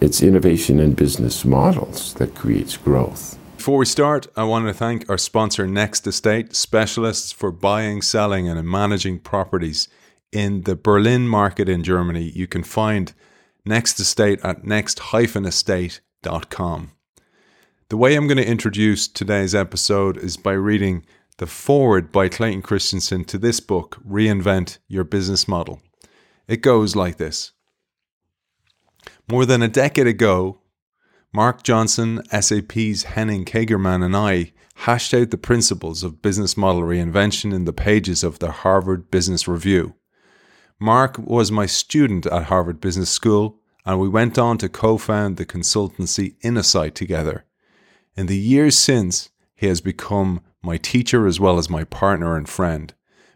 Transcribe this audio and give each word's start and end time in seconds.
It's 0.00 0.22
innovation 0.22 0.80
and 0.80 0.96
business 0.96 1.44
models 1.44 2.14
that 2.14 2.34
creates 2.34 2.78
growth. 2.78 3.38
Before 3.58 3.76
we 3.76 3.84
start, 3.84 4.28
I 4.34 4.44
want 4.44 4.66
to 4.66 4.72
thank 4.72 5.10
our 5.10 5.18
sponsor, 5.18 5.66
Next 5.66 6.06
Estate, 6.06 6.56
specialists 6.56 7.32
for 7.32 7.52
buying, 7.52 8.00
selling, 8.00 8.48
and 8.48 8.66
managing 8.66 9.18
properties 9.18 9.88
in 10.32 10.62
the 10.62 10.74
Berlin 10.74 11.28
market 11.28 11.68
in 11.68 11.84
Germany. 11.84 12.32
You 12.34 12.46
can 12.46 12.62
find 12.62 13.12
Next 13.66 14.00
Estate 14.00 14.40
at 14.42 14.64
next-estate.com. 14.64 16.92
The 17.90 17.96
way 17.98 18.16
I'm 18.16 18.26
going 18.26 18.38
to 18.38 18.48
introduce 18.48 19.06
today's 19.06 19.54
episode 19.54 20.16
is 20.16 20.38
by 20.38 20.52
reading 20.52 21.04
the 21.36 21.46
foreword 21.46 22.10
by 22.10 22.30
Clayton 22.30 22.62
Christensen 22.62 23.26
to 23.26 23.36
this 23.36 23.60
book, 23.60 23.98
Reinvent 24.08 24.78
Your 24.88 25.04
Business 25.04 25.46
Model. 25.46 25.82
It 26.48 26.62
goes 26.62 26.96
like 26.96 27.18
this 27.18 27.52
More 29.28 29.46
than 29.46 29.62
a 29.62 29.68
decade 29.68 30.06
ago, 30.06 30.60
Mark 31.32 31.62
Johnson, 31.62 32.22
SAP's 32.30 33.04
Henning 33.04 33.44
Kagermann, 33.44 34.04
and 34.04 34.16
I 34.16 34.52
hashed 34.74 35.14
out 35.14 35.30
the 35.30 35.38
principles 35.38 36.02
of 36.02 36.22
business 36.22 36.56
model 36.56 36.82
reinvention 36.82 37.54
in 37.54 37.66
the 37.66 37.72
pages 37.72 38.24
of 38.24 38.38
the 38.38 38.50
Harvard 38.50 39.10
Business 39.10 39.46
Review. 39.46 39.94
Mark 40.80 41.18
was 41.18 41.52
my 41.52 41.66
student 41.66 42.26
at 42.26 42.44
Harvard 42.44 42.80
Business 42.80 43.10
School, 43.10 43.60
and 43.84 44.00
we 44.00 44.08
went 44.08 44.38
on 44.38 44.58
to 44.58 44.68
co 44.68 44.98
found 44.98 45.36
the 45.36 45.46
consultancy 45.46 46.36
Innosight 46.40 46.94
together. 46.94 47.44
In 48.16 48.26
the 48.26 48.38
years 48.38 48.76
since, 48.76 49.30
he 49.54 49.66
has 49.66 49.80
become 49.80 50.40
my 50.62 50.78
teacher 50.78 51.26
as 51.26 51.38
well 51.38 51.58
as 51.58 51.70
my 51.70 51.84
partner 51.84 52.36
and 52.36 52.48
friend, 52.48 52.92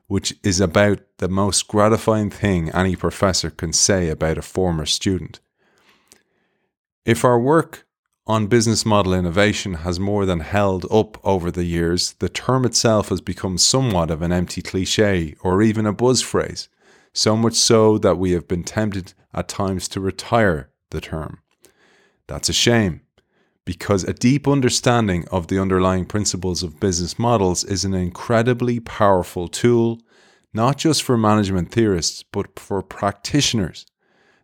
which 0.07 0.35
is 0.43 0.61
about 0.61 1.01
the 1.19 1.29
most 1.29 1.69
gratifying 1.69 2.31
thing 2.31 2.71
any 2.71 2.97
professor 2.97 3.51
can 3.51 3.73
say 3.73 4.09
about 4.09 4.39
a 4.39 4.43
former 4.43 4.87
student. 4.87 5.41
If 7.05 7.23
our 7.23 7.39
work 7.39 7.87
on 8.27 8.47
business 8.47 8.87
model 8.87 9.13
innovation 9.13 9.75
has 9.75 10.01
more 10.01 10.25
than 10.25 10.41
held 10.41 10.87
up 10.91 11.19
over 11.23 11.51
the 11.51 11.65
years, 11.65 12.15
the 12.15 12.31
term 12.31 12.65
itself 12.65 13.11
has 13.11 13.21
become 13.21 13.59
somewhat 13.59 14.11
of 14.11 14.23
an 14.23 14.33
empty 14.33 14.63
cliche 14.63 15.35
or 15.43 15.61
even 15.61 15.85
a 15.85 15.93
buzz 15.93 16.23
phrase, 16.23 16.71
so 17.13 17.37
much 17.37 17.53
so 17.53 17.99
that 17.99 18.17
we 18.17 18.31
have 18.31 18.49
been 18.49 18.65
tempted 18.65 19.13
at 19.35 19.49
times 19.49 19.87
to 19.89 20.01
retire 20.01 20.71
the 20.89 21.01
term. 21.03 21.41
That's 22.27 22.49
a 22.49 22.55
shame, 22.55 23.03
because 23.67 24.05
a 24.05 24.15
deep 24.15 24.49
understanding 24.49 25.29
of 25.31 25.49
the 25.49 25.61
underlying 25.61 26.07
principles 26.07 26.63
of 26.63 26.81
business 26.81 27.19
models 27.19 27.65
is 27.65 27.85
an 27.85 27.93
incredibly 27.93 28.81
powerful 28.81 29.49
tool, 29.49 30.01
not 30.55 30.79
just 30.79 31.03
for 31.03 31.19
management 31.19 31.71
theorists, 31.71 32.23
but 32.23 32.59
for 32.59 32.81
practitioners. 32.81 33.85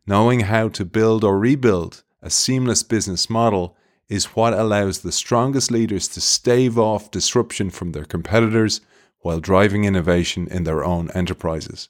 Knowing 0.06 0.41
how 0.41 0.69
to 0.69 0.84
build 0.84 1.25
or 1.25 1.38
rebuild 1.38 2.03
a 2.22 2.30
seamless 2.30 2.82
business 2.82 3.30
model 3.30 3.76
is 4.08 4.36
what 4.36 4.52
allows 4.52 5.00
the 5.00 5.12
strongest 5.12 5.70
leaders 5.70 6.08
to 6.08 6.20
stave 6.20 6.78
off 6.78 7.10
disruption 7.10 7.70
from 7.70 7.92
their 7.92 8.04
competitors 8.04 8.80
while 9.20 9.40
driving 9.40 9.84
innovation 9.84 10.48
in 10.50 10.64
their 10.64 10.84
own 10.84 11.10
enterprises. 11.12 11.88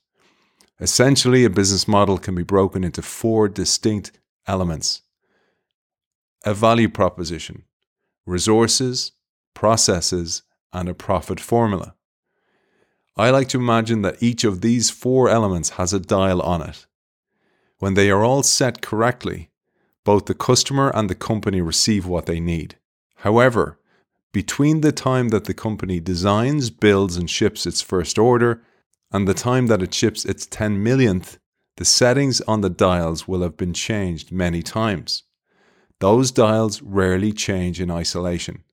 Essentially, 0.81 1.45
a 1.45 1.51
business 1.51 1.89
model 1.89 2.19
can 2.19 2.35
be 2.35 2.43
broken 2.43 2.85
into 2.85 3.03
four 3.03 3.49
distinct 3.49 4.13
elements 4.47 5.03
a 6.43 6.55
value 6.55 6.89
proposition, 6.89 7.65
resources, 8.25 9.13
processes, 9.53 10.43
and 10.73 10.89
a 10.89 10.95
profit 10.95 11.39
formula. 11.39 11.95
I 13.15 13.29
like 13.29 13.49
to 13.49 13.59
imagine 13.59 14.01
that 14.03 14.23
each 14.23 14.45
of 14.45 14.63
these 14.63 14.89
four 14.89 15.29
elements 15.29 15.71
has 15.71 15.93
a 15.93 16.01
dial 16.01 16.41
on 16.41 16.63
it. 16.63 16.87
When 17.79 17.93
they 17.93 18.11
are 18.11 18.25
all 18.25 18.43
set 18.43 18.81
correctly, 18.81 19.50
both 20.05 20.27
the 20.27 20.35
customer 20.35 20.91
and 20.95 21.09
the 21.09 21.15
company 21.15 21.61
receive 21.61 22.07
what 22.07 22.27
they 22.27 22.41
need. 22.41 22.77
However, 23.17 23.79
between 24.33 24.81
the 24.81 24.93
time 24.93 25.29
that 25.29 25.45
the 25.45 25.55
company 25.55 26.01
designs, 26.01 26.71
builds, 26.71 27.17
and 27.17 27.29
ships 27.29 27.67
its 27.67 27.81
first 27.81 28.19
order 28.19 28.63
and 29.13 29.27
the 29.27 29.35
time 29.35 29.67
that 29.67 29.83
it 29.83 29.93
ships 29.93 30.25
its 30.25 30.47
10 30.47 30.83
millionth, 30.83 31.39
the 31.77 31.85
settings 31.85 32.41
on 32.43 32.61
the 32.61 32.71
dials 32.71 33.27
will 33.27 33.43
have 33.43 33.57
been 33.57 33.73
changed 33.73 34.31
many 34.31 34.63
times. 34.63 35.25
Those 35.99 36.31
dials 36.31 36.81
rarely 36.81 37.33
change 37.33 37.81
in 37.81 37.91
isolation. 37.91 38.65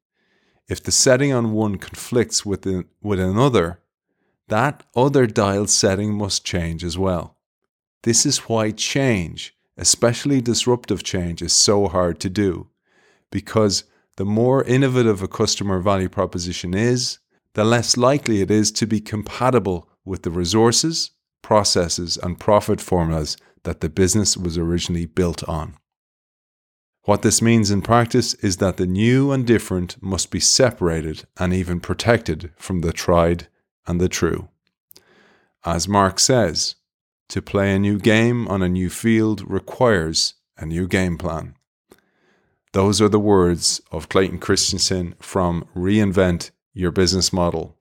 If 0.69 0.83
the 0.83 0.91
setting 0.91 1.33
on 1.33 1.53
one 1.53 1.77
conflicts 1.77 2.45
with, 2.45 2.61
the, 2.61 2.85
with 3.01 3.19
another, 3.19 3.79
that 4.49 4.83
other 4.95 5.25
dial 5.25 5.67
setting 5.67 6.13
must 6.13 6.45
change 6.45 6.83
as 6.83 6.97
well. 6.97 7.37
This 8.03 8.25
is 8.25 8.39
why 8.39 8.71
change 8.71 9.56
especially 9.77 10.41
disruptive 10.41 11.03
change, 11.03 11.41
is 11.41 11.53
so 11.53 11.87
hard 11.87 12.19
to 12.19 12.29
do 12.29 12.67
because 13.31 13.83
the 14.17 14.25
more 14.25 14.63
innovative 14.63 15.21
a 15.21 15.27
customer 15.27 15.79
value 15.79 16.09
proposition 16.09 16.73
is, 16.73 17.19
the 17.53 17.63
less 17.63 17.97
likely 17.97 18.41
it 18.41 18.51
is 18.51 18.71
to 18.71 18.87
be 18.87 18.99
compatible 18.99 19.89
with 20.05 20.23
the 20.23 20.31
resources, 20.31 21.11
processes, 21.41 22.17
and 22.17 22.39
profit 22.39 22.81
formulas 22.81 23.37
that 23.63 23.81
the 23.81 23.89
business 23.89 24.37
was 24.37 24.57
originally 24.57 25.05
built 25.05 25.47
on. 25.47 25.75
What 27.03 27.21
this 27.21 27.41
means 27.41 27.71
in 27.71 27.81
practice 27.81 28.33
is 28.35 28.57
that 28.57 28.77
the 28.77 28.85
new 28.85 29.31
and 29.31 29.45
different 29.45 30.01
must 30.01 30.29
be 30.29 30.39
separated 30.39 31.25
and 31.37 31.53
even 31.53 31.79
protected 31.79 32.51
from 32.57 32.81
the 32.81 32.91
tried 32.91 33.47
and 33.85 34.01
the 34.01 34.09
true. 34.09 34.49
As 35.63 35.87
Mark 35.87 36.19
says, 36.19 36.75
to 37.29 37.41
play 37.41 37.73
a 37.73 37.79
new 37.79 37.97
game 37.99 38.47
on 38.47 38.61
a 38.61 38.69
new 38.69 38.89
field 38.89 39.43
requires 39.49 40.35
a 40.57 40.65
new 40.65 40.87
game 40.87 41.17
plan. 41.17 41.55
Those 42.73 43.01
are 43.01 43.09
the 43.09 43.19
words 43.19 43.81
of 43.91 44.09
Clayton 44.09 44.39
Christensen 44.39 45.15
from 45.19 45.65
Reinvent 45.75 46.51
Your 46.73 46.91
Business 46.91 47.33
Model. 47.33 47.77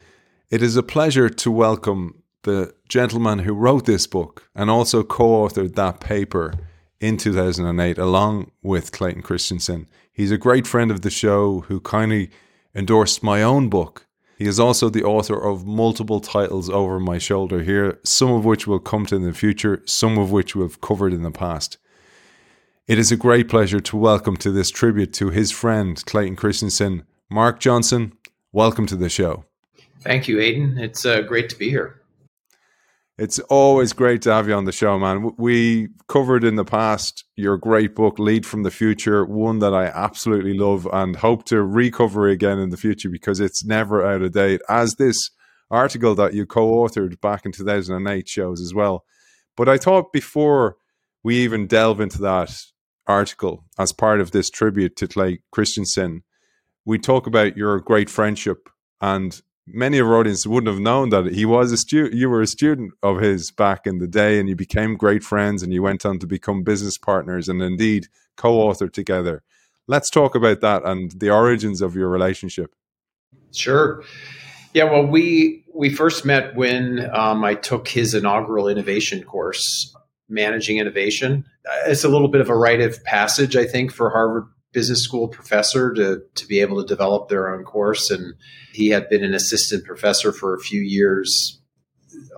It 0.51 0.63
is 0.63 0.77
a 0.77 0.83
pleasure 0.83 1.29
to 1.29 1.51
welcome 1.51 2.23
the 2.43 2.75
gentleman 2.89 3.41
who 3.41 3.53
wrote 3.53 3.85
this 3.85 4.07
book 4.07 4.49
and 4.55 4.71
also 4.71 5.03
co 5.03 5.47
authored 5.47 5.75
that 5.75 6.01
paper 6.01 6.55
in 7.01 7.17
2008 7.17 7.99
along 7.99 8.51
with 8.63 8.93
Clayton 8.93 9.23
Christensen. 9.23 9.89
He's 10.13 10.31
a 10.31 10.39
great 10.39 10.67
friend 10.67 10.91
of 10.91 11.03
the 11.03 11.11
show 11.11 11.61
who 11.63 11.81
kindly 11.81 12.31
endorsed 12.75 13.23
my 13.23 13.43
own 13.43 13.69
book 13.69 14.06
he 14.37 14.47
is 14.47 14.61
also 14.61 14.91
the 14.91 15.03
author 15.03 15.43
of 15.43 15.67
multiple 15.67 16.21
titles 16.21 16.69
over 16.69 17.01
my 17.01 17.17
shoulder 17.17 17.63
here, 17.63 17.99
some 18.05 18.31
of 18.31 18.45
which 18.45 18.67
will 18.67 18.79
come 18.79 19.07
to 19.07 19.17
in 19.17 19.23
the 19.23 19.33
future, 19.33 19.83
some 19.87 20.19
of 20.19 20.31
which 20.31 20.55
we've 20.55 20.81
covered 20.83 21.15
in 21.15 21.23
the 21.23 21.31
past. 21.31 21.79
It 22.87 22.99
is 22.99 23.11
a 23.11 23.17
great 23.17 23.49
pleasure 23.49 23.81
to 23.81 23.97
welcome 23.97 24.37
to 24.37 24.53
this 24.53 24.71
tribute 24.71 25.13
to 25.15 25.31
his 25.31 25.51
friend 25.51 26.05
Clayton 26.05 26.37
Christensen, 26.37 27.05
Mark 27.31 27.61
Johnson. 27.61 28.13
Welcome 28.53 28.87
to 28.87 28.97
the 28.97 29.09
show. 29.09 29.45
Thank 30.01 30.29
you, 30.29 30.39
Aidan. 30.39 30.79
It's 30.79 31.07
uh, 31.07 31.23
great 31.23 31.49
to 31.49 31.59
be 31.59 31.71
here. 31.71 32.03
It's 33.19 33.39
always 33.39 33.95
great 33.95 34.21
to 34.23 34.33
have 34.33 34.47
you 34.47 34.53
on 34.53 34.67
the 34.67 34.73
show, 34.73 34.99
man. 34.99 35.33
We 35.39 35.89
covered 36.07 36.45
in 36.45 36.57
the 36.57 36.67
past 36.67 37.25
your 37.35 37.57
great 37.57 37.95
book, 37.95 38.19
Lead 38.19 38.45
from 38.45 38.63
the 38.63 38.71
Future, 38.71 39.25
one 39.25 39.59
that 39.61 39.73
I 39.73 39.87
absolutely 39.87 40.53
love 40.53 40.87
and 40.93 41.17
hope 41.17 41.45
to 41.47 41.63
recover 41.63 42.29
again 42.29 42.59
in 42.59 42.69
the 42.69 42.77
future 42.77 43.09
because 43.09 43.41
it's 43.41 43.65
never 43.65 44.07
out 44.07 44.21
of 44.21 44.33
date, 44.33 44.61
as 44.69 44.97
this 44.97 45.31
article 45.71 46.15
that 46.17 46.35
you 46.35 46.45
co 46.45 46.71
authored 46.75 47.19
back 47.23 47.47
in 47.47 47.53
2008 47.53 48.29
shows 48.29 48.61
as 48.61 48.75
well. 48.75 49.05
But 49.57 49.71
I 49.71 49.79
thought 49.79 50.13
before 50.13 50.77
we 51.23 51.37
even 51.37 51.67
delve 51.67 52.03
into 52.03 52.21
that 52.21 52.55
article 53.07 53.65
as 53.79 53.93
part 53.93 54.21
of 54.21 54.33
this 54.33 54.51
tribute 54.51 54.95
to 54.97 55.09
Clay 55.09 55.41
Christensen, 55.53 56.23
we 56.85 56.99
talk 56.99 57.27
about 57.27 57.57
your 57.57 57.81
great 57.81 58.11
friendship 58.11 58.69
and 59.01 59.41
many 59.67 59.99
of 59.99 60.07
our 60.07 60.19
audience 60.19 60.47
wouldn't 60.47 60.73
have 60.73 60.83
known 60.83 61.11
that 61.11 61.33
he 61.35 61.45
was 61.45 61.73
a 61.73 61.77
student. 61.77 62.15
You 62.15 62.31
were 62.31 62.43
a 62.43 62.47
student 62.47 62.93
of 63.03 63.21
his 63.21 63.51
back 63.51 63.87
in 63.87 63.99
the 63.99 64.07
day, 64.07 64.39
and 64.39 64.49
you 64.49 64.57
became 64.57 64.97
great 64.97 65.25
friends, 65.25 65.63
and 65.63 65.73
you 65.73 65.83
went 65.83 66.07
on 66.07 66.19
to 66.21 66.27
become 66.27 66.63
business 66.63 66.99
partners, 66.99 67.49
and 67.49 67.61
indeed 67.63 68.07
co-author 68.37 68.89
together. 68.89 69.43
Let's 69.87 70.11
talk 70.11 70.35
about 70.35 70.61
that 70.61 70.85
and 70.85 71.13
the 71.13 71.31
origins 71.31 71.81
of 71.81 71.95
your 71.95 72.09
relationship. 72.09 72.75
Sure. 73.53 74.03
Yeah. 74.75 74.85
Well, 74.85 75.07
we 75.07 75.65
we 75.73 75.91
first 75.91 76.25
met 76.25 76.55
when 76.55 77.09
um, 77.15 77.45
I 77.45 77.55
took 77.55 77.89
his 77.89 78.15
inaugural 78.15 78.69
innovation 78.69 79.23
course, 79.23 79.95
managing 80.29 80.79
innovation. 80.79 81.45
It's 81.87 82.05
a 82.05 82.09
little 82.09 82.29
bit 82.29 82.41
of 82.41 82.51
a 82.51 82.57
rite 82.57 82.81
of 82.81 83.03
passage, 83.05 83.57
I 83.57 83.65
think, 83.65 83.93
for 83.93 84.11
Harvard 84.11 84.47
business 84.77 85.03
school 85.03 85.27
professor 85.27 85.95
to 85.95 86.23
to 86.35 86.47
be 86.47 86.61
able 86.61 86.77
to 86.83 86.87
develop 86.87 87.31
their 87.31 87.49
own 87.49 87.65
course. 87.65 88.11
And 88.11 88.35
he 88.75 88.91
had 88.91 89.09
been 89.09 89.25
an 89.25 89.33
assistant 89.33 89.87
professor 89.87 90.33
for 90.33 90.55
a 90.55 90.61
few 90.61 90.83
years 90.83 91.63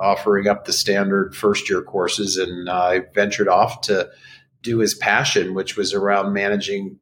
offering 0.00 0.46
up 0.46 0.64
the 0.64 0.72
standard 0.72 1.34
first 1.34 1.68
year 1.68 1.82
courses. 1.82 2.36
And 2.36 2.70
I 2.70 2.98
uh, 2.98 3.00
ventured 3.12 3.48
off 3.48 3.80
to 3.82 4.08
do 4.62 4.78
his 4.78 4.94
passion 4.94 5.52
which 5.52 5.76
was 5.76 5.92
around 5.92 6.32
managing 6.32 7.00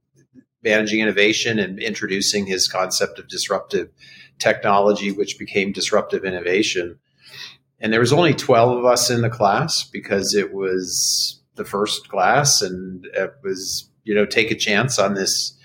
managing 0.64 1.00
innovation 1.00 1.58
and 1.58 1.78
introducing 1.80 2.46
his 2.46 2.66
concept 2.66 3.18
of 3.18 3.28
disruptive 3.28 3.90
technology 4.38 5.12
which 5.12 5.38
became 5.38 5.70
disruptive 5.70 6.24
innovation. 6.24 6.98
And 7.78 7.92
there 7.92 8.00
was 8.00 8.14
only 8.14 8.32
12 8.32 8.78
of 8.78 8.86
us 8.86 9.10
in 9.10 9.20
the 9.20 9.28
class 9.28 9.84
because 9.84 10.34
it 10.34 10.54
was 10.54 11.42
the 11.56 11.66
first 11.66 12.08
class 12.08 12.62
and 12.62 13.04
it 13.12 13.34
was 13.44 13.90
you 14.06 14.14
know, 14.14 14.24
take 14.24 14.50
a 14.50 14.54
chance 14.54 14.98
on 14.98 15.14
this 15.14 15.58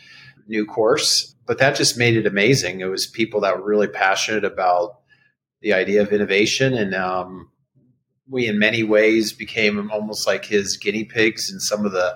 new 0.47 0.65
course. 0.65 1.35
But 1.45 1.59
that 1.59 1.75
just 1.75 1.97
made 1.97 2.17
it 2.17 2.25
amazing. 2.25 2.81
It 2.81 2.85
was 2.85 3.05
people 3.05 3.41
that 3.41 3.55
were 3.55 3.65
really 3.65 3.87
passionate 3.87 4.43
about 4.43 4.99
the 5.61 5.73
idea 5.73 6.01
of 6.01 6.11
innovation. 6.11 6.73
And 6.73 6.95
um, 6.95 7.49
we, 8.27 8.47
in 8.47 8.57
many 8.57 8.83
ways, 8.83 9.31
became 9.31 9.91
almost 9.91 10.25
like 10.25 10.43
his 10.43 10.75
guinea 10.77 11.03
pigs 11.03 11.51
and 11.51 11.61
some 11.61 11.85
of 11.85 11.91
the 11.91 12.15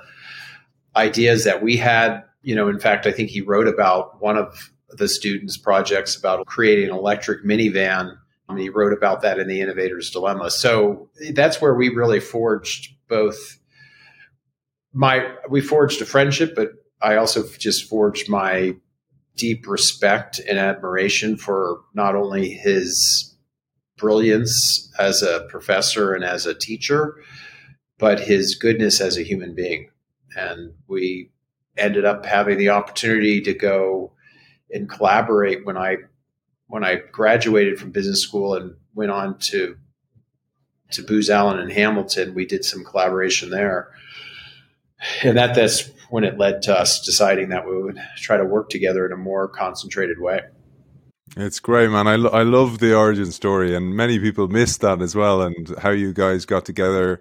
ideas 0.95 1.43
that 1.43 1.61
we 1.61 1.77
had. 1.77 2.23
You 2.41 2.55
know, 2.55 2.69
in 2.69 2.79
fact, 2.79 3.05
I 3.05 3.11
think 3.11 3.29
he 3.29 3.41
wrote 3.41 3.67
about 3.67 4.21
one 4.21 4.37
of 4.37 4.71
the 4.89 5.07
students' 5.07 5.57
projects 5.57 6.15
about 6.15 6.45
creating 6.47 6.89
an 6.89 6.95
electric 6.95 7.43
minivan. 7.43 8.17
And 8.49 8.59
he 8.59 8.69
wrote 8.69 8.93
about 8.93 9.21
that 9.21 9.39
in 9.39 9.47
the 9.47 9.61
Innovator's 9.61 10.09
Dilemma. 10.11 10.49
So 10.49 11.09
that's 11.33 11.61
where 11.61 11.73
we 11.73 11.89
really 11.89 12.19
forged 12.19 12.95
both 13.07 13.57
my 14.95 15.27
we 15.49 15.61
forged 15.61 16.01
a 16.01 16.05
friendship, 16.05 16.55
but 16.55 16.71
I 17.01 17.17
also 17.17 17.43
just 17.59 17.87
forged 17.87 18.29
my 18.29 18.75
deep 19.35 19.67
respect 19.67 20.39
and 20.39 20.57
admiration 20.57 21.35
for 21.35 21.81
not 21.93 22.15
only 22.15 22.49
his 22.49 23.35
brilliance 23.97 24.91
as 24.97 25.21
a 25.21 25.45
professor 25.49 26.13
and 26.13 26.23
as 26.23 26.45
a 26.45 26.53
teacher, 26.53 27.15
but 27.99 28.21
his 28.21 28.55
goodness 28.55 29.01
as 29.01 29.17
a 29.17 29.23
human 29.23 29.53
being. 29.53 29.89
And 30.37 30.73
we 30.87 31.31
ended 31.77 32.05
up 32.05 32.25
having 32.25 32.57
the 32.57 32.69
opportunity 32.69 33.41
to 33.41 33.53
go 33.53 34.13
and 34.71 34.89
collaborate 34.89 35.65
when 35.65 35.77
I 35.77 35.97
when 36.67 36.85
I 36.85 36.95
graduated 36.95 37.79
from 37.79 37.91
business 37.91 38.21
school 38.21 38.55
and 38.55 38.75
went 38.93 39.11
on 39.11 39.39
to 39.39 39.75
to 40.91 41.03
Booz 41.03 41.29
Allen 41.29 41.59
and 41.59 41.71
Hamilton. 41.71 42.33
We 42.33 42.45
did 42.45 42.63
some 42.63 42.85
collaboration 42.85 43.49
there, 43.49 43.91
and 45.23 45.37
that 45.37 45.55
that's 45.55 45.89
when 46.09 46.23
it 46.23 46.37
led 46.37 46.61
to 46.63 46.79
us 46.79 47.01
deciding 47.01 47.49
that 47.49 47.67
we 47.67 47.81
would 47.81 47.99
try 48.17 48.37
to 48.37 48.45
work 48.45 48.69
together 48.69 49.05
in 49.05 49.11
a 49.11 49.17
more 49.17 49.47
concentrated 49.47 50.19
way. 50.19 50.41
It's 51.37 51.59
great, 51.59 51.89
man. 51.89 52.07
I, 52.07 52.15
lo- 52.15 52.29
I 52.29 52.43
love 52.43 52.79
the 52.79 52.95
origin 52.95 53.31
story, 53.31 53.75
and 53.75 53.95
many 53.95 54.19
people 54.19 54.47
miss 54.47 54.77
that 54.77 55.01
as 55.01 55.15
well, 55.15 55.41
and 55.41 55.73
how 55.79 55.89
you 55.89 56.13
guys 56.13 56.45
got 56.45 56.65
together, 56.65 57.19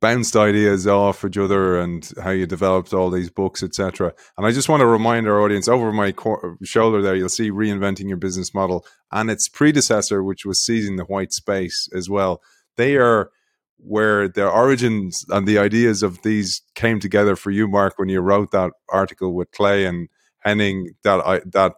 bounced 0.00 0.36
ideas 0.36 0.86
off 0.86 1.24
each 1.24 1.36
other, 1.36 1.78
and 1.78 2.10
how 2.22 2.30
you 2.30 2.46
developed 2.46 2.94
all 2.94 3.10
these 3.10 3.28
books, 3.28 3.62
etc. 3.62 4.14
And 4.38 4.46
I 4.46 4.52
just 4.52 4.68
want 4.68 4.80
to 4.80 4.86
remind 4.86 5.28
our 5.28 5.42
audience 5.42 5.68
over 5.68 5.92
my 5.92 6.14
shoulder 6.62 7.02
there, 7.02 7.16
you'll 7.16 7.28
see 7.28 7.50
reinventing 7.50 8.08
your 8.08 8.16
business 8.16 8.54
model 8.54 8.86
and 9.10 9.28
its 9.28 9.48
predecessor, 9.48 10.22
which 10.22 10.46
was 10.46 10.64
seizing 10.64 10.96
the 10.96 11.04
white 11.04 11.32
space 11.32 11.88
as 11.94 12.08
well. 12.08 12.40
They 12.76 12.96
are 12.96 13.30
where 13.78 14.28
the 14.28 14.48
origins 14.48 15.24
and 15.28 15.46
the 15.46 15.58
ideas 15.58 16.02
of 16.02 16.22
these 16.22 16.62
came 16.74 17.00
together 17.00 17.36
for 17.36 17.50
you, 17.50 17.68
Mark, 17.68 17.94
when 17.98 18.08
you 18.08 18.20
wrote 18.20 18.50
that 18.52 18.72
article 18.90 19.34
with 19.34 19.50
Clay 19.52 19.84
and 19.84 20.08
Henning. 20.40 20.90
That 21.04 21.42
that 21.52 21.74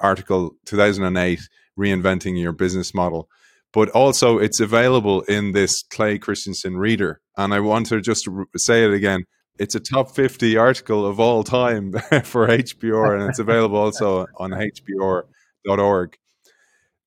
article, 0.00 0.56
two 0.64 0.76
thousand 0.76 1.04
and 1.04 1.18
eight, 1.18 1.40
reinventing 1.78 2.40
your 2.40 2.52
business 2.52 2.94
model. 2.94 3.28
But 3.72 3.88
also, 3.90 4.38
it's 4.38 4.60
available 4.60 5.22
in 5.22 5.52
this 5.52 5.82
Clay 5.82 6.18
Christensen 6.18 6.76
reader, 6.76 7.20
and 7.36 7.54
I 7.54 7.60
want 7.60 7.86
to 7.86 8.00
just 8.00 8.28
say 8.56 8.84
it 8.84 8.92
again. 8.92 9.24
It's 9.58 9.74
a 9.74 9.80
top 9.80 10.10
50 10.14 10.56
article 10.56 11.04
of 11.06 11.20
all 11.20 11.44
time 11.44 11.92
for 12.24 12.48
HBR, 12.48 13.20
and 13.20 13.28
it's 13.28 13.38
available 13.38 13.76
also 13.76 14.26
on 14.38 14.52
HBR.org. 14.52 16.16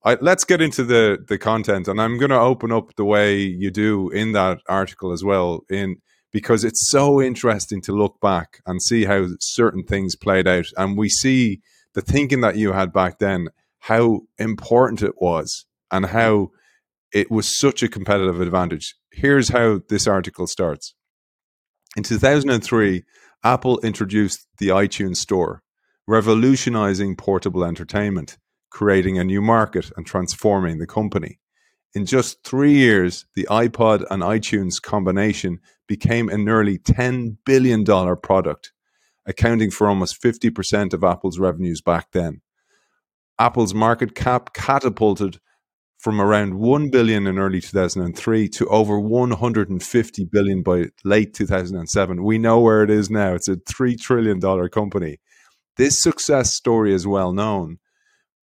I, 0.06 0.18
let's 0.20 0.44
get 0.44 0.62
into 0.62 0.84
the 0.84 1.24
the 1.28 1.38
content, 1.38 1.88
and 1.88 2.02
I'm 2.02 2.18
going 2.18 2.32
to 2.32 2.40
open 2.40 2.72
up 2.72 2.96
the 2.96 3.06
way 3.06 3.40
you 3.40 3.72
do 3.72 4.10
in 4.10 4.34
that 4.34 4.60
article 4.68 5.14
as 5.14 5.24
well, 5.24 5.62
in 5.70 5.98
because 6.32 6.64
it's 6.64 6.90
so 6.90 7.22
interesting 7.22 7.82
to 7.84 7.94
look 7.94 8.20
back 8.20 8.62
and 8.66 8.82
see 8.82 9.06
how 9.06 9.28
certain 9.40 9.84
things 9.84 10.16
played 10.16 10.48
out, 10.48 10.66
and 10.78 10.98
we 10.98 11.08
see 11.08 11.62
the 11.94 12.02
thinking 12.02 12.42
that 12.42 12.58
you 12.58 12.74
had 12.74 12.92
back 12.92 13.20
then, 13.20 13.48
how 13.80 14.22
important 14.38 15.02
it 15.02 15.14
was, 15.22 15.66
and 15.92 16.08
how 16.08 16.50
it 17.14 17.32
was 17.32 17.58
such 17.58 17.82
a 17.82 17.88
competitive 17.88 18.42
advantage. 18.42 18.96
Here's 19.12 19.50
how 19.50 19.82
this 19.88 20.08
article 20.08 20.48
starts. 20.48 20.96
In 21.96 22.04
2003, 22.04 23.04
Apple 23.44 23.80
introduced 23.82 24.48
the 24.58 24.70
iTunes 24.70 25.18
Store, 25.18 25.62
revolutionizing 26.08 27.16
portable 27.16 27.64
entertainment 27.64 28.38
creating 28.74 29.20
a 29.20 29.24
new 29.24 29.42
market 29.42 29.92
and 29.96 30.06
transforming 30.06 30.80
the 30.80 30.88
company. 30.88 31.40
In 31.94 32.08
just 32.08 32.44
three 32.44 32.74
years, 32.74 33.26
the 33.36 33.48
iPod 33.50 34.04
and 34.10 34.24
iTunes 34.24 34.82
combination 34.82 35.60
became 35.88 36.28
a 36.28 36.38
nearly 36.38 36.80
$10 36.80 37.38
billion 37.46 37.86
product, 38.18 38.74
accounting 39.28 39.70
for 39.70 39.88
almost 39.88 40.22
50% 40.22 40.92
of 40.92 41.04
Apple's 41.04 41.38
revenues 41.38 41.82
back 41.82 42.08
then. 42.14 42.42
Apple's 43.38 43.76
market 43.76 44.16
cap 44.16 44.54
catapulted 44.54 45.40
from 46.00 46.20
around 46.20 46.56
1 46.56 46.90
billion 46.90 47.28
in 47.28 47.38
early 47.38 47.62
2003 47.62 48.50
to 48.50 48.68
over 48.70 49.00
150 49.00 50.26
billion 50.32 50.64
by 50.64 50.86
late 51.06 51.34
2007. 51.36 52.24
We 52.24 52.40
know 52.40 52.60
where 52.60 52.84
it 52.84 52.90
is 52.90 53.12
now. 53.12 53.36
It's 53.36 53.48
a 53.48 53.58
3 53.68 53.96
trillion 53.96 54.40
dollar 54.40 54.68
company. 54.68 55.20
This 55.78 56.02
success 56.02 56.54
story 56.54 56.94
is 56.94 57.08
well 57.08 57.34
known, 57.34 57.78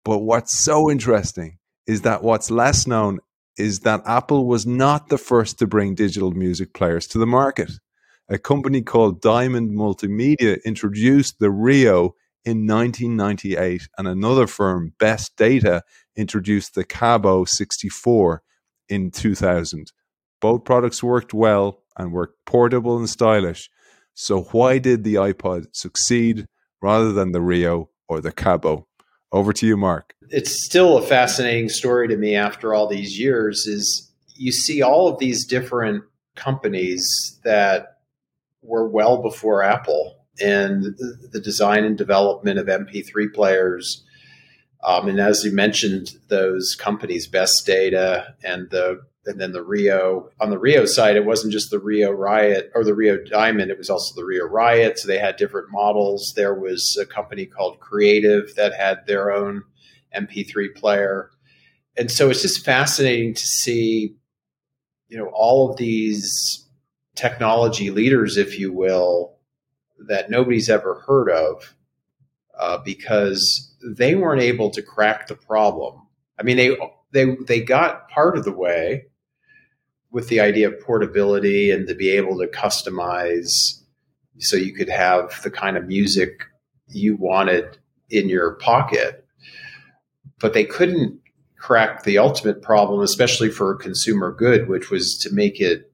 but 0.05 0.19
what's 0.19 0.57
so 0.57 0.89
interesting 0.89 1.57
is 1.87 2.01
that 2.03 2.23
what's 2.23 2.51
less 2.51 2.87
known 2.87 3.19
is 3.57 3.81
that 3.81 4.03
Apple 4.05 4.45
was 4.45 4.65
not 4.65 5.09
the 5.09 5.17
first 5.17 5.59
to 5.59 5.67
bring 5.67 5.95
digital 5.95 6.31
music 6.31 6.73
players 6.73 7.07
to 7.07 7.17
the 7.17 7.25
market. 7.25 7.71
A 8.29 8.37
company 8.37 8.81
called 8.81 9.21
Diamond 9.21 9.71
Multimedia 9.71 10.63
introduced 10.63 11.39
the 11.39 11.51
Rio 11.51 12.15
in 12.43 12.67
1998, 12.67 13.87
and 13.97 14.07
another 14.07 14.45
firm, 14.45 14.93
Best 14.99 15.35
Data, 15.35 15.83
introduced 16.15 16.75
the 16.75 16.83
Cabo 16.83 17.43
64 17.43 18.43
in 18.87 19.09
2000. 19.09 19.91
Both 20.41 20.63
products 20.63 21.01
worked 21.01 21.33
well 21.33 21.81
and 21.97 22.11
were 22.11 22.35
portable 22.45 22.97
and 22.97 23.09
stylish. 23.09 23.69
So, 24.13 24.43
why 24.51 24.77
did 24.77 25.03
the 25.03 25.15
iPod 25.15 25.67
succeed 25.71 26.45
rather 26.81 27.11
than 27.11 27.31
the 27.31 27.41
Rio 27.41 27.89
or 28.07 28.21
the 28.21 28.31
Cabo? 28.31 28.87
Over 29.35 29.51
to 29.51 29.67
you, 29.67 29.75
Mark. 29.75 30.15
It's 30.29 30.63
still 30.63 30.97
a 30.97 31.01
fascinating 31.01 31.67
story 31.67 32.07
to 32.07 32.15
me 32.15 32.35
after 32.35 32.73
all 32.73 32.87
these 32.87 33.19
years 33.19 33.67
is 33.67 34.09
you 34.33 34.53
see 34.53 34.81
all 34.81 35.09
of 35.09 35.19
these 35.19 35.45
different 35.45 36.05
companies 36.35 37.05
that 37.43 37.97
were 38.61 38.87
well 38.87 39.21
before 39.21 39.61
Apple 39.61 40.15
and 40.39 40.97
the 41.31 41.41
design 41.41 41.83
and 41.83 41.97
development 41.97 42.59
of 42.59 42.67
MP3 42.67 43.33
players. 43.33 44.05
Um, 44.85 45.09
and 45.09 45.19
as 45.19 45.43
you 45.43 45.51
mentioned, 45.51 46.15
those 46.29 46.73
companies, 46.79 47.27
Best 47.27 47.65
Data 47.65 48.35
and 48.41 48.69
the 48.69 49.01
and 49.25 49.39
then 49.39 49.51
the 49.51 49.63
Rio. 49.63 50.29
On 50.39 50.49
the 50.49 50.59
Rio 50.59 50.85
side, 50.85 51.15
it 51.15 51.25
wasn't 51.25 51.53
just 51.53 51.71
the 51.71 51.79
Rio 51.79 52.11
Riot 52.11 52.71
or 52.75 52.83
the 52.83 52.93
Rio 52.93 53.17
Diamond, 53.23 53.71
it 53.71 53.77
was 53.77 53.89
also 53.89 54.13
the 54.15 54.25
Rio 54.25 54.45
Riot. 54.45 54.99
So 54.99 55.07
they 55.07 55.17
had 55.17 55.35
different 55.35 55.71
models. 55.71 56.33
There 56.35 56.53
was 56.53 56.97
a 57.01 57.05
company 57.05 57.45
called 57.45 57.79
Creative 57.79 58.53
that 58.55 58.73
had 58.73 59.05
their 59.07 59.31
own 59.31 59.63
MP3 60.15 60.75
player. 60.75 61.31
And 61.97 62.11
so 62.11 62.29
it's 62.29 62.41
just 62.41 62.65
fascinating 62.65 63.33
to 63.33 63.45
see, 63.45 64.15
you 65.07 65.17
know, 65.17 65.31
all 65.33 65.71
of 65.71 65.77
these 65.77 66.67
technology 67.15 67.89
leaders, 67.89 68.37
if 68.37 68.59
you 68.59 68.73
will, 68.73 69.37
that 70.07 70.29
nobody's 70.29 70.69
ever 70.69 71.03
heard 71.07 71.29
of 71.29 71.75
uh, 72.59 72.77
because 72.79 73.73
they 73.95 74.15
weren't 74.15 74.41
able 74.41 74.69
to 74.71 74.81
crack 74.81 75.27
the 75.27 75.35
problem. 75.35 76.01
I 76.37 76.43
mean, 76.43 76.57
they 76.57 76.77
they 77.11 77.35
they 77.47 77.61
got 77.61 78.09
part 78.09 78.37
of 78.37 78.43
the 78.43 78.51
way, 78.51 79.05
with 80.15 80.29
the 80.29 80.39
idea 80.39 80.65
of 80.65 80.79
portability 80.79 81.69
and 81.71 81.89
to 81.89 81.93
be 81.93 82.09
able 82.09 82.37
to 82.37 82.47
customize 82.47 83.81
so 84.39 84.55
you 84.55 84.73
could 84.73 84.87
have 84.87 85.41
the 85.43 85.51
kind 85.51 85.75
of 85.75 85.87
music 85.87 86.45
you 86.87 87.17
wanted 87.17 87.77
in 88.09 88.29
your 88.29 88.53
pocket. 88.53 89.25
But 90.39 90.53
they 90.53 90.63
couldn't 90.63 91.19
crack 91.59 92.03
the 92.03 92.17
ultimate 92.17 92.61
problem, 92.61 93.01
especially 93.01 93.49
for 93.49 93.73
a 93.73 93.77
consumer 93.77 94.31
good, 94.31 94.69
which 94.69 94.89
was 94.89 95.17
to 95.17 95.33
make 95.33 95.59
it 95.59 95.91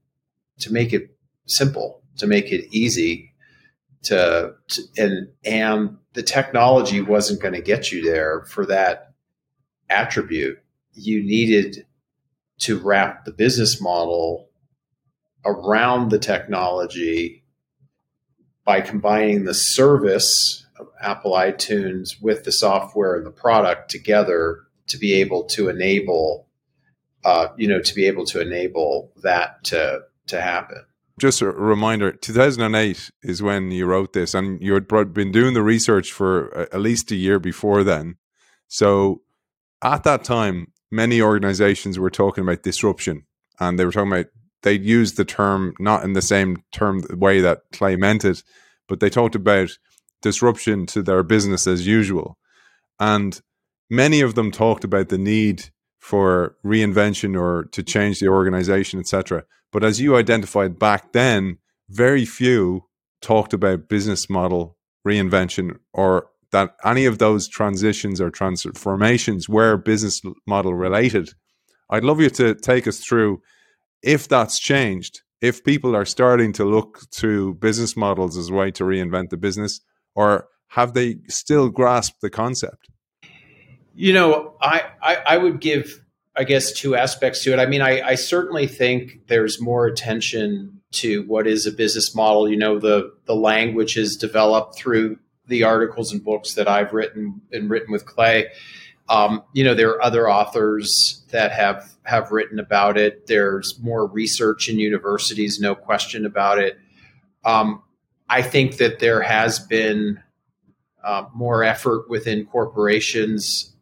to 0.59 0.71
make 0.71 0.93
it 0.93 1.17
simple, 1.47 2.03
to 2.17 2.27
make 2.27 2.51
it 2.51 2.67
easy 2.71 3.33
to, 4.03 4.53
to 4.67 4.81
and 4.97 5.29
and 5.43 5.97
the 6.13 6.21
technology 6.21 7.01
wasn't 7.01 7.41
going 7.41 7.55
to 7.55 7.61
get 7.61 7.91
you 7.91 8.03
there 8.03 8.43
for 8.43 8.67
that 8.67 9.15
attribute. 9.89 10.59
You 10.93 11.23
needed 11.23 11.87
to 12.61 12.79
wrap 12.79 13.25
the 13.25 13.31
business 13.31 13.81
model 13.81 14.49
around 15.45 16.09
the 16.09 16.19
technology 16.19 17.43
by 18.65 18.81
combining 18.81 19.43
the 19.43 19.53
service 19.53 20.65
of 20.79 20.87
Apple 21.01 21.33
iTunes 21.33 22.21
with 22.21 22.43
the 22.43 22.51
software 22.51 23.15
and 23.15 23.25
the 23.25 23.31
product 23.31 23.89
together 23.89 24.59
to 24.87 24.97
be 24.97 25.13
able 25.13 25.43
to 25.45 25.69
enable, 25.69 26.47
uh, 27.25 27.47
you 27.57 27.67
know, 27.67 27.81
to 27.81 27.95
be 27.95 28.05
able 28.05 28.25
to 28.25 28.39
enable 28.39 29.11
that 29.23 29.63
to 29.65 30.01
to 30.27 30.39
happen. 30.39 30.85
just 31.19 31.41
a 31.41 31.47
reminder 31.47 32.11
2008 32.11 33.11
is 33.23 33.41
when 33.41 33.71
you 33.71 33.85
wrote 33.85 34.13
this, 34.13 34.33
and 34.33 34.61
you 34.61 34.73
had 34.73 34.87
been 35.13 35.31
doing 35.31 35.53
the 35.53 35.63
research 35.63 36.11
for 36.11 36.67
at 36.71 36.79
least 36.79 37.11
a 37.11 37.15
year 37.15 37.39
before 37.39 37.83
then. 37.83 38.15
So 38.67 39.21
at 39.81 40.03
that 40.03 40.23
time, 40.23 40.70
many 40.91 41.21
organizations 41.21 41.97
were 41.97 42.09
talking 42.09 42.43
about 42.43 42.63
disruption, 42.63 43.25
and 43.59 43.79
they 43.79 43.85
were 43.85 43.91
talking 43.91 44.11
about 44.11 44.27
they 44.63 44.73
used 44.73 45.17
the 45.17 45.25
term 45.25 45.73
not 45.79 46.03
in 46.03 46.13
the 46.13 46.21
same 46.21 46.63
term 46.71 47.03
way 47.11 47.41
that 47.41 47.61
Clay 47.71 47.95
meant 47.95 48.25
it, 48.25 48.43
but 48.87 48.99
they 48.99 49.09
talked 49.09 49.35
about 49.35 49.69
disruption 50.21 50.85
to 50.87 51.01
their 51.01 51.23
business 51.23 51.65
as 51.65 51.87
usual. 51.87 52.37
And 52.99 53.41
many 53.89 54.21
of 54.21 54.35
them 54.35 54.51
talked 54.51 54.83
about 54.83 55.09
the 55.09 55.17
need 55.17 55.69
for 55.99 56.55
reinvention 56.63 57.39
or 57.39 57.65
to 57.71 57.83
change 57.83 58.19
the 58.19 58.27
organization, 58.27 58.99
etc. 58.99 59.45
But 59.71 59.83
as 59.83 59.99
you 59.99 60.15
identified 60.15 60.77
back 60.77 61.13
then, 61.13 61.57
very 61.89 62.25
few 62.25 62.85
talked 63.21 63.53
about 63.53 63.89
business 63.89 64.29
model 64.29 64.77
reinvention 65.07 65.77
or 65.93 66.27
that 66.51 66.75
any 66.83 67.05
of 67.05 67.17
those 67.17 67.47
transitions 67.47 68.21
or 68.21 68.29
transformations 68.29 69.47
were 69.49 69.77
business 69.77 70.21
model 70.45 70.73
related. 70.73 71.29
I'd 71.89 72.03
love 72.03 72.21
you 72.21 72.29
to 72.31 72.55
take 72.55 72.87
us 72.87 72.99
through 72.99 73.41
if 74.01 74.27
that's 74.27 74.59
changed, 74.59 75.21
if 75.41 75.63
people 75.63 75.95
are 75.95 76.05
starting 76.05 76.53
to 76.53 76.65
look 76.65 77.09
to 77.11 77.53
business 77.55 77.95
models 77.95 78.37
as 78.37 78.49
a 78.49 78.53
way 78.53 78.71
to 78.71 78.83
reinvent 78.83 79.29
the 79.29 79.37
business, 79.37 79.81
or 80.15 80.47
have 80.69 80.93
they 80.93 81.17
still 81.27 81.69
grasped 81.69 82.21
the 82.21 82.29
concept? 82.29 82.87
You 83.93 84.13
know, 84.13 84.55
I, 84.61 84.83
I, 85.01 85.15
I 85.27 85.37
would 85.37 85.59
give, 85.59 86.01
I 86.35 86.45
guess, 86.45 86.71
two 86.71 86.95
aspects 86.95 87.43
to 87.43 87.53
it. 87.53 87.59
I 87.59 87.65
mean, 87.65 87.81
I, 87.81 88.01
I 88.01 88.15
certainly 88.15 88.67
think 88.67 89.27
there's 89.27 89.61
more 89.61 89.85
attention 89.85 90.81
to 90.91 91.23
what 91.23 91.45
is 91.45 91.65
a 91.65 91.71
business 91.71 92.15
model. 92.15 92.49
You 92.49 92.57
know, 92.57 92.79
the 92.79 93.13
the 93.25 93.35
language 93.35 93.97
is 93.97 94.15
developed 94.15 94.75
through 94.75 95.17
the 95.51 95.63
articles 95.63 96.13
and 96.13 96.23
books 96.23 96.55
that 96.55 96.67
I've 96.67 96.93
written 96.93 97.41
and 97.51 97.69
written 97.69 97.91
with 97.91 98.05
Clay. 98.05 98.47
Um, 99.09 99.43
you 99.53 99.63
know, 99.65 99.75
there 99.75 99.89
are 99.89 100.01
other 100.01 100.29
authors 100.29 101.23
that 101.31 101.51
have 101.51 101.91
have 102.03 102.31
written 102.31 102.57
about 102.57 102.97
it. 102.97 103.27
There's 103.27 103.77
more 103.81 104.07
research 104.07 104.69
in 104.69 104.79
universities, 104.79 105.59
no 105.59 105.75
question 105.75 106.25
about 106.25 106.57
it. 106.57 106.79
Um, 107.43 107.83
I 108.29 108.41
think 108.41 108.77
that 108.77 108.99
there 108.99 109.21
has 109.21 109.59
been 109.59 110.23
uh, 111.03 111.25
more 111.33 111.63
effort 111.63 112.09
within 112.09 112.45
corporations, 112.45 113.73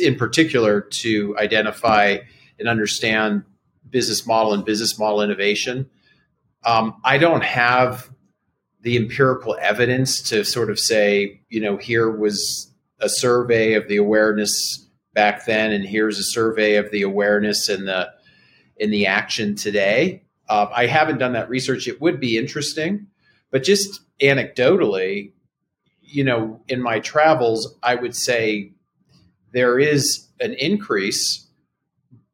in 0.00 0.16
particular, 0.16 0.80
to 0.80 1.36
identify 1.38 2.18
and 2.58 2.68
understand 2.68 3.44
business 3.90 4.26
model 4.26 4.54
and 4.54 4.64
business 4.64 4.98
model 4.98 5.20
innovation. 5.20 5.90
Um, 6.64 7.00
I 7.04 7.18
don't 7.18 7.44
have 7.44 8.10
the 8.88 8.96
empirical 8.96 9.54
evidence 9.60 10.22
to 10.22 10.42
sort 10.42 10.70
of 10.70 10.78
say, 10.78 11.38
you 11.50 11.60
know, 11.60 11.76
here 11.76 12.10
was 12.10 12.72
a 13.00 13.08
survey 13.10 13.74
of 13.74 13.86
the 13.86 13.98
awareness 13.98 14.88
back 15.12 15.44
then, 15.44 15.72
and 15.72 15.84
here's 15.84 16.18
a 16.18 16.24
survey 16.24 16.76
of 16.76 16.90
the 16.90 17.02
awareness 17.02 17.68
and 17.68 17.86
the 17.86 18.10
in 18.78 18.90
the 18.90 19.04
action 19.04 19.54
today. 19.54 20.22
Uh, 20.48 20.68
I 20.74 20.86
haven't 20.86 21.18
done 21.18 21.34
that 21.34 21.50
research. 21.50 21.86
It 21.86 22.00
would 22.00 22.18
be 22.18 22.38
interesting, 22.38 23.08
but 23.50 23.62
just 23.62 24.00
anecdotally, 24.22 25.32
you 26.00 26.24
know, 26.24 26.58
in 26.66 26.80
my 26.80 26.98
travels, 26.98 27.76
I 27.82 27.94
would 27.94 28.16
say 28.16 28.72
there 29.52 29.78
is 29.78 30.28
an 30.40 30.54
increase, 30.54 31.46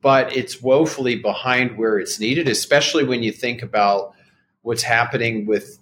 but 0.00 0.36
it's 0.36 0.62
woefully 0.62 1.16
behind 1.16 1.76
where 1.76 1.98
it's 1.98 2.20
needed, 2.20 2.46
especially 2.46 3.02
when 3.02 3.24
you 3.24 3.32
think 3.32 3.60
about 3.60 4.14
what's 4.62 4.84
happening 4.84 5.46
with 5.46 5.80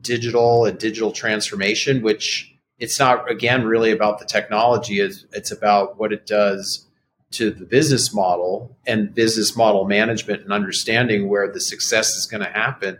digital 0.00 0.64
and 0.64 0.78
digital 0.78 1.12
transformation, 1.12 2.02
which 2.02 2.52
it's 2.78 2.98
not 2.98 3.30
again 3.30 3.64
really 3.64 3.90
about 3.90 4.18
the 4.18 4.24
technology. 4.24 5.00
It's, 5.00 5.24
it's 5.32 5.50
about 5.50 5.98
what 5.98 6.12
it 6.12 6.26
does 6.26 6.86
to 7.32 7.50
the 7.50 7.64
business 7.64 8.14
model 8.14 8.76
and 8.86 9.14
business 9.14 9.56
model 9.56 9.84
management 9.84 10.42
and 10.42 10.52
understanding 10.52 11.28
where 11.28 11.50
the 11.50 11.60
success 11.60 12.14
is 12.14 12.26
going 12.26 12.42
to 12.42 12.50
happen. 12.50 12.98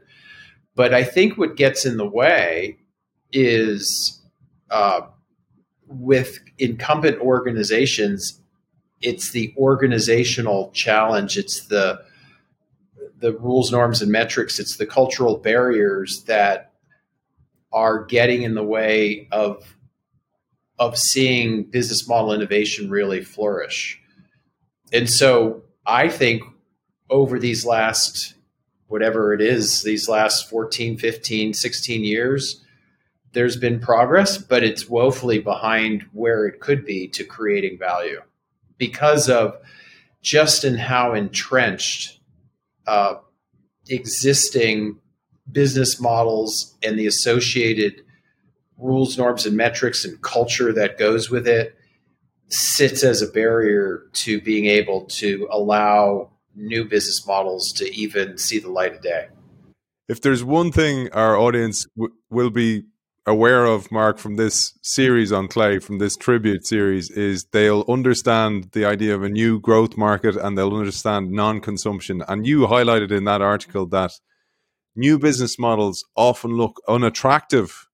But 0.74 0.92
i 0.92 1.04
think 1.04 1.38
what 1.38 1.56
gets 1.56 1.86
in 1.86 1.96
the 1.96 2.06
way 2.06 2.76
is 3.32 4.20
uh, 4.70 5.02
with 5.86 6.38
incumbent 6.58 7.20
organizations 7.20 8.40
it's 9.00 9.30
the 9.30 9.54
organizational 9.56 10.70
challenge. 10.72 11.36
It's 11.36 11.66
the 11.66 12.04
the 13.18 13.32
rules 13.38 13.72
norms 13.72 14.02
and 14.02 14.12
metrics. 14.12 14.58
It's 14.58 14.76
the 14.76 14.86
cultural 14.86 15.38
barriers 15.38 16.24
that 16.24 16.72
are 17.76 18.06
getting 18.06 18.42
in 18.42 18.54
the 18.54 18.64
way 18.64 19.28
of 19.30 19.76
of 20.78 20.96
seeing 20.98 21.62
business 21.64 22.08
model 22.08 22.32
innovation 22.32 22.90
really 22.90 23.22
flourish. 23.22 24.00
And 24.92 25.08
so 25.08 25.62
I 25.86 26.08
think 26.08 26.42
over 27.10 27.38
these 27.38 27.66
last 27.66 28.34
whatever 28.88 29.34
it 29.34 29.42
is, 29.42 29.82
these 29.82 30.08
last 30.08 30.48
14, 30.48 30.96
15, 30.96 31.52
16 31.52 32.04
years, 32.04 32.64
there's 33.32 33.56
been 33.56 33.80
progress, 33.80 34.38
but 34.38 34.62
it's 34.62 34.88
woefully 34.88 35.38
behind 35.38 36.02
where 36.12 36.46
it 36.46 36.60
could 36.60 36.84
be 36.84 37.08
to 37.08 37.24
creating 37.24 37.78
value 37.78 38.22
because 38.78 39.28
of 39.28 39.58
just 40.22 40.64
in 40.64 40.76
how 40.76 41.12
entrenched 41.12 42.20
uh, 42.86 43.16
existing 43.88 44.98
business 45.50 46.00
models 46.00 46.76
and 46.82 46.98
the 46.98 47.06
associated 47.06 48.02
rules, 48.78 49.16
norms, 49.16 49.46
and 49.46 49.56
metrics 49.56 50.04
and 50.04 50.20
culture 50.22 50.72
that 50.72 50.98
goes 50.98 51.30
with 51.30 51.46
it 51.46 51.76
sits 52.48 53.02
as 53.02 53.22
a 53.22 53.26
barrier 53.26 54.06
to 54.12 54.40
being 54.40 54.66
able 54.66 55.04
to 55.06 55.48
allow 55.50 56.30
new 56.54 56.84
business 56.84 57.26
models 57.26 57.72
to 57.72 57.92
even 57.94 58.38
see 58.38 58.58
the 58.58 58.70
light 58.70 58.94
of 58.94 59.02
day. 59.02 59.26
If 60.08 60.20
there's 60.20 60.44
one 60.44 60.70
thing 60.70 61.10
our 61.12 61.36
audience 61.36 61.86
w- 61.96 62.14
will 62.30 62.50
be 62.50 62.84
aware 63.26 63.66
of, 63.66 63.90
Mark, 63.90 64.18
from 64.18 64.36
this 64.36 64.78
series 64.82 65.32
on 65.32 65.48
clay, 65.48 65.80
from 65.80 65.98
this 65.98 66.16
tribute 66.16 66.64
series, 66.64 67.10
is 67.10 67.46
they'll 67.46 67.84
understand 67.88 68.70
the 68.72 68.84
idea 68.84 69.14
of 69.14 69.24
a 69.24 69.28
new 69.28 69.58
growth 69.58 69.96
market 69.96 70.36
and 70.36 70.56
they'll 70.56 70.76
understand 70.76 71.32
non 71.32 71.60
consumption. 71.60 72.22
And 72.28 72.46
you 72.46 72.60
highlighted 72.66 73.10
in 73.10 73.24
that 73.24 73.42
article 73.42 73.86
that 73.86 74.12
new 74.96 75.18
business 75.18 75.58
models 75.58 76.04
often 76.16 76.52
look 76.52 76.80
unattractive 76.88 77.88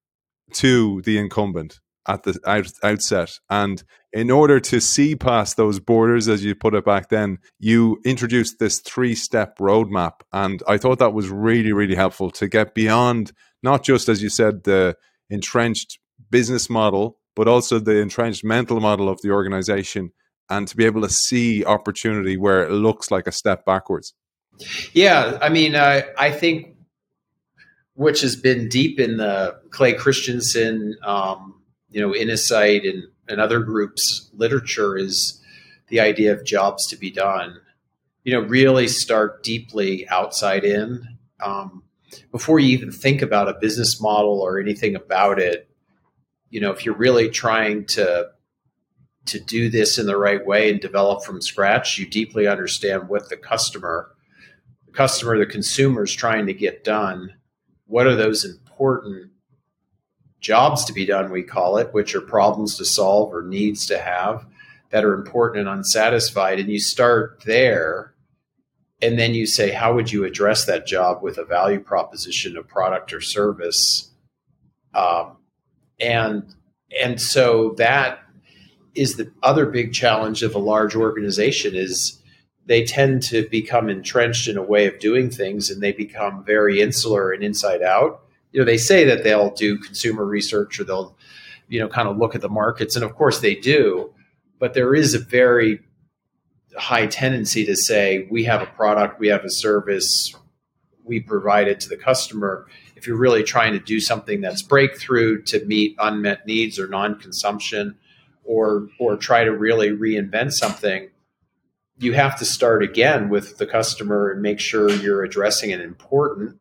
to 0.55 1.03
the 1.03 1.19
incumbent 1.19 1.81
at 2.07 2.25
the 2.25 2.39
out, 2.47 2.73
outset. 2.83 3.39
And 3.49 3.83
in 4.13 4.31
order 4.31 4.61
to 4.61 4.81
see 4.81 5.15
past 5.17 5.57
those 5.57 5.81
borders, 5.81 6.29
as 6.29 6.45
you 6.45 6.55
put 6.55 6.75
it 6.75 6.85
back 6.85 7.09
then, 7.09 7.39
you 7.59 8.01
introduced 8.05 8.59
this 8.59 8.81
three 8.81 9.15
step 9.15 9.59
roadmap. 9.59 10.21
And 10.33 10.63
I 10.67 10.79
thought 10.79 10.99
that 10.99 11.15
was 11.15 11.29
really, 11.29 11.73
really 11.73 11.95
helpful 11.95 12.31
to 12.33 12.49
get 12.49 12.75
beyond 12.75 13.33
not 13.63 13.85
just, 13.85 14.09
as 14.09 14.23
you 14.23 14.29
said, 14.29 14.65
the 14.65 14.97
entrenched 15.31 15.99
business 16.31 16.69
model, 16.69 17.19
but 17.35 17.49
also 17.49 17.79
the 17.79 17.99
entrenched 17.99 18.45
mental 18.45 18.81
model 18.81 19.09
of 19.09 19.21
the 19.23 19.31
organization 19.31 20.13
and 20.51 20.69
to 20.69 20.77
be 20.77 20.85
able 20.85 21.01
to 21.03 21.09
see 21.09 21.65
opportunity 21.65 22.37
where 22.37 22.65
it 22.65 22.73
looks 22.73 23.11
like 23.11 23.27
a 23.27 23.33
step 23.33 23.65
backwards. 23.65 24.13
Yeah, 24.93 25.39
I 25.41 25.49
mean, 25.49 25.75
I 25.77 26.31
think 26.31 26.77
which 27.95 28.21
has 28.23 28.37
been 28.37 28.69
deep 28.69 28.99
in 28.99 29.19
the 29.19 29.59
Clay 29.71 29.93
Christensen, 29.93 30.97
um, 31.03 31.61
you 31.91 32.01
know, 32.01 32.15
Insight 32.15 32.85
and, 32.85 33.05
and 33.29 33.41
other 33.41 33.61
groups' 33.61 34.31
literature 34.33 34.97
is 34.97 35.41
the 35.89 36.01
idea 36.01 36.33
of 36.33 36.45
jobs 36.45 36.87
to 36.89 36.97
be 36.97 37.11
done. 37.11 37.59
You 38.25 38.33
know, 38.33 38.41
really 38.41 38.89
start 38.89 39.43
deeply 39.43 40.09
outside 40.09 40.65
in. 40.65 41.19
Um, 41.45 41.83
before 42.31 42.61
you 42.61 42.69
even 42.69 42.93
think 42.93 43.21
about 43.21 43.49
a 43.49 43.59
business 43.61 44.01
model 44.01 44.41
or 44.41 44.61
anything 44.61 44.95
about 44.95 45.39
it, 45.39 45.69
you 46.49 46.61
know, 46.61 46.71
if 46.71 46.85
you're 46.85 46.95
really 46.95 47.29
trying 47.29 47.85
to 47.87 48.29
to 49.25 49.39
do 49.39 49.71
this 49.71 49.99
in 49.99 50.07
the 50.07 50.17
right 50.17 50.45
way 50.45 50.69
and 50.69 50.81
develop 50.81 51.25
from 51.25 51.41
scratch, 51.41 51.97
you 51.97 52.09
deeply 52.09 52.49
understand 52.49 53.09
what 53.09 53.29
the 53.29 53.37
customer, 53.37 54.11
the 54.87 54.93
customer, 54.93 55.39
the 55.39 55.47
consumer 55.47 56.03
is 56.03 56.13
trying 56.13 56.47
to 56.47 56.53
get 56.53 56.83
done 56.83 57.33
what 57.93 58.07
are 58.07 58.17
those 58.17 58.43
important 58.47 59.31
jobs 60.41 60.83
to 60.87 60.95
be 60.95 61.05
done, 61.05 61.31
we 61.31 61.43
call 61.43 61.77
it, 61.77 61.93
which 61.93 62.15
are 62.15 62.23
problems 62.23 62.79
to 62.79 62.87
solve 62.87 63.35
or 63.35 63.43
needs 63.43 63.85
to 63.85 63.99
have 63.99 64.47
that 64.89 65.05
are 65.05 65.13
important 65.13 65.69
and 65.69 65.77
unsatisfied. 65.79 66.59
And 66.59 66.71
you 66.71 66.81
start 66.81 67.43
there. 67.45 68.15
And 69.03 69.19
then 69.19 69.35
you 69.35 69.47
say, 69.47 69.73
how 69.73 69.95
would 69.95 70.11
you 70.11 70.25
address 70.25 70.65
that 70.65 70.87
job 70.87 71.23
with 71.23 71.37
a 71.37 71.45
value 71.45 71.81
proposition, 71.81 72.57
a 72.57 72.63
product 72.63 73.13
or 73.13 73.21
service? 73.21 74.11
Um, 74.95 75.37
and 76.01 76.55
and 76.99 77.21
so 77.21 77.75
that 77.77 78.21
is 78.95 79.17
the 79.17 79.31
other 79.43 79.67
big 79.67 79.93
challenge 79.93 80.43
of 80.43 80.55
a 80.55 80.59
large 80.59 80.97
organization 80.97 81.75
is 81.75 82.22
they 82.67 82.85
tend 82.85 83.23
to 83.25 83.49
become 83.49 83.89
entrenched 83.89 84.49
in 84.49 84.57
a 84.57 84.63
way 84.63 84.87
of 84.87 84.99
doing 84.99 85.31
things 85.31 85.71
and 85.71 85.83
they 85.83 85.93
become 85.93 86.45
very 86.45 86.81
insular 86.81 87.33
and 87.33 87.43
inside 87.43 87.83
out. 87.83 88.23
You 88.53 88.61
know, 88.61 88.67
they 88.67 88.79
say 88.79 89.05
that 89.05 89.25
they'll 89.25 89.51
do 89.51 89.79
consumer 89.79 90.25
research 90.25 90.79
or 90.79 90.85
they'll, 90.85 91.17
you 91.69 91.81
know, 91.81 91.89
kind 91.89 92.09
of 92.09 92.19
look 92.19 92.35
at 92.35 92.41
the 92.41 92.49
markets. 92.49 92.95
And 92.95 93.05
of 93.05 93.15
course 93.15 93.41
they 93.41 93.55
do, 93.55 94.13
but 94.59 94.75
there 94.75 94.95
is 94.95 95.15
a 95.15 95.19
very 95.19 95.81
high 96.77 97.07
tendency 97.07 97.65
to 97.67 97.77
say, 97.77 98.29
we 98.31 98.45
have 98.45 98.63
a 98.63 98.67
product, 98.67 99.19
we 99.19 99.29
have 99.29 99.45
a 99.45 99.51
service, 99.51 100.35
we 101.05 101.21
provide 101.21 101.69
it 101.69 101.81
to 101.81 101.89
the 101.89 101.97
customer. 101.97 102.67
If 102.95 103.07
you're 103.07 103.17
really 103.17 103.43
trying 103.43 103.73
to 103.73 103.81
do 103.81 103.99
something 103.99 104.41
that's 104.41 104.63
breakthrough 104.63 105.43
to 105.43 105.65
meet 105.65 105.97
unmet 105.99 106.47
needs 106.47 106.79
or 106.79 106.87
non 106.87 107.19
consumption, 107.19 107.97
or 108.45 108.89
or 108.99 109.17
try 109.17 109.45
to 109.45 109.53
really 109.53 109.91
reinvent 109.91 110.53
something 110.53 111.09
you 112.03 112.13
have 112.15 112.37
to 112.39 112.45
start 112.45 112.83
again 112.83 113.29
with 113.29 113.59
the 113.59 113.67
customer 113.67 114.31
and 114.31 114.43
make 114.43 114.59
sure 114.59 114.91
you're 114.91 115.23
addressing 115.23 115.73
an 115.73 115.81
important 115.81 116.59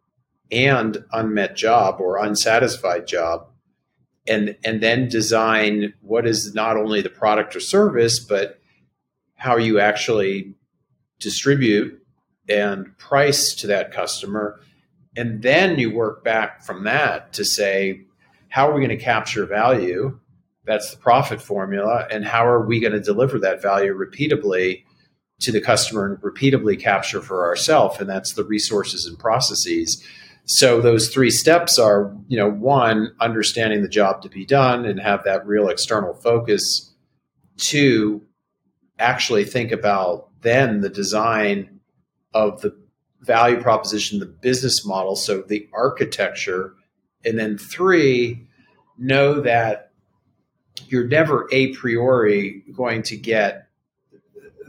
and 0.52 1.04
unmet 1.12 1.56
job 1.56 2.00
or 2.00 2.24
unsatisfied 2.24 3.08
job. 3.08 3.48
And 4.28 4.56
and 4.64 4.82
then 4.82 5.10
design 5.10 5.96
what 6.02 6.28
is 6.28 6.54
not 6.54 6.78
only 6.78 7.02
the 7.02 7.10
product 7.10 7.56
or 7.56 7.60
service 7.60 8.20
but 8.20 8.60
how 9.36 9.58
you 9.58 9.80
actually 9.80 10.54
distribute 11.20 12.00
and 12.48 12.96
price 13.00 13.56
to 13.56 13.68
that 13.68 13.92
customer. 13.92 14.60
And 15.18 15.42
then 15.42 15.80
you 15.80 15.92
work 15.92 16.24
back 16.24 16.64
from 16.64 16.84
that 16.84 17.34
to 17.34 17.44
say 17.44 18.02
how 18.50 18.70
are 18.70 18.74
we 18.74 18.86
going 18.86 18.96
to 18.96 19.04
capture 19.04 19.48
value? 19.48 20.20
That's 20.66 20.92
the 20.92 20.98
profit 20.98 21.42
formula. 21.42 22.08
And 22.12 22.24
how 22.24 22.46
are 22.46 22.64
we 22.64 22.80
going 22.80 22.94
to 22.94 23.00
deliver 23.00 23.40
that 23.40 23.62
value 23.62 23.96
repeatably 23.96 24.84
to 25.42 25.52
the 25.52 25.62
customer 25.62 26.06
and 26.06 26.24
repeatedly 26.24 26.78
capture 26.78 27.22
for 27.22 27.46
ourselves 27.46 28.00
and 28.00 28.10
that's 28.10 28.34
the 28.34 28.44
resources 28.44 29.06
and 29.06 29.18
processes. 29.20 30.04
So 30.46 30.82
those 30.82 31.10
three 31.10 31.32
steps 31.32 31.78
are 31.78 32.16
you 32.28 32.38
know 32.38 32.50
one 32.50 33.14
understanding 33.20 33.82
the 33.82 33.90
job 33.90 34.22
to 34.24 34.30
be 34.30 34.46
done 34.46 34.86
and 34.86 35.00
have 35.00 35.24
that 35.24 35.46
real 35.46 35.70
external 35.70 36.14
focus. 36.14 36.94
Two 37.58 38.22
actually 39.00 39.46
think 39.46 39.72
about 39.72 40.30
then 40.42 40.82
the 40.82 40.90
design 40.90 41.80
of 42.34 42.62
the 42.62 42.76
value 43.22 43.62
proposition 43.62 44.20
the 44.20 44.26
business 44.26 44.86
model 44.86 45.16
so 45.16 45.42
the 45.42 45.68
architecture. 45.74 46.74
And 47.24 47.38
then 47.38 47.58
three 47.58 48.48
know 48.98 49.42
that 49.42 49.92
you're 50.88 51.08
never 51.08 51.48
a 51.52 51.74
priori 51.74 52.64
going 52.76 53.04
to 53.04 53.18
get 53.18 53.61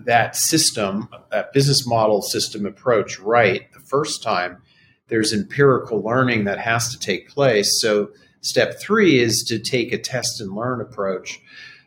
that 0.04 0.36
system, 0.36 1.08
that 1.30 1.52
business 1.52 1.86
model 1.86 2.22
system 2.22 2.66
approach 2.66 3.18
right 3.18 3.72
the 3.72 3.80
first 3.80 4.22
time, 4.22 4.62
there's 5.08 5.32
empirical 5.32 6.02
learning 6.02 6.44
that 6.44 6.58
has 6.58 6.90
to 6.90 6.98
take 6.98 7.28
place. 7.28 7.80
So, 7.80 8.10
step 8.40 8.80
three 8.80 9.20
is 9.20 9.44
to 9.48 9.58
take 9.58 9.92
a 9.92 9.98
test 9.98 10.40
and 10.40 10.54
learn 10.54 10.80
approach, 10.80 11.40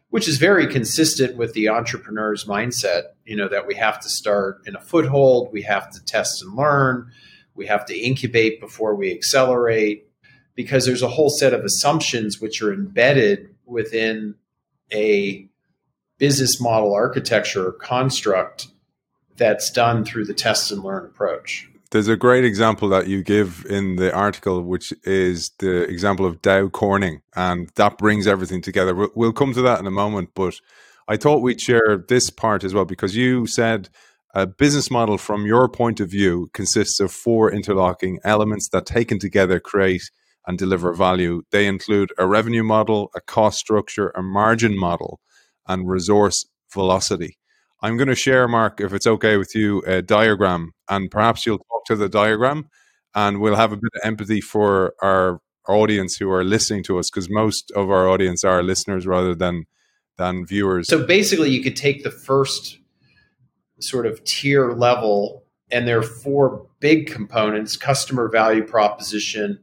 which 0.09 0.27
is 0.27 0.37
very 0.37 0.67
consistent 0.67 1.35
with 1.35 1.53
the 1.53 1.69
entrepreneur's 1.69 2.45
mindset. 2.45 3.03
You 3.25 3.35
know, 3.35 3.49
that 3.49 3.67
we 3.67 3.75
have 3.75 3.99
to 4.01 4.09
start 4.09 4.61
in 4.65 4.75
a 4.75 4.81
foothold, 4.81 5.51
we 5.51 5.63
have 5.63 5.91
to 5.91 6.03
test 6.05 6.43
and 6.43 6.55
learn, 6.55 7.11
we 7.55 7.65
have 7.65 7.85
to 7.87 7.97
incubate 7.97 8.59
before 8.59 8.95
we 8.95 9.11
accelerate, 9.11 10.07
because 10.55 10.85
there's 10.85 11.01
a 11.01 11.07
whole 11.07 11.29
set 11.29 11.53
of 11.53 11.65
assumptions 11.65 12.39
which 12.39 12.61
are 12.61 12.73
embedded 12.73 13.55
within 13.65 14.35
a 14.93 15.49
business 16.17 16.61
model 16.61 16.93
architecture 16.93 17.71
construct 17.73 18.67
that's 19.37 19.69
done 19.69 20.05
through 20.05 20.25
the 20.25 20.33
test 20.33 20.71
and 20.71 20.83
learn 20.83 21.05
approach. 21.05 21.69
There's 21.91 22.07
a 22.07 22.17
great 22.17 22.43
example 22.43 22.89
that 22.89 23.07
you 23.07 23.23
give 23.23 23.65
in 23.69 23.95
the 23.95 24.13
article, 24.13 24.61
which 24.61 24.93
is 25.03 25.51
the 25.59 25.83
example 25.83 26.25
of 26.25 26.41
Dow 26.41 26.67
Corning, 26.67 27.21
and 27.35 27.69
that 27.75 27.97
brings 27.97 28.27
everything 28.27 28.61
together. 28.61 29.07
We'll 29.15 29.33
come 29.33 29.53
to 29.53 29.61
that 29.61 29.79
in 29.79 29.87
a 29.87 29.91
moment, 29.91 30.29
but 30.33 30.59
I 31.07 31.17
thought 31.17 31.41
we'd 31.41 31.61
share 31.61 31.97
this 31.97 32.29
part 32.29 32.63
as 32.63 32.73
well 32.73 32.85
because 32.85 33.15
you 33.15 33.45
said 33.45 33.89
a 34.33 34.45
business 34.45 34.91
model 34.91 35.17
from 35.17 35.45
your 35.45 35.69
point 35.69 35.99
of 35.99 36.09
view 36.09 36.49
consists 36.53 36.99
of 36.99 37.11
four 37.11 37.51
interlocking 37.51 38.19
elements 38.23 38.67
that 38.69 38.85
taken 38.85 39.19
together 39.19 39.59
create 39.59 40.09
and 40.47 40.57
deliver 40.57 40.93
value. 40.93 41.43
They 41.51 41.67
include 41.67 42.11
a 42.17 42.27
revenue 42.27 42.63
model, 42.63 43.11
a 43.15 43.21
cost 43.21 43.59
structure, 43.59 44.09
a 44.09 44.21
margin 44.21 44.77
model, 44.77 45.19
and 45.67 45.89
resource 45.89 46.45
velocity. 46.73 47.37
I'm 47.81 47.97
going 47.97 48.07
to 48.07 48.15
share, 48.15 48.47
Mark, 48.47 48.81
if 48.81 48.93
it's 48.93 49.05
okay 49.05 49.37
with 49.37 49.53
you, 49.53 49.81
a 49.85 50.01
diagram, 50.01 50.71
and 50.89 51.11
perhaps 51.11 51.45
you'll 51.45 51.59
talk 51.59 51.85
to 51.87 51.95
the 51.95 52.09
diagram, 52.09 52.69
and 53.13 53.39
we'll 53.39 53.55
have 53.55 53.71
a 53.71 53.77
bit 53.77 53.91
of 53.95 54.07
empathy 54.07 54.41
for 54.41 54.93
our 55.01 55.39
audience 55.67 56.15
who 56.15 56.31
are 56.31 56.43
listening 56.43 56.83
to 56.83 56.97
us, 56.99 57.09
because 57.09 57.29
most 57.29 57.71
of 57.75 57.89
our 57.89 58.07
audience 58.07 58.43
are 58.43 58.63
listeners 58.63 59.05
rather 59.05 59.35
than 59.35 59.65
than 60.17 60.45
viewers. 60.45 60.87
So 60.87 61.05
basically, 61.05 61.49
you 61.49 61.61
could 61.61 61.75
take 61.75 62.03
the 62.03 62.11
first 62.11 62.79
sort 63.79 64.05
of 64.05 64.23
tier 64.23 64.71
level, 64.71 65.43
and 65.69 65.87
there 65.87 65.99
are 65.99 66.03
four 66.03 66.65
big 66.79 67.07
components: 67.07 67.77
customer 67.77 68.29
value 68.29 68.63
proposition, 68.63 69.59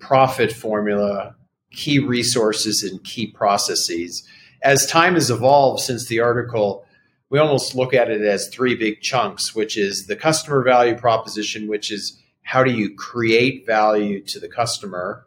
profit 0.00 0.52
formula, 0.52 1.36
key 1.70 1.98
resources, 1.98 2.82
and 2.82 3.02
key 3.04 3.26
processes 3.26 4.26
as 4.64 4.86
time 4.86 5.14
has 5.14 5.30
evolved 5.30 5.82
since 5.82 6.06
the 6.06 6.20
article, 6.20 6.86
we 7.28 7.38
almost 7.38 7.74
look 7.74 7.92
at 7.94 8.10
it 8.10 8.22
as 8.22 8.48
three 8.48 8.74
big 8.74 9.02
chunks, 9.02 9.54
which 9.54 9.76
is 9.76 10.06
the 10.06 10.16
customer 10.16 10.64
value 10.64 10.96
proposition, 10.96 11.68
which 11.68 11.92
is 11.92 12.20
how 12.42 12.64
do 12.64 12.72
you 12.72 12.94
create 12.94 13.66
value 13.66 14.22
to 14.24 14.40
the 14.40 14.48
customer? 14.48 15.26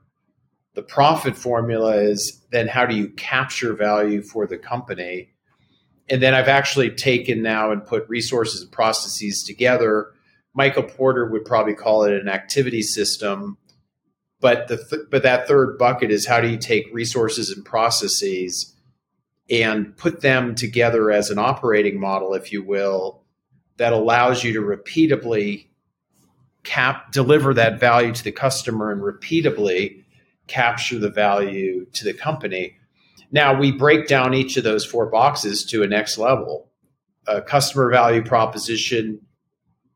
The 0.73 0.81
profit 0.81 1.35
formula 1.35 1.95
is 1.97 2.41
then 2.51 2.67
how 2.67 2.85
do 2.85 2.95
you 2.95 3.09
capture 3.09 3.73
value 3.73 4.21
for 4.21 4.47
the 4.47 4.57
company? 4.57 5.29
And 6.09 6.21
then 6.21 6.33
I've 6.33 6.47
actually 6.47 6.91
taken 6.91 7.41
now 7.41 7.71
and 7.71 7.85
put 7.85 8.07
resources 8.09 8.61
and 8.61 8.71
processes 8.71 9.43
together. 9.43 10.13
Michael 10.53 10.83
Porter 10.83 11.29
would 11.29 11.45
probably 11.45 11.73
call 11.73 12.03
it 12.03 12.13
an 12.13 12.27
activity 12.27 12.81
system. 12.81 13.57
But 14.39 14.67
the 14.67 14.77
th- 14.77 15.07
but 15.09 15.23
that 15.23 15.47
third 15.47 15.77
bucket 15.79 16.11
is 16.11 16.27
how 16.27 16.39
do 16.39 16.47
you 16.47 16.57
take 16.57 16.85
resources 16.93 17.49
and 17.49 17.65
processes 17.65 18.76
and 19.49 19.95
put 19.97 20.21
them 20.21 20.55
together 20.55 21.11
as 21.11 21.29
an 21.29 21.37
operating 21.37 21.99
model, 21.99 22.33
if 22.33 22.51
you 22.51 22.63
will, 22.63 23.23
that 23.77 23.93
allows 23.93 24.43
you 24.43 24.53
to 24.53 24.61
repeatably 24.61 25.67
cap 26.63 27.11
deliver 27.13 27.53
that 27.53 27.79
value 27.79 28.11
to 28.11 28.23
the 28.23 28.31
customer 28.31 28.91
and 28.91 29.01
repeatably 29.01 30.03
capture 30.47 30.99
the 30.99 31.09
value 31.09 31.85
to 31.93 32.03
the 32.03 32.13
company. 32.13 32.75
Now 33.31 33.57
we 33.57 33.71
break 33.71 34.07
down 34.07 34.33
each 34.33 34.57
of 34.57 34.63
those 34.63 34.85
four 34.85 35.05
boxes 35.05 35.63
to 35.65 35.83
a 35.83 35.87
next 35.87 36.17
level. 36.17 36.69
A 37.27 37.41
customer 37.41 37.89
value 37.89 38.23
proposition 38.23 39.21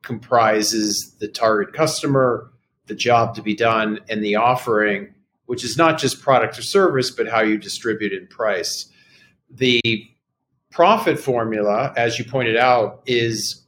comprises 0.01 1.15
the 1.19 1.27
target 1.27 1.73
customer, 1.73 2.51
the 2.87 2.95
job 2.95 3.35
to 3.35 3.41
be 3.41 3.55
done, 3.55 3.99
and 4.09 4.23
the 4.23 4.35
offering, 4.35 5.13
which 5.45 5.63
is 5.63 5.77
not 5.77 5.97
just 5.97 6.21
product 6.21 6.57
or 6.57 6.63
service, 6.63 7.11
but 7.11 7.27
how 7.27 7.41
you 7.41 7.57
distribute 7.57 8.13
and 8.13 8.29
price 8.29 8.90
the 9.55 10.07
profit 10.71 11.19
formula, 11.19 11.93
as 11.95 12.17
you 12.17 12.25
pointed 12.25 12.57
out, 12.57 13.01
is 13.05 13.63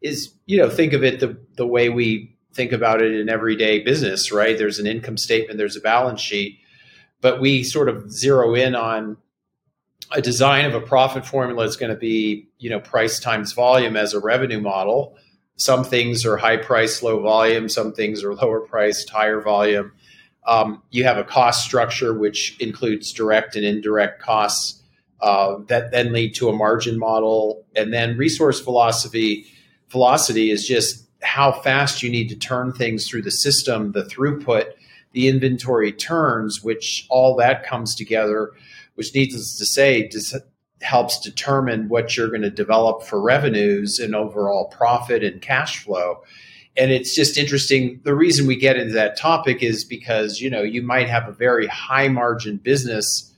is 0.00 0.32
you 0.46 0.58
know 0.58 0.68
think 0.68 0.92
of 0.92 1.04
it 1.04 1.20
the 1.20 1.38
the 1.56 1.66
way 1.66 1.88
we 1.88 2.36
think 2.52 2.72
about 2.72 3.00
it 3.00 3.14
in 3.14 3.28
everyday 3.28 3.82
business, 3.82 4.30
right? 4.30 4.58
There's 4.58 4.78
an 4.78 4.86
income 4.86 5.16
statement, 5.16 5.58
there's 5.58 5.76
a 5.76 5.80
balance 5.80 6.20
sheet, 6.20 6.58
but 7.20 7.40
we 7.40 7.62
sort 7.62 7.88
of 7.88 8.12
zero 8.12 8.54
in 8.54 8.74
on 8.74 9.16
a 10.10 10.20
design 10.20 10.66
of 10.66 10.74
a 10.74 10.80
profit 10.80 11.24
formula 11.24 11.64
is 11.64 11.76
going 11.76 11.92
to 11.92 11.98
be 11.98 12.48
you 12.58 12.68
know 12.68 12.80
price 12.80 13.18
times 13.20 13.52
volume 13.52 13.96
as 13.96 14.14
a 14.14 14.20
revenue 14.20 14.60
model. 14.60 15.16
Some 15.56 15.84
things 15.84 16.26
are 16.26 16.36
high 16.36 16.56
price, 16.56 17.02
low 17.02 17.20
volume. 17.20 17.68
Some 17.68 17.92
things 17.92 18.24
are 18.24 18.34
lower 18.34 18.60
priced, 18.60 19.08
higher 19.10 19.40
volume. 19.40 19.92
Um, 20.46 20.82
you 20.90 21.04
have 21.04 21.18
a 21.18 21.24
cost 21.24 21.64
structure 21.64 22.14
which 22.14 22.56
includes 22.58 23.12
direct 23.12 23.54
and 23.54 23.64
indirect 23.64 24.20
costs 24.20 24.82
uh, 25.20 25.58
that 25.68 25.92
then 25.92 26.12
lead 26.12 26.34
to 26.34 26.48
a 26.48 26.52
margin 26.52 26.98
model, 26.98 27.64
and 27.76 27.92
then 27.92 28.16
resource 28.16 28.60
philosophy 28.60 29.46
velocity 29.88 30.50
is 30.50 30.66
just 30.66 31.06
how 31.22 31.52
fast 31.52 32.02
you 32.02 32.10
need 32.10 32.28
to 32.28 32.36
turn 32.36 32.72
things 32.72 33.06
through 33.06 33.22
the 33.22 33.30
system, 33.30 33.92
the 33.92 34.02
throughput, 34.02 34.72
the 35.12 35.28
inventory 35.28 35.92
turns, 35.92 36.64
which 36.64 37.06
all 37.08 37.36
that 37.36 37.64
comes 37.64 37.94
together, 37.94 38.50
which 38.96 39.14
needless 39.14 39.56
to 39.58 39.64
say, 39.64 40.10
helps 40.80 41.20
determine 41.20 41.88
what 41.88 42.16
you're 42.16 42.28
going 42.28 42.42
to 42.42 42.50
develop 42.50 43.04
for 43.04 43.22
revenues 43.22 44.00
and 44.00 44.16
overall 44.16 44.66
profit 44.66 45.22
and 45.22 45.40
cash 45.40 45.84
flow 45.84 46.22
and 46.76 46.90
it's 46.90 47.14
just 47.14 47.36
interesting 47.36 48.00
the 48.04 48.14
reason 48.14 48.46
we 48.46 48.56
get 48.56 48.76
into 48.76 48.94
that 48.94 49.18
topic 49.18 49.62
is 49.62 49.84
because 49.84 50.40
you 50.40 50.48
know 50.48 50.62
you 50.62 50.82
might 50.82 51.08
have 51.08 51.28
a 51.28 51.32
very 51.32 51.66
high 51.66 52.08
margin 52.08 52.56
business 52.56 53.32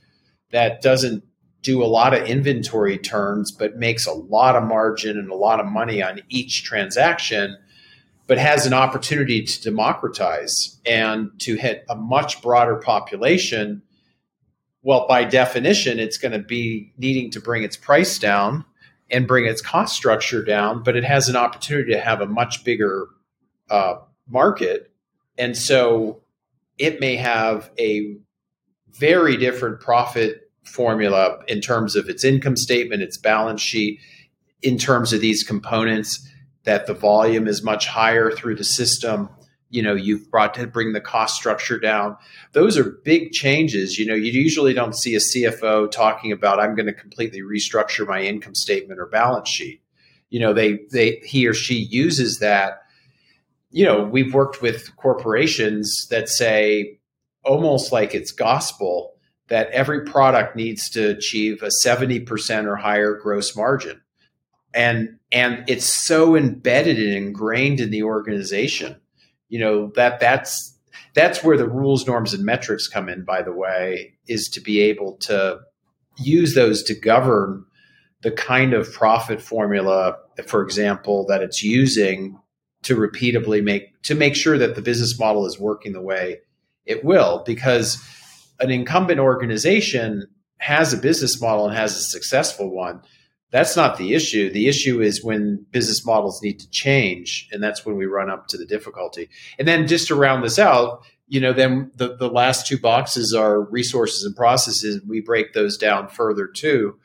that 0.51 0.81
doesn't 0.81 1.23
do 1.65 1.83
a 1.83 1.85
lot 1.85 2.13
of 2.13 2.27
inventory 2.27 2.97
turns, 2.97 3.51
but 3.51 3.75
makes 3.75 4.05
a 4.05 4.13
lot 4.13 4.55
of 4.55 4.63
margin 4.63 5.17
and 5.17 5.31
a 5.31 5.35
lot 5.35 5.59
of 5.59 5.65
money 5.65 6.01
on 6.01 6.21
each 6.29 6.63
transaction, 6.63 7.57
but 8.27 8.37
has 8.37 8.67
an 8.67 8.73
opportunity 8.73 9.43
to 9.43 9.61
democratize 9.63 10.79
and 10.85 11.31
to 11.39 11.55
hit 11.55 11.83
a 11.89 11.95
much 11.95 12.41
broader 12.43 12.75
population. 12.75 13.81
Well, 14.83 15.07
by 15.07 15.23
definition, 15.23 15.99
it's 15.99 16.19
going 16.19 16.33
to 16.33 16.39
be 16.39 16.93
needing 16.99 17.31
to 17.31 17.41
bring 17.41 17.63
its 17.63 17.77
price 17.77 18.19
down 18.19 18.63
and 19.09 19.27
bring 19.27 19.45
its 19.45 19.61
cost 19.61 19.95
structure 19.95 20.43
down, 20.43 20.83
but 20.83 20.95
it 20.95 21.03
has 21.03 21.29
an 21.29 21.35
opportunity 21.35 21.93
to 21.93 21.99
have 21.99 22.21
a 22.21 22.27
much 22.27 22.63
bigger 22.63 23.07
uh, 23.69 23.95
market. 24.27 24.91
And 25.37 25.57
so 25.57 26.21
it 26.77 26.99
may 26.99 27.15
have 27.15 27.71
a 27.79 28.17
very 28.91 29.37
different 29.37 29.79
profit 29.79 30.49
formula 30.63 31.39
in 31.47 31.61
terms 31.61 31.95
of 31.95 32.09
its 32.09 32.23
income 32.23 32.55
statement, 32.55 33.01
its 33.01 33.17
balance 33.17 33.61
sheet, 33.61 33.99
in 34.61 34.77
terms 34.77 35.13
of 35.13 35.21
these 35.21 35.43
components, 35.43 36.27
that 36.63 36.87
the 36.87 36.93
volume 36.93 37.47
is 37.47 37.63
much 37.63 37.87
higher 37.87 38.31
through 38.31 38.55
the 38.55 38.63
system. 38.63 39.29
You 39.69 39.83
know, 39.83 39.93
you've 39.93 40.29
brought 40.31 40.53
to 40.55 40.67
bring 40.67 40.93
the 40.93 41.01
cost 41.01 41.35
structure 41.35 41.79
down. 41.79 42.17
Those 42.53 42.77
are 42.77 42.99
big 43.03 43.31
changes. 43.31 43.99
You 43.99 44.07
know, 44.07 44.15
you 44.15 44.31
usually 44.31 44.73
don't 44.73 44.95
see 44.95 45.15
a 45.15 45.19
CFO 45.19 45.91
talking 45.91 46.31
about, 46.31 46.59
I'm 46.59 46.75
going 46.75 46.87
to 46.87 46.93
completely 46.93 47.41
restructure 47.41 48.07
my 48.07 48.21
income 48.21 48.55
statement 48.55 48.99
or 48.99 49.05
balance 49.05 49.49
sheet. 49.49 49.81
You 50.29 50.39
know, 50.39 50.53
they, 50.53 50.79
they, 50.91 51.21
he 51.23 51.47
or 51.47 51.53
she 51.53 51.75
uses 51.75 52.39
that. 52.39 52.84
You 53.75 53.83
know, 53.83 54.05
we've 54.05 54.33
worked 54.33 54.61
with 54.61 54.95
corporations 54.95 56.07
that 56.09 56.29
say 56.29 56.97
almost 57.43 57.91
like 57.91 58.15
it's 58.15 58.31
gospel 58.31 59.15
that 59.49 59.69
every 59.71 60.05
product 60.05 60.55
needs 60.55 60.89
to 60.91 61.09
achieve 61.09 61.61
a 61.61 61.69
70% 61.85 62.65
or 62.67 62.77
higher 62.77 63.19
gross 63.21 63.53
margin. 63.53 63.99
And 64.73 65.19
and 65.29 65.65
it's 65.67 65.85
so 65.85 66.37
embedded 66.37 66.97
and 66.97 67.13
ingrained 67.13 67.81
in 67.81 67.89
the 67.91 68.03
organization. 68.03 68.95
You 69.49 69.59
know, 69.59 69.91
that 69.97 70.21
that's 70.21 70.79
that's 71.13 71.43
where 71.43 71.57
the 71.57 71.67
rules, 71.67 72.07
norms, 72.07 72.33
and 72.33 72.45
metrics 72.45 72.87
come 72.87 73.09
in, 73.09 73.25
by 73.25 73.41
the 73.41 73.51
way, 73.51 74.13
is 74.25 74.47
to 74.53 74.61
be 74.61 74.79
able 74.83 75.17
to 75.17 75.59
use 76.17 76.55
those 76.55 76.81
to 76.83 76.95
govern 76.95 77.65
the 78.21 78.31
kind 78.31 78.73
of 78.73 78.91
profit 78.93 79.41
formula, 79.41 80.15
for 80.47 80.63
example, 80.63 81.25
that 81.27 81.41
it's 81.41 81.61
using 81.61 82.39
to 82.85 82.95
repeatably 82.95 83.63
make 83.63 84.01
to 84.03 84.15
make 84.15 84.35
sure 84.35 84.57
that 84.57 84.75
the 84.75 84.81
business 84.81 85.19
model 85.19 85.45
is 85.45 85.59
working 85.59 85.93
the 85.93 86.01
way 86.01 86.39
it 86.85 87.03
will. 87.03 87.43
Because 87.45 88.03
an 88.59 88.71
incumbent 88.71 89.19
organization 89.19 90.27
has 90.57 90.93
a 90.93 90.97
business 90.97 91.41
model 91.41 91.67
and 91.67 91.75
has 91.75 91.95
a 91.95 92.01
successful 92.01 92.69
one, 92.73 93.01
that's 93.51 93.75
not 93.75 93.97
the 93.97 94.13
issue. 94.13 94.49
The 94.49 94.67
issue 94.67 95.01
is 95.01 95.23
when 95.23 95.65
business 95.71 96.05
models 96.05 96.41
need 96.41 96.59
to 96.59 96.69
change, 96.69 97.47
and 97.51 97.63
that's 97.63 97.85
when 97.85 97.95
we 97.95 98.05
run 98.05 98.29
up 98.29 98.47
to 98.47 98.57
the 98.57 98.65
difficulty. 98.65 99.29
And 99.59 99.67
then 99.67 99.87
just 99.87 100.07
to 100.07 100.15
round 100.15 100.43
this 100.43 100.59
out, 100.59 101.05
you 101.27 101.39
know, 101.39 101.53
then 101.53 101.91
the, 101.95 102.15
the 102.15 102.29
last 102.29 102.67
two 102.67 102.77
boxes 102.77 103.33
are 103.33 103.61
resources 103.61 104.23
and 104.23 104.35
processes. 104.35 105.01
We 105.07 105.21
break 105.21 105.53
those 105.53 105.77
down 105.77 106.07
further 106.07 106.47
too. 106.47 106.99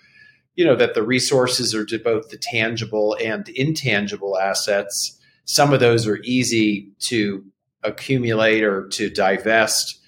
You 0.56 0.66
know, 0.66 0.76
that 0.76 0.94
the 0.94 1.02
resources 1.02 1.74
are 1.74 1.86
to 1.86 1.98
both 1.98 2.28
the 2.28 2.36
tangible 2.36 3.16
and 3.22 3.48
intangible 3.50 4.36
assets. 4.36 5.18
Some 5.50 5.72
of 5.72 5.80
those 5.80 6.06
are 6.06 6.20
easy 6.22 6.92
to 7.00 7.44
accumulate 7.82 8.62
or 8.62 8.86
to 8.90 9.10
divest 9.10 10.00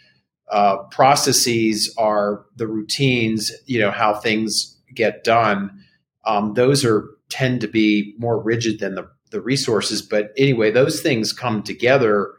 uh, 0.53 0.77
processes 0.85 1.93
are 1.99 2.45
the 2.55 2.69
routines, 2.69 3.51
you 3.67 3.81
know, 3.81 3.91
how 3.91 4.15
things 4.15 4.79
get 4.95 5.25
done. 5.25 5.83
Um, 6.25 6.55
those 6.55 6.85
are 6.85 7.09
tend 7.29 7.61
to 7.63 7.67
be 7.67 8.15
more 8.19 8.41
rigid 8.41 8.79
than 8.79 8.95
the, 8.95 9.09
the 9.33 9.41
resources. 9.41 10.01
But 10.01 10.31
anyway, 10.39 10.71
those 10.71 11.01
things 11.01 11.33
come 11.33 11.65
together 11.65 12.35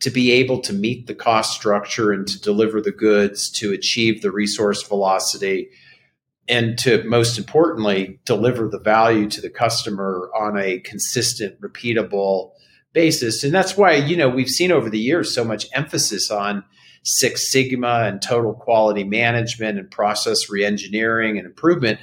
to 0.00 0.10
be 0.10 0.32
able 0.32 0.60
to 0.62 0.72
meet 0.72 1.06
the 1.06 1.14
cost 1.14 1.52
structure 1.52 2.10
and 2.10 2.26
to 2.26 2.40
deliver 2.40 2.80
the 2.80 2.90
goods, 2.90 3.50
to 3.52 3.72
achieve 3.72 4.20
the 4.20 4.32
resource 4.32 4.82
velocity, 4.82 5.68
and 6.48 6.78
to 6.78 7.02
most 7.04 7.38
importantly, 7.38 8.18
deliver 8.24 8.68
the 8.68 8.80
value 8.80 9.28
to 9.30 9.40
the 9.40 9.50
customer 9.50 10.30
on 10.36 10.58
a 10.58 10.80
consistent, 10.80 11.60
repeatable 11.60 12.52
basis. 12.92 13.44
And 13.44 13.54
that's 13.54 13.76
why, 13.76 13.94
you 13.94 14.16
know, 14.16 14.28
we've 14.28 14.48
seen 14.48 14.72
over 14.72 14.90
the 14.90 14.98
years 14.98 15.34
so 15.34 15.44
much 15.44 15.66
emphasis 15.72 16.30
on 16.30 16.64
Six 17.04 17.50
Sigma 17.50 18.04
and 18.04 18.22
total 18.22 18.54
quality 18.54 19.04
management 19.04 19.78
and 19.78 19.90
process 19.90 20.48
reengineering 20.50 21.38
and 21.38 21.46
improvement, 21.46 22.00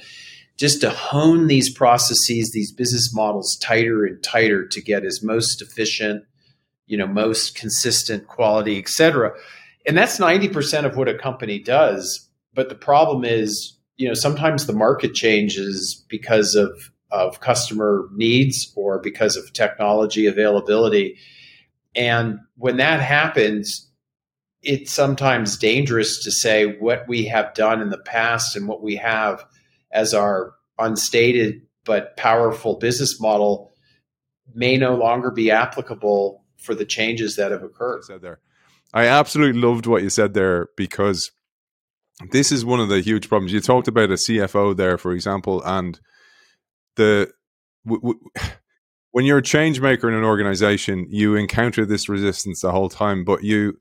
just 0.56 0.80
to 0.82 0.90
hone 0.90 1.46
these 1.46 1.72
processes, 1.72 2.50
these 2.52 2.72
business 2.72 3.14
models 3.14 3.56
tighter 3.62 4.04
and 4.04 4.22
tighter 4.22 4.66
to 4.66 4.82
get 4.82 5.04
as 5.04 5.22
most 5.22 5.62
efficient, 5.62 6.24
you 6.86 6.98
know, 6.98 7.06
most 7.06 7.54
consistent 7.54 8.26
quality, 8.26 8.78
et 8.78 8.88
cetera. 8.88 9.32
And 9.86 9.96
that's 9.96 10.18
90% 10.18 10.84
of 10.84 10.96
what 10.96 11.08
a 11.08 11.16
company 11.16 11.58
does. 11.58 12.28
But 12.52 12.68
the 12.68 12.74
problem 12.74 13.24
is, 13.24 13.78
you 14.00 14.08
know, 14.08 14.14
sometimes 14.14 14.64
the 14.64 14.72
market 14.72 15.12
changes 15.12 16.06
because 16.08 16.54
of, 16.54 16.90
of 17.10 17.40
customer 17.40 18.08
needs 18.14 18.72
or 18.74 18.98
because 18.98 19.36
of 19.36 19.52
technology 19.52 20.24
availability. 20.24 21.18
And 21.94 22.38
when 22.56 22.78
that 22.78 23.02
happens, 23.02 23.90
it's 24.62 24.90
sometimes 24.90 25.58
dangerous 25.58 26.24
to 26.24 26.30
say 26.30 26.78
what 26.78 27.06
we 27.08 27.26
have 27.26 27.52
done 27.52 27.82
in 27.82 27.90
the 27.90 27.98
past 27.98 28.56
and 28.56 28.66
what 28.66 28.82
we 28.82 28.96
have 28.96 29.44
as 29.92 30.14
our 30.14 30.54
unstated 30.78 31.60
but 31.84 32.16
powerful 32.16 32.78
business 32.78 33.20
model 33.20 33.70
may 34.54 34.78
no 34.78 34.94
longer 34.94 35.30
be 35.30 35.50
applicable 35.50 36.42
for 36.56 36.74
the 36.74 36.86
changes 36.86 37.36
that 37.36 37.52
have 37.52 37.62
occurred. 37.62 38.04
Said 38.04 38.22
there, 38.22 38.40
I 38.94 39.04
absolutely 39.04 39.60
loved 39.60 39.84
what 39.84 40.02
you 40.02 40.08
said 40.08 40.32
there 40.32 40.68
because 40.74 41.32
this 42.30 42.52
is 42.52 42.64
one 42.64 42.80
of 42.80 42.88
the 42.88 43.00
huge 43.00 43.28
problems. 43.28 43.52
You 43.52 43.60
talked 43.60 43.88
about 43.88 44.10
a 44.10 44.14
CFO 44.14 44.76
there, 44.76 44.98
for 44.98 45.12
example, 45.12 45.62
and 45.64 45.98
the 46.96 47.30
w- 47.86 48.00
w- 48.00 48.20
when 49.12 49.24
you're 49.24 49.38
a 49.38 49.42
change 49.42 49.80
maker 49.80 50.08
in 50.08 50.14
an 50.14 50.24
organization, 50.24 51.06
you 51.08 51.34
encounter 51.34 51.84
this 51.84 52.08
resistance 52.08 52.60
the 52.60 52.70
whole 52.70 52.88
time, 52.88 53.24
but 53.24 53.42
you 53.42 53.78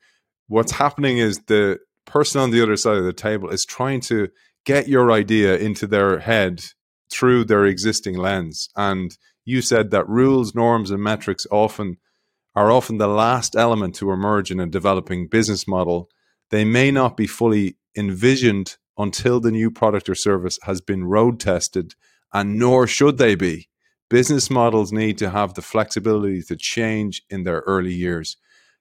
what's 0.48 0.72
happening 0.72 1.20
is 1.20 1.40
the 1.48 1.80
person 2.06 2.42
on 2.42 2.52
the 2.52 2.62
other 2.62 2.76
side 2.76 2.98
of 2.98 3.04
the 3.04 3.14
table 3.14 3.50
is 3.50 3.66
trying 3.66 4.02
to 4.02 4.30
get 4.66 4.88
your 4.88 5.12
idea 5.12 5.56
into 5.58 5.86
their 5.86 6.20
head 6.20 6.64
through 7.12 7.46
their 7.46 7.66
existing 7.66 8.18
lens. 8.18 8.70
And 8.76 9.16
you 9.46 9.62
said 9.62 9.92
that 9.92 10.10
rules, 10.10 10.54
norms, 10.56 10.92
and 10.92 11.02
metrics 11.02 11.46
often 11.52 11.98
are 12.56 12.72
often 12.72 12.98
the 12.98 13.08
last 13.08 13.56
element 13.56 13.96
to 13.96 14.12
emerge 14.12 14.52
in 14.52 14.60
a 14.60 14.68
developing 14.68 15.28
business 15.28 15.68
model. 15.68 16.10
They 16.50 16.66
may 16.66 16.92
not 16.92 17.16
be 17.16 17.28
fully 17.28 17.78
envisioned 18.00 18.78
until 18.98 19.40
the 19.40 19.52
new 19.52 19.70
product 19.70 20.10
or 20.10 20.16
service 20.16 20.58
has 20.64 20.82
been 20.82 21.06
road 21.06 21.40
tested, 21.40 21.96
and 22.34 22.58
nor 22.58 22.88
should 22.88 23.18
they 23.18 23.36
be. 23.36 23.68
Business 24.10 24.50
models 24.50 24.92
need 24.92 25.18
to 25.20 25.30
have 25.30 25.54
the 25.54 25.62
flexibility 25.62 26.42
to 26.44 26.56
change 26.56 27.22
in 27.30 27.44
their 27.44 27.60
early 27.68 27.94
years 27.94 28.38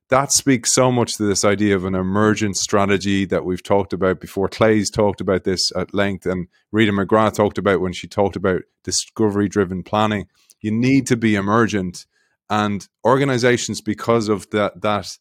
that 0.08 0.32
speaks 0.32 0.72
so 0.72 0.90
much 0.90 1.16
to 1.16 1.24
this 1.24 1.44
idea 1.44 1.76
of 1.76 1.84
an 1.84 1.94
emergent 1.94 2.56
strategy 2.56 3.24
that 3.26 3.44
we've 3.44 3.62
talked 3.62 3.92
about 3.92 4.20
before. 4.20 4.48
Clay's 4.48 4.90
talked 4.90 5.20
about 5.20 5.44
this 5.44 5.70
at 5.76 5.92
length, 5.92 6.24
and 6.24 6.48
Rita 6.72 6.92
McGrath 6.92 7.34
talked 7.34 7.58
about 7.58 7.80
when 7.80 7.92
she 7.92 8.08
talked 8.08 8.36
about 8.36 8.62
discovery 8.84 9.48
driven 9.48 9.82
planning. 9.82 10.26
You 10.60 10.70
need 10.70 11.06
to 11.08 11.16
be 11.16 11.34
emergent, 11.34 12.06
and 12.48 12.88
organizations, 13.04 13.82
because 13.82 14.28
of 14.28 14.48
that, 14.50 14.80
that 14.80 15.18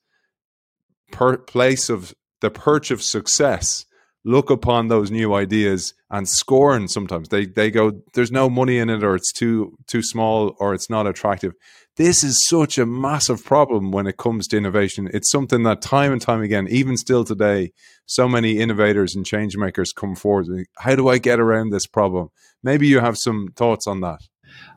per- 1.11 1.37
place 1.37 1.89
of 1.89 2.13
the 2.39 2.49
perch 2.49 2.89
of 2.89 3.03
success, 3.03 3.85
look 4.27 4.49
upon 4.49 4.89
those 4.89 5.09
new 5.09 5.33
ideas 5.33 5.93
and 6.11 6.27
scorn 6.27 6.89
sometimes. 6.89 7.29
They 7.29 7.45
they 7.45 7.71
go 7.71 8.01
there's 8.13 8.31
no 8.31 8.49
money 8.49 8.77
in 8.77 8.89
it 8.89 9.03
or 9.03 9.15
it's 9.15 9.31
too 9.31 9.77
too 9.87 10.03
small 10.03 10.55
or 10.59 10.73
it's 10.73 10.89
not 10.89 11.07
attractive. 11.07 11.53
This 11.95 12.23
is 12.23 12.45
such 12.47 12.77
a 12.77 12.85
massive 12.85 13.43
problem 13.43 13.91
when 13.91 14.05
it 14.05 14.17
comes 14.17 14.47
to 14.49 14.57
innovation. 14.57 15.09
It's 15.13 15.31
something 15.31 15.63
that 15.63 15.81
time 15.81 16.11
and 16.11 16.21
time 16.21 16.41
again 16.41 16.67
even 16.69 16.97
still 16.97 17.23
today 17.23 17.71
so 18.05 18.27
many 18.27 18.59
innovators 18.59 19.15
and 19.15 19.25
change 19.25 19.57
makers 19.57 19.91
come 19.91 20.15
forward 20.15 20.47
how 20.77 20.95
do 20.95 21.09
i 21.09 21.17
get 21.17 21.39
around 21.39 21.69
this 21.69 21.87
problem? 21.87 22.29
Maybe 22.61 22.87
you 22.87 22.99
have 22.99 23.17
some 23.17 23.47
thoughts 23.55 23.87
on 23.87 24.01
that. 24.01 24.19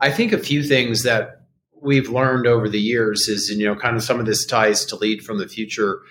I 0.01 0.13
think 0.13 0.33
a 0.33 0.39
few 0.39 0.63
things 0.63 1.03
that 1.03 1.43
we've 1.83 2.09
learned 2.09 2.47
over 2.47 2.69
the 2.69 2.81
years 2.81 3.27
is 3.29 3.51
you 3.51 3.67
know 3.67 3.75
kind 3.75 3.97
of 3.97 4.05
some 4.05 4.21
of 4.21 4.27
this 4.27 4.47
ties 4.47 4.85
to 4.87 4.97
lead 4.97 5.23
from 5.23 5.39
the 5.39 5.49
future. 5.49 6.03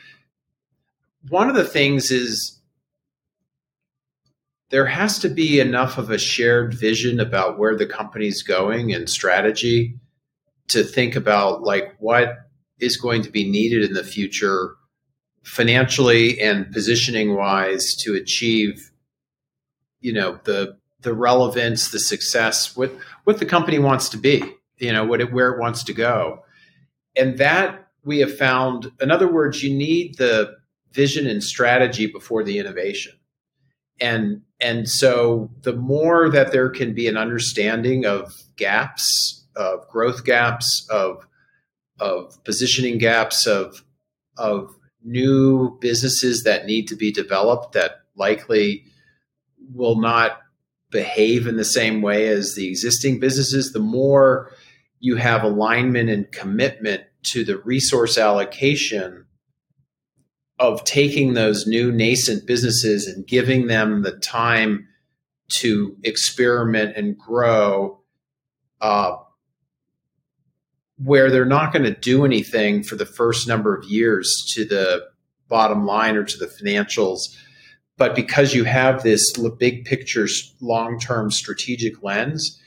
One 1.30 1.50
of 1.50 1.56
the 1.56 1.66
things 1.66 2.12
is 2.12 2.59
there 4.70 4.86
has 4.86 5.20
to 5.20 5.30
be 5.30 5.60
enough 5.60 5.98
of 5.98 6.12
a 6.12 6.18
shared 6.18 6.74
vision 6.74 7.20
about 7.20 7.58
where 7.58 7.76
the 7.76 7.86
company's 7.86 8.44
going 8.44 8.94
and 8.94 9.10
strategy 9.10 9.96
to 10.68 10.84
think 10.84 11.16
about 11.16 11.64
like 11.64 11.96
what 12.00 12.38
is 12.80 12.98
going 12.98 13.24
to 13.24 13.32
be 13.32 13.50
needed 13.50 13.84
in 13.84 13.94
the 13.94 14.04
future 14.04 14.76
financially 15.44 16.40
and 16.40 16.72
positioning 16.72 17.36
wise 17.36 17.96
to 17.96 18.14
achieve 18.14 18.92
you 20.02 20.14
know 20.14 20.40
the 20.44 20.78
the 21.02 21.14
relevance, 21.14 21.92
the 21.92 22.00
success, 22.00 22.76
what 22.76 22.92
what 23.24 23.40
the 23.40 23.46
company 23.46 23.80
wants 23.80 24.10
to 24.10 24.18
be, 24.18 24.44
you 24.78 24.92
know, 24.92 25.06
what 25.06 25.22
it, 25.22 25.32
where 25.32 25.52
it 25.52 25.60
wants 25.60 25.84
to 25.84 25.94
go, 25.94 26.44
and 27.16 27.38
that 27.38 27.88
we 28.04 28.20
have 28.20 28.38
found. 28.38 28.92
In 29.02 29.12
other 29.12 29.32
words, 29.32 29.64
you 29.64 29.74
need 29.74 30.18
the 30.18 30.58
vision 30.92 31.28
and 31.28 31.44
strategy 31.44 32.08
before 32.08 32.44
the 32.44 32.60
innovation, 32.60 33.14
and 34.00 34.42
and 34.62 34.90
so 34.90 35.50
the 35.62 35.74
more 35.74 36.30
that 36.30 36.52
there 36.52 36.70
can 36.70 36.94
be 36.94 37.08
an 37.08 37.18
understanding 37.18 38.06
of 38.06 38.34
gaps, 38.58 39.46
of 39.56 39.88
growth 39.90 40.26
gaps, 40.26 40.88
of 40.90 41.26
of 42.00 42.44
positioning 42.44 42.98
gaps, 42.98 43.48
of 43.48 43.84
of 44.38 44.76
new 45.04 45.78
businesses 45.80 46.44
that 46.44 46.66
need 46.66 46.88
to 46.88 46.96
be 46.96 47.12
developed 47.12 47.74
that 47.74 48.02
likely 48.16 48.84
will 49.74 50.00
not 50.00 50.40
behave 50.92 51.48
in 51.48 51.56
the 51.56 51.66
same 51.66 52.02
way 52.02 52.28
as 52.28 52.56
the 52.56 52.68
existing 52.68 53.20
businesses, 53.20 53.72
the 53.72 53.80
more 53.80 54.52
you 55.00 55.16
have 55.16 55.44
alignment 55.44 56.10
and 56.10 56.32
commitment 56.32 57.04
to 57.24 57.46
the 57.46 57.58
resource 57.58 58.18
allocation 58.18 59.26
of 60.60 60.84
taking 60.84 61.34
those 61.34 61.66
new 61.66 61.92
nascent 61.92 62.46
businesses 62.46 63.08
and 63.08 63.26
giving 63.26 63.68
them 63.68 64.02
the 64.02 64.12
time 64.12 64.88
to 65.54 65.96
experiment 66.04 66.96
and 66.96 67.18
grow 67.18 68.00
uh, 68.82 69.16
where 70.98 71.32
they're 71.32 71.46
not 71.46 71.72
going 71.72 71.84
to 71.84 71.94
do 71.94 72.26
anything 72.26 72.84
for 72.84 72.96
the 72.96 73.06
first 73.06 73.48
number 73.48 73.76
of 73.76 73.86
years 73.86 74.46
to 74.54 74.66
the 74.66 75.08
bottom 75.48 75.86
line 75.86 76.16
or 76.16 76.24
to 76.24 76.38
the 76.38 76.46
financials. 76.46 77.20
But 77.98 78.16
because 78.16 78.54
you 78.54 78.66
have 78.66 79.02
this 79.02 79.34
big 79.58 79.86
picture, 79.86 80.28
long 80.62 81.00
term 81.00 81.32
strategic 81.32 82.04
lens, 82.04 82.62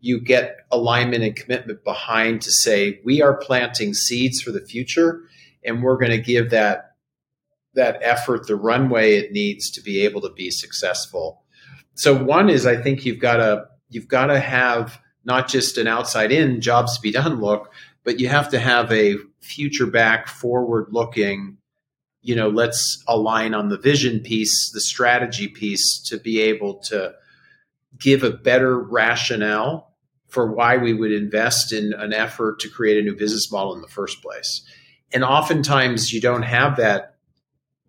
you 0.00 0.20
get 0.20 0.58
alignment 0.70 1.22
and 1.22 1.36
commitment 1.36 1.84
behind 1.84 2.42
to 2.42 2.50
say, 2.50 3.00
we 3.04 3.20
are 3.22 3.36
planting 3.36 3.94
seeds 3.94 4.40
for 4.40 4.50
the 4.50 4.60
future 4.60 5.22
and 5.64 5.82
we're 5.82 5.96
going 5.96 6.10
to 6.10 6.18
give 6.18 6.50
that 6.50 6.91
that 7.74 7.98
effort 8.02 8.46
the 8.46 8.56
runway 8.56 9.14
it 9.14 9.32
needs 9.32 9.70
to 9.70 9.80
be 9.80 10.00
able 10.00 10.20
to 10.20 10.30
be 10.30 10.50
successful. 10.50 11.42
So 11.94 12.22
one 12.22 12.48
is 12.48 12.66
I 12.66 12.76
think 12.76 13.04
you've 13.04 13.18
got 13.18 13.36
to 13.36 13.66
you've 13.88 14.08
got 14.08 14.26
to 14.26 14.40
have 14.40 15.00
not 15.24 15.48
just 15.48 15.78
an 15.78 15.86
outside 15.86 16.32
in 16.32 16.60
jobs 16.60 16.96
to 16.96 17.02
be 17.02 17.12
done 17.12 17.40
look, 17.40 17.72
but 18.04 18.18
you 18.18 18.28
have 18.28 18.48
to 18.50 18.58
have 18.58 18.90
a 18.92 19.16
future 19.40 19.86
back 19.86 20.28
forward 20.28 20.88
looking 20.90 21.58
you 22.22 22.36
know, 22.36 22.48
let's 22.48 23.02
align 23.08 23.52
on 23.52 23.68
the 23.68 23.76
vision 23.76 24.20
piece, 24.20 24.70
the 24.72 24.80
strategy 24.80 25.48
piece 25.48 26.00
to 26.06 26.18
be 26.18 26.40
able 26.40 26.76
to 26.76 27.12
give 27.98 28.22
a 28.22 28.30
better 28.30 28.78
rationale 28.78 29.92
for 30.28 30.50
why 30.50 30.76
we 30.76 30.94
would 30.94 31.12
invest 31.12 31.72
in 31.72 31.92
an 31.92 32.12
effort 32.12 32.60
to 32.60 32.70
create 32.70 32.98
a 32.98 33.02
new 33.02 33.14
business 33.14 33.50
model 33.50 33.74
in 33.74 33.82
the 33.82 33.88
first 33.88 34.22
place. 34.22 34.64
And 35.12 35.24
oftentimes 35.24 36.12
you 36.12 36.20
don't 36.20 36.44
have 36.44 36.76
that 36.76 37.11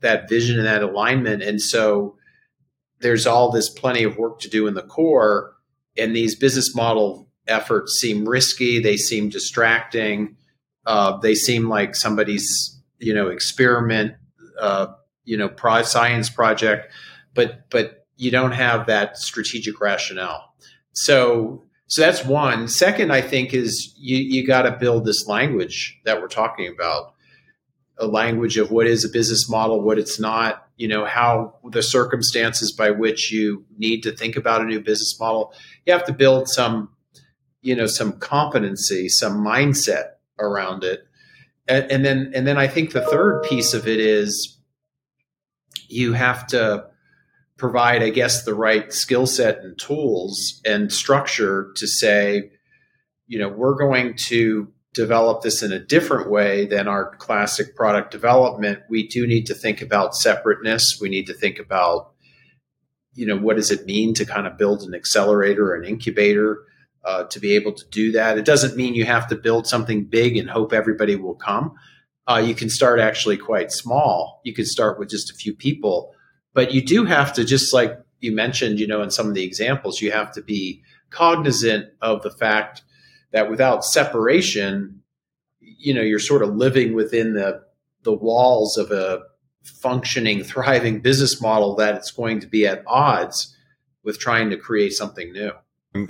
that 0.03 0.29
vision 0.29 0.57
and 0.57 0.67
that 0.67 0.83
alignment 0.83 1.41
and 1.41 1.59
so 1.61 2.15
there's 2.99 3.27
all 3.27 3.51
this 3.51 3.69
plenty 3.69 4.03
of 4.03 4.17
work 4.17 4.39
to 4.39 4.49
do 4.49 4.67
in 4.67 4.75
the 4.75 4.83
core 4.83 5.55
and 5.97 6.15
these 6.15 6.35
business 6.35 6.75
model 6.75 7.27
efforts 7.47 7.99
seem 7.99 8.27
risky, 8.27 8.79
they 8.79 8.97
seem 8.97 9.29
distracting, 9.29 10.35
uh, 10.85 11.17
they 11.17 11.35
seem 11.35 11.69
like 11.69 11.95
somebody's 11.95 12.79
you 12.99 13.13
know 13.13 13.29
experiment 13.29 14.13
uh, 14.59 14.87
you 15.23 15.37
know 15.37 15.49
pro- 15.49 15.83
science 15.83 16.29
project, 16.29 16.91
but 17.33 17.69
but 17.69 18.05
you 18.17 18.31
don't 18.31 18.51
have 18.51 18.87
that 18.87 19.17
strategic 19.17 19.79
rationale. 19.79 20.53
So 20.93 21.63
so 21.87 22.01
that's 22.01 22.25
one. 22.25 22.67
Second, 22.67 23.11
I 23.11 23.21
think 23.21 23.53
is 23.53 23.93
you 23.97 24.17
you 24.17 24.45
got 24.47 24.63
to 24.63 24.71
build 24.71 25.05
this 25.05 25.27
language 25.27 25.99
that 26.05 26.21
we're 26.21 26.27
talking 26.27 26.71
about, 26.73 27.12
a 27.97 28.07
language 28.07 28.57
of 28.57 28.71
what 28.71 28.87
is 28.87 29.05
a 29.05 29.09
business 29.09 29.49
model, 29.49 29.81
what 29.81 29.99
it's 29.99 30.19
not. 30.19 30.67
You 30.75 30.87
know 30.87 31.05
how 31.05 31.55
the 31.71 31.83
circumstances 31.83 32.71
by 32.71 32.91
which 32.91 33.31
you 33.31 33.65
need 33.77 34.01
to 34.03 34.11
think 34.11 34.35
about 34.35 34.61
a 34.61 34.65
new 34.65 34.79
business 34.79 35.17
model. 35.19 35.53
You 35.85 35.93
have 35.93 36.05
to 36.05 36.13
build 36.13 36.49
some, 36.49 36.89
you 37.61 37.75
know, 37.75 37.85
some 37.85 38.13
competency, 38.13 39.07
some 39.09 39.43
mindset 39.43 40.13
around 40.39 40.83
it 40.83 41.07
and, 41.67 41.91
and 41.91 42.05
then 42.05 42.31
and 42.35 42.45
then 42.45 42.57
I 42.57 42.67
think 42.67 42.91
the 42.91 43.01
third 43.01 43.43
piece 43.43 43.73
of 43.73 43.87
it 43.87 43.99
is 43.99 44.57
you 45.87 46.13
have 46.13 46.47
to 46.47 46.87
provide, 47.57 48.03
I 48.03 48.09
guess, 48.09 48.43
the 48.43 48.53
right 48.53 48.91
skill 48.91 49.25
set 49.25 49.59
and 49.59 49.77
tools 49.77 50.61
and 50.65 50.91
structure 50.91 51.71
to 51.75 51.87
say, 51.87 52.51
you 53.27 53.39
know, 53.39 53.47
we're 53.47 53.75
going 53.75 54.15
to 54.27 54.69
develop 54.93 55.41
this 55.41 55.63
in 55.63 55.71
a 55.71 55.79
different 55.79 56.29
way 56.29 56.65
than 56.65 56.87
our 56.87 57.15
classic 57.15 57.75
product 57.75 58.11
development. 58.11 58.79
We 58.89 59.07
do 59.07 59.25
need 59.25 59.45
to 59.47 59.55
think 59.55 59.81
about 59.81 60.15
separateness. 60.15 60.99
We 61.01 61.09
need 61.09 61.27
to 61.27 61.33
think 61.33 61.59
about, 61.59 62.11
you 63.13 63.25
know, 63.25 63.37
what 63.37 63.55
does 63.55 63.71
it 63.71 63.85
mean 63.85 64.13
to 64.15 64.25
kind 64.25 64.47
of 64.47 64.57
build 64.57 64.83
an 64.83 64.93
accelerator 64.93 65.71
or 65.71 65.75
an 65.75 65.85
incubator? 65.85 66.65
uh, 67.03 67.25
to 67.25 67.39
be 67.39 67.53
able 67.55 67.73
to 67.73 67.85
do 67.89 68.11
that. 68.13 68.37
It 68.37 68.45
doesn't 68.45 68.77
mean 68.77 68.95
you 68.95 69.05
have 69.05 69.27
to 69.27 69.35
build 69.35 69.67
something 69.67 70.05
big 70.05 70.37
and 70.37 70.49
hope 70.49 70.73
everybody 70.73 71.15
will 71.15 71.35
come. 71.35 71.73
Uh, 72.27 72.41
you 72.45 72.55
can 72.55 72.69
start 72.69 72.99
actually 72.99 73.37
quite 73.37 73.71
small. 73.71 74.39
You 74.43 74.53
can 74.53 74.65
start 74.65 74.97
with 74.97 75.09
just 75.09 75.29
a 75.29 75.35
few 75.35 75.53
people, 75.53 76.13
but 76.53 76.73
you 76.73 76.81
do 76.81 77.03
have 77.03 77.33
to, 77.33 77.43
just 77.43 77.73
like 77.73 77.97
you 78.21 78.31
mentioned, 78.31 78.79
you 78.79 78.87
know, 78.87 79.01
in 79.01 79.11
some 79.11 79.27
of 79.27 79.33
the 79.33 79.43
examples, 79.43 80.01
you 80.01 80.11
have 80.11 80.31
to 80.33 80.41
be 80.41 80.81
cognizant 81.09 81.89
of 82.01 82.21
the 82.21 82.31
fact 82.31 82.83
that 83.33 83.49
without 83.49 83.83
separation, 83.83 85.01
you 85.59 85.93
know, 85.93 86.01
you're 86.01 86.19
sort 86.19 86.43
of 86.43 86.55
living 86.55 86.93
within 86.93 87.33
the 87.33 87.61
the 88.03 88.13
walls 88.13 88.77
of 88.77 88.91
a 88.91 89.21
functioning, 89.63 90.43
thriving 90.43 91.01
business 91.01 91.41
model 91.41 91.75
that 91.75 91.95
it's 91.95 92.11
going 92.11 92.39
to 92.39 92.47
be 92.47 92.65
at 92.65 92.83
odds 92.87 93.55
with 94.03 94.19
trying 94.19 94.49
to 94.49 94.57
create 94.57 94.93
something 94.93 95.31
new. 95.33 95.51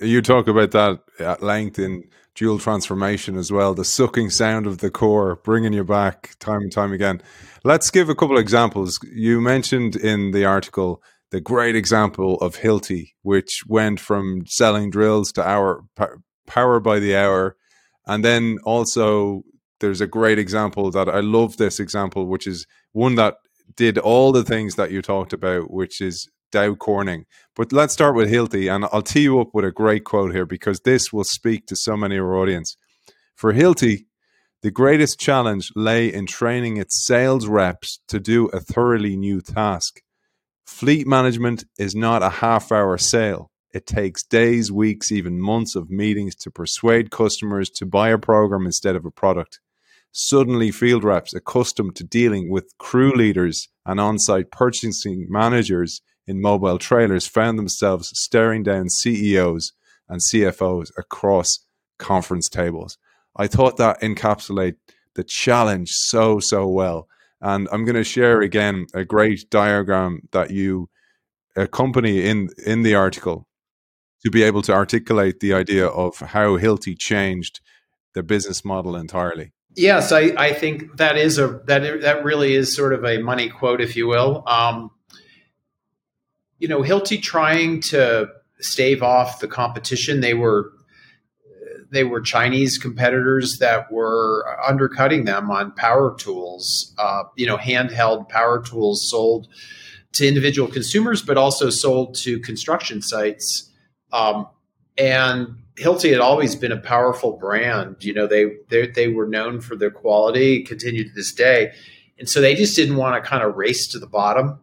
You 0.02 0.22
talk 0.22 0.48
about 0.48 0.72
that 0.72 1.00
at 1.20 1.44
length 1.44 1.78
in 1.78 2.06
dual 2.36 2.58
transformation 2.58 3.38
as 3.38 3.52
well, 3.52 3.74
the 3.74 3.86
sucking 3.86 4.30
sound 4.30 4.66
of 4.66 4.80
the 4.80 4.90
core, 4.90 5.36
bringing 5.44 5.74
you 5.74 5.84
back 5.84 6.36
time 6.40 6.62
and 6.62 6.72
time 6.72 6.94
again. 6.94 7.22
Let's 7.64 7.92
give 7.92 8.10
a 8.10 8.16
couple 8.16 8.38
of 8.38 8.42
examples. 8.42 9.00
You 9.14 9.40
mentioned 9.40 9.96
in 9.96 10.32
the 10.32 10.46
article 10.46 11.04
the 11.32 11.42
great 11.42 11.76
example 11.76 12.36
of 12.38 12.58
Hilti, 12.58 13.12
which 13.22 13.64
went 13.68 14.00
from 14.00 14.46
selling 14.48 14.90
drills 14.90 15.32
to 15.34 15.48
hour 15.48 15.84
power 16.48 16.80
by 16.80 17.00
the 17.00 17.16
hour. 17.16 17.56
And 18.06 18.24
then 18.24 18.58
also 18.64 19.44
there's 19.80 20.02
a 20.02 20.08
great 20.08 20.40
example 20.40 20.92
that 20.92 21.10
I 21.10 21.20
love 21.20 21.58
this 21.58 21.80
example, 21.80 22.28
which 22.28 22.48
is 22.48 22.66
one 22.92 23.16
that 23.16 23.36
did 23.76 23.98
all 23.98 24.32
the 24.32 24.44
things 24.44 24.76
that 24.76 24.92
you 24.92 25.02
talked 25.02 25.34
about, 25.34 25.72
which 25.72 26.02
is 26.02 26.30
Dow 26.52 26.76
Corning. 26.76 27.26
But 27.56 27.72
let's 27.72 27.94
start 27.94 28.16
with 28.16 28.30
Hilti, 28.32 28.74
and 28.74 28.86
I'll 28.92 29.02
tee 29.02 29.24
you 29.24 29.40
up 29.40 29.50
with 29.54 29.66
a 29.66 29.72
great 29.72 30.04
quote 30.04 30.34
here 30.34 30.46
because 30.46 30.82
this 30.82 31.12
will 31.12 31.24
speak 31.24 31.66
to 31.68 31.76
so 31.76 31.98
many 31.98 32.18
of 32.18 32.24
our 32.24 32.38
audience. 32.38 32.78
For 33.36 33.54
Hilti, 33.54 34.06
the 34.62 34.72
greatest 34.72 35.20
challenge 35.20 35.72
lay 35.76 36.14
in 36.14 36.26
training 36.26 36.78
its 36.78 37.06
sales 37.06 37.48
reps 37.48 38.00
to 38.08 38.20
do 38.20 38.46
a 38.48 38.62
thoroughly 38.62 39.18
new 39.18 39.42
task. 39.42 40.02
Fleet 40.66 41.06
management 41.06 41.66
is 41.78 41.94
not 41.94 42.24
a 42.24 42.30
half 42.30 42.72
hour 42.72 42.98
sale. 42.98 43.52
It 43.74 43.88
takes 43.88 44.24
days, 44.24 44.72
weeks, 44.72 45.12
even 45.12 45.42
months 45.42 45.76
of 45.76 45.90
meetings 45.90 46.36
to 46.36 46.52
persuade 46.52 47.10
customers 47.10 47.72
to 47.72 47.88
buy 47.88 48.10
a 48.10 48.20
program 48.20 48.68
instead 48.68 48.96
of 48.96 49.04
a 49.04 49.12
product. 49.12 49.60
Suddenly, 50.12 50.70
field 50.72 51.04
reps 51.04 51.34
accustomed 51.34 51.96
to 51.96 52.04
dealing 52.04 52.52
with 52.52 52.78
crew 52.78 53.16
leaders 53.16 53.70
and 53.84 54.00
on 54.00 54.20
site 54.20 54.52
purchasing 54.52 55.26
managers 55.28 56.02
in 56.28 56.40
mobile 56.40 56.78
trailers 56.78 57.26
found 57.26 57.58
themselves 57.58 58.12
staring 58.14 58.62
down 58.62 58.90
CEOs 58.90 59.74
and 60.08 60.22
CFOs 60.22 60.92
across 60.96 61.66
conference 61.98 62.50
tables. 62.50 63.00
I 63.36 63.48
thought 63.48 63.78
that 63.78 64.02
encapsulate 64.02 64.76
the 65.16 65.24
challenge 65.24 65.90
so 65.90 66.40
so 66.40 66.68
well. 66.68 67.08
And 67.42 67.68
I'm 67.72 67.86
going 67.86 67.96
to 67.96 68.04
share 68.04 68.42
again 68.42 68.86
a 68.94 69.04
great 69.04 69.50
diagram 69.50 70.30
that 70.32 70.52
you 70.52 70.90
accompany 71.56 72.24
in 72.28 72.50
in 72.66 72.84
the 72.84 72.94
article 72.94 73.48
to 74.24 74.32
be 74.32 74.44
able 74.44 74.62
to 74.64 74.74
articulate 74.74 75.40
the 75.40 75.54
idea 75.54 75.88
of 75.88 76.18
how 76.18 76.58
Hilti 76.58 76.98
changed 76.98 77.60
their 78.14 78.24
business 78.24 78.64
model 78.64 78.96
entirely. 78.96 79.52
Yes, 79.76 80.12
I, 80.12 80.34
I 80.38 80.54
think 80.54 80.98
that 80.98 81.18
is 81.18 81.40
a 81.40 81.62
that 81.66 82.02
that 82.02 82.24
really 82.24 82.54
is 82.54 82.76
sort 82.76 82.94
of 82.94 83.04
a 83.04 83.18
money 83.18 83.50
quote, 83.50 83.82
if 83.82 83.96
you 83.96 84.08
will. 84.08 84.44
Um, 84.48 84.92
you 86.60 86.68
know, 86.68 86.82
Hilti 86.82 87.22
trying 87.22 87.82
to 87.82 88.28
stave 88.60 89.02
off 89.02 89.40
the 89.40 89.48
competition. 89.48 90.22
They 90.22 90.36
were 90.36 90.72
they 91.92 92.04
were 92.04 92.22
Chinese 92.22 92.78
competitors 92.78 93.58
that 93.60 93.92
were 93.92 94.46
undercutting 94.68 95.26
them 95.26 95.52
on 95.52 95.72
power 95.74 96.16
tools. 96.18 96.94
Uh, 96.98 97.24
you 97.36 97.46
know, 97.46 97.58
handheld 97.58 98.30
power 98.30 98.62
tools 98.62 99.10
sold 99.10 99.48
to 100.14 100.28
individual 100.28 100.68
consumers, 100.68 101.22
but 101.22 101.38
also 101.38 101.70
sold 101.70 102.16
to 102.16 102.40
construction 102.40 103.02
sites. 103.02 103.72
Um, 104.14 104.48
and 104.98 105.58
Hilti 105.76 106.12
had 106.12 106.20
always 106.20 106.56
been 106.56 106.72
a 106.72 106.78
powerful 106.78 107.34
brand. 107.34 107.98
You 108.02 108.14
know, 108.14 108.28
they 108.28 108.58
they 108.70 108.88
they 108.88 109.08
were 109.08 109.28
known 109.28 109.60
for 109.60 109.76
their 109.76 109.92
quality, 109.92 110.64
continue 110.64 111.04
to 111.04 111.14
this 111.14 111.34
day, 111.34 111.74
and 112.20 112.30
so 112.30 112.40
they 112.40 112.56
just 112.56 112.76
didn't 112.76 112.96
want 112.96 113.22
to 113.22 113.28
kind 113.28 113.44
of 113.44 113.56
race 113.56 113.88
to 113.88 114.00
the 114.00 114.08
bottom. 114.08 114.60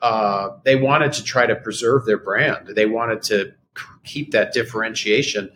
Uh, 0.00 0.56
they 0.64 0.76
wanted 0.76 1.12
to 1.14 1.22
try 1.22 1.46
to 1.46 1.54
preserve 1.54 2.06
their 2.06 2.18
brand. 2.18 2.68
They 2.68 2.86
wanted 2.86 3.22
to 3.24 3.52
keep 4.04 4.32
that 4.32 4.52
differentiation, 4.54 5.50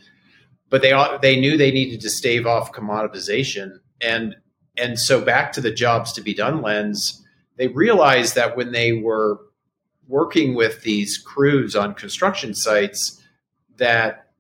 but 0.69 0.83
they 0.83 0.93
they 1.23 1.41
knew 1.41 1.57
they 1.57 1.73
needed 1.73 2.03
to 2.03 2.11
stave 2.11 2.47
off 2.47 2.73
commoditization, 2.73 3.79
and 4.03 4.37
and 4.77 4.99
so 4.99 5.23
back 5.23 5.53
to 5.53 5.63
the 5.63 5.73
jobs 5.73 6.13
to 6.13 6.21
be 6.21 6.35
done 6.35 6.61
lens. 6.61 7.25
They 7.57 7.69
realized 7.69 8.35
that 8.35 8.57
when 8.57 8.73
they 8.73 8.93
were 8.93 9.41
working 10.07 10.55
with 10.55 10.83
these 10.83 11.19
crews 11.19 11.75
on 11.75 11.95
construction 11.95 12.55
sites, 12.55 13.23
that 13.79 14.31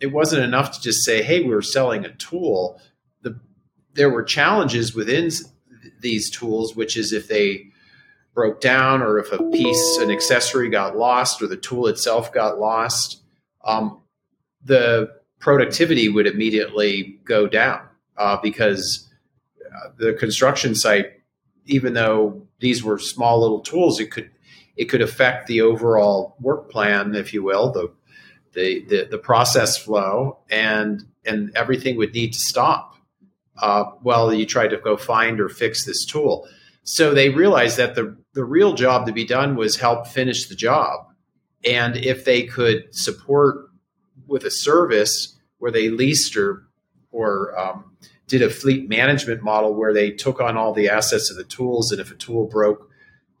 it 0.00 0.08
wasn't 0.08 0.44
enough 0.44 0.72
to 0.72 0.80
just 0.80 1.04
say, 1.04 1.22
"Hey, 1.22 1.42
we 1.42 1.54
are 1.54 1.62
selling 1.62 2.04
a 2.04 2.14
tool." 2.14 2.80
The 3.22 3.40
there 3.94 4.10
were 4.10 4.22
challenges 4.22 4.94
within 4.94 5.30
these 6.00 6.30
tools, 6.30 6.76
which 6.76 6.96
is 6.96 7.12
if 7.12 7.28
they 7.28 7.68
broke 8.34 8.60
down 8.60 9.02
or 9.02 9.18
if 9.18 9.32
a 9.32 9.42
piece, 9.50 9.98
an 9.98 10.10
accessory 10.10 10.70
got 10.70 10.96
lost 10.96 11.42
or 11.42 11.48
the 11.48 11.56
tool 11.56 11.88
itself 11.88 12.32
got 12.32 12.58
lost, 12.58 13.20
um, 13.64 14.00
the 14.64 15.10
productivity 15.40 16.08
would 16.08 16.26
immediately 16.26 17.18
go 17.24 17.46
down 17.48 17.80
uh, 18.16 18.36
because 18.40 19.08
uh, 19.66 19.88
the 19.98 20.12
construction 20.12 20.74
site, 20.74 21.06
even 21.66 21.94
though 21.94 22.46
these 22.60 22.82
were 22.84 22.98
small 22.98 23.40
little 23.40 23.60
tools, 23.60 24.00
it 24.00 24.10
could 24.10 24.30
it 24.76 24.84
could 24.84 25.02
affect 25.02 25.48
the 25.48 25.60
overall 25.60 26.36
work 26.40 26.70
plan, 26.70 27.16
if 27.16 27.34
you 27.34 27.42
will, 27.42 27.72
the 27.72 27.92
the, 28.58 28.84
the, 28.88 29.08
the 29.12 29.18
process 29.18 29.78
flow, 29.78 30.38
and 30.50 31.04
and 31.24 31.52
everything 31.54 31.96
would 31.96 32.12
need 32.12 32.32
to 32.32 32.40
stop 32.40 32.96
uh, 33.62 33.84
while 34.02 34.32
you 34.34 34.46
try 34.46 34.66
to 34.66 34.76
go 34.78 34.96
find 34.96 35.40
or 35.40 35.48
fix 35.48 35.84
this 35.84 36.04
tool. 36.04 36.48
So 36.82 37.14
they 37.14 37.28
realized 37.30 37.76
that 37.76 37.94
the 37.94 38.16
the 38.32 38.44
real 38.44 38.74
job 38.74 39.06
to 39.06 39.12
be 39.12 39.24
done 39.24 39.54
was 39.54 39.76
help 39.76 40.08
finish 40.08 40.48
the 40.48 40.56
job, 40.56 41.06
and 41.64 41.96
if 41.96 42.24
they 42.24 42.42
could 42.44 42.88
support 42.90 43.70
with 44.26 44.44
a 44.44 44.50
service 44.50 45.38
where 45.58 45.70
they 45.70 45.88
leased 45.88 46.36
or 46.36 46.64
or 47.12 47.56
um, 47.58 47.96
did 48.26 48.42
a 48.42 48.50
fleet 48.50 48.88
management 48.88 49.42
model 49.42 49.72
where 49.74 49.94
they 49.94 50.10
took 50.10 50.40
on 50.40 50.56
all 50.56 50.74
the 50.74 50.88
assets 50.88 51.30
of 51.30 51.36
the 51.36 51.44
tools, 51.44 51.92
and 51.92 52.00
if 52.00 52.10
a 52.10 52.16
tool 52.16 52.46
broke, 52.46 52.90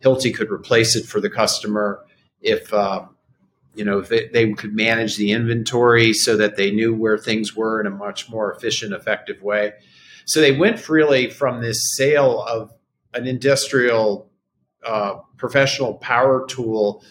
Hilti 0.04 0.32
could 0.32 0.50
replace 0.50 0.94
it 0.94 1.06
for 1.06 1.20
the 1.20 1.30
customer. 1.30 2.04
If 2.40 2.72
uh, 2.72 3.06
you 3.78 3.84
know, 3.84 4.00
they, 4.00 4.26
they 4.32 4.52
could 4.54 4.74
manage 4.74 5.16
the 5.16 5.30
inventory 5.30 6.12
so 6.12 6.36
that 6.36 6.56
they 6.56 6.72
knew 6.72 6.92
where 6.92 7.16
things 7.16 7.54
were 7.54 7.80
in 7.80 7.86
a 7.86 7.90
much 7.90 8.28
more 8.28 8.52
efficient, 8.52 8.92
effective 8.92 9.40
way. 9.40 9.72
So 10.26 10.40
they 10.40 10.50
went 10.50 10.88
really 10.88 11.30
from 11.30 11.60
this 11.60 11.94
sale 11.96 12.42
of 12.42 12.72
an 13.14 13.28
industrial 13.28 14.32
uh, 14.84 15.18
professional 15.36 15.94
power 15.94 16.44
tool, 16.48 17.04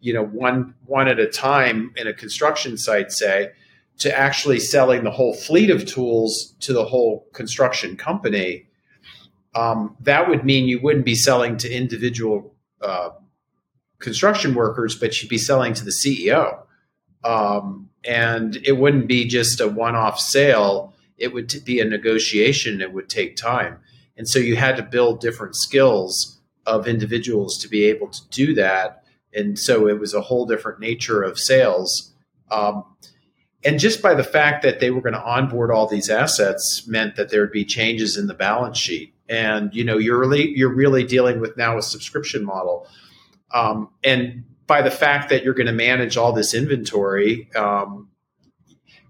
you 0.00 0.14
know, 0.14 0.24
one 0.24 0.74
one 0.86 1.08
at 1.08 1.20
a 1.20 1.26
time 1.26 1.92
in 1.96 2.06
a 2.06 2.14
construction 2.14 2.78
site, 2.78 3.12
say, 3.12 3.50
to 3.98 4.18
actually 4.18 4.60
selling 4.60 5.04
the 5.04 5.10
whole 5.10 5.34
fleet 5.34 5.68
of 5.68 5.84
tools 5.84 6.54
to 6.60 6.72
the 6.72 6.86
whole 6.86 7.26
construction 7.34 7.98
company. 7.98 8.66
Um, 9.54 9.94
that 10.00 10.26
would 10.26 10.42
mean 10.42 10.68
you 10.68 10.80
wouldn't 10.80 11.04
be 11.04 11.14
selling 11.14 11.58
to 11.58 11.70
individual 11.70 12.54
uh, 12.80 13.10
construction 14.00 14.54
workers, 14.54 14.94
but 14.94 15.20
you'd 15.20 15.28
be 15.28 15.38
selling 15.38 15.74
to 15.74 15.84
the 15.84 15.90
CEO. 15.90 16.62
Um, 17.24 17.90
and 18.04 18.56
it 18.64 18.78
wouldn't 18.78 19.08
be 19.08 19.26
just 19.26 19.60
a 19.60 19.68
one 19.68 19.96
off 19.96 20.20
sale, 20.20 20.94
it 21.16 21.32
would 21.32 21.48
t- 21.48 21.60
be 21.60 21.80
a 21.80 21.84
negotiation, 21.84 22.80
it 22.80 22.92
would 22.92 23.08
take 23.08 23.36
time. 23.36 23.78
And 24.16 24.28
so 24.28 24.38
you 24.38 24.56
had 24.56 24.76
to 24.76 24.82
build 24.82 25.20
different 25.20 25.56
skills 25.56 26.40
of 26.66 26.86
individuals 26.86 27.58
to 27.58 27.68
be 27.68 27.84
able 27.84 28.08
to 28.08 28.20
do 28.30 28.54
that. 28.54 29.02
And 29.34 29.58
so 29.58 29.88
it 29.88 29.98
was 29.98 30.14
a 30.14 30.20
whole 30.20 30.46
different 30.46 30.80
nature 30.80 31.22
of 31.22 31.38
sales. 31.38 32.12
Um, 32.50 32.84
and 33.64 33.80
just 33.80 34.00
by 34.00 34.14
the 34.14 34.24
fact 34.24 34.62
that 34.62 34.80
they 34.80 34.90
were 34.90 35.00
going 35.00 35.14
to 35.14 35.22
onboard 35.22 35.70
all 35.70 35.86
these 35.86 36.08
assets 36.08 36.86
meant 36.86 37.16
that 37.16 37.30
there 37.30 37.40
would 37.40 37.52
be 37.52 37.64
changes 37.64 38.16
in 38.16 38.26
the 38.26 38.34
balance 38.34 38.78
sheet. 38.78 39.14
And 39.28 39.74
you 39.74 39.84
know, 39.84 39.98
you're 39.98 40.18
really 40.18 40.56
you're 40.56 40.74
really 40.74 41.04
dealing 41.04 41.40
with 41.40 41.56
now 41.56 41.76
a 41.76 41.82
subscription 41.82 42.44
model 42.44 42.86
um, 43.52 43.90
and 44.04 44.44
by 44.66 44.82
the 44.82 44.90
fact 44.90 45.30
that 45.30 45.42
you're 45.42 45.54
going 45.54 45.66
to 45.66 45.72
manage 45.72 46.16
all 46.16 46.32
this 46.32 46.54
inventory, 46.54 47.48
um, 47.54 48.10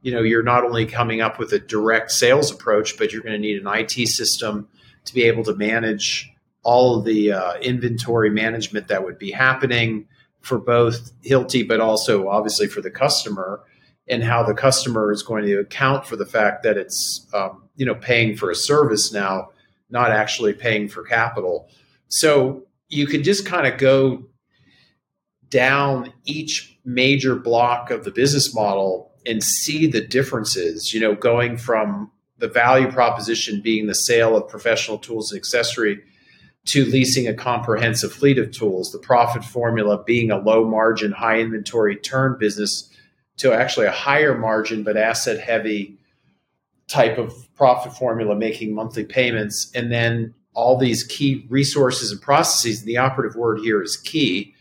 you 0.02 0.12
know, 0.12 0.22
you're 0.22 0.42
not 0.42 0.64
only 0.64 0.86
coming 0.86 1.20
up 1.20 1.38
with 1.38 1.52
a 1.52 1.58
direct 1.58 2.12
sales 2.12 2.50
approach, 2.50 2.96
but 2.96 3.12
you're 3.12 3.22
going 3.22 3.34
to 3.34 3.38
need 3.38 3.60
an 3.60 3.66
IT 3.66 4.08
system 4.08 4.68
to 5.04 5.14
be 5.14 5.24
able 5.24 5.42
to 5.44 5.54
manage 5.54 6.30
all 6.62 6.98
of 6.98 7.04
the 7.04 7.32
uh, 7.32 7.54
inventory 7.58 8.30
management 8.30 8.88
that 8.88 9.04
would 9.04 9.18
be 9.18 9.30
happening 9.30 10.06
for 10.40 10.58
both 10.58 11.12
Hilti, 11.22 11.66
but 11.66 11.80
also 11.80 12.28
obviously 12.28 12.68
for 12.68 12.80
the 12.80 12.90
customer, 12.90 13.60
and 14.08 14.22
how 14.22 14.42
the 14.42 14.54
customer 14.54 15.12
is 15.12 15.22
going 15.22 15.44
to 15.44 15.58
account 15.58 16.06
for 16.06 16.16
the 16.16 16.24
fact 16.24 16.62
that 16.62 16.76
it's 16.76 17.26
um, 17.34 17.64
you 17.76 17.84
know 17.84 17.94
paying 17.94 18.36
for 18.36 18.50
a 18.50 18.54
service 18.54 19.12
now, 19.12 19.48
not 19.90 20.10
actually 20.10 20.52
paying 20.52 20.88
for 20.88 21.02
capital. 21.02 21.68
So 22.08 22.67
you 22.88 23.06
could 23.06 23.24
just 23.24 23.46
kind 23.46 23.66
of 23.66 23.78
go 23.78 24.24
down 25.50 26.12
each 26.24 26.78
major 26.84 27.36
block 27.36 27.90
of 27.90 28.04
the 28.04 28.10
business 28.10 28.54
model 28.54 29.12
and 29.26 29.42
see 29.42 29.86
the 29.86 30.00
differences, 30.00 30.92
you 30.92 31.00
know, 31.00 31.14
going 31.14 31.56
from 31.56 32.10
the 32.38 32.48
value 32.48 32.90
proposition 32.90 33.60
being 33.60 33.86
the 33.86 33.94
sale 33.94 34.36
of 34.36 34.48
professional 34.48 34.98
tools 34.98 35.32
and 35.32 35.38
accessory 35.38 36.00
to 36.66 36.84
leasing 36.84 37.26
a 37.26 37.34
comprehensive 37.34 38.12
fleet 38.12 38.38
of 38.38 38.50
tools, 38.50 38.92
the 38.92 38.98
profit 38.98 39.44
formula 39.44 40.02
being 40.04 40.30
a 40.30 40.38
low 40.38 40.64
margin, 40.64 41.12
high 41.12 41.38
inventory 41.38 41.96
turn 41.96 42.36
business 42.38 42.90
to 43.38 43.52
actually 43.52 43.86
a 43.86 43.90
higher 43.90 44.36
margin 44.36 44.82
but 44.82 44.96
asset 44.96 45.40
heavy 45.40 45.96
type 46.88 47.18
of 47.18 47.32
profit 47.54 47.92
formula 47.92 48.34
making 48.34 48.74
monthly 48.74 49.04
payments 49.04 49.70
and 49.74 49.92
then 49.92 50.34
all 50.58 50.76
these 50.76 51.04
key 51.04 51.46
resources 51.48 52.10
and 52.10 52.20
processes. 52.20 52.80
And 52.80 52.88
the 52.88 52.96
operative 52.96 53.36
word 53.36 53.60
here 53.60 53.80
is 53.80 53.96
key 53.96 54.54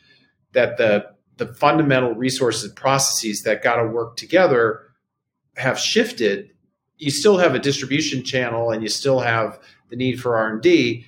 that 0.54 0.78
the 0.78 1.08
the 1.38 1.48
fundamental 1.48 2.14
resources 2.14 2.64
and 2.66 2.76
processes 2.76 3.42
that 3.44 3.64
got 3.64 3.76
to 3.78 3.88
work 3.88 4.16
together 4.16 4.82
have 5.56 5.80
shifted. 5.80 6.52
You 6.98 7.12
still 7.12 7.38
have 7.38 7.56
a 7.56 7.60
distribution 7.60 8.24
channel 8.24 8.72
and 8.72 8.82
you 8.82 8.90
still 8.90 9.20
have 9.20 9.60
the 9.90 9.96
need 9.96 10.20
for 10.20 10.36
R&D, 10.36 11.06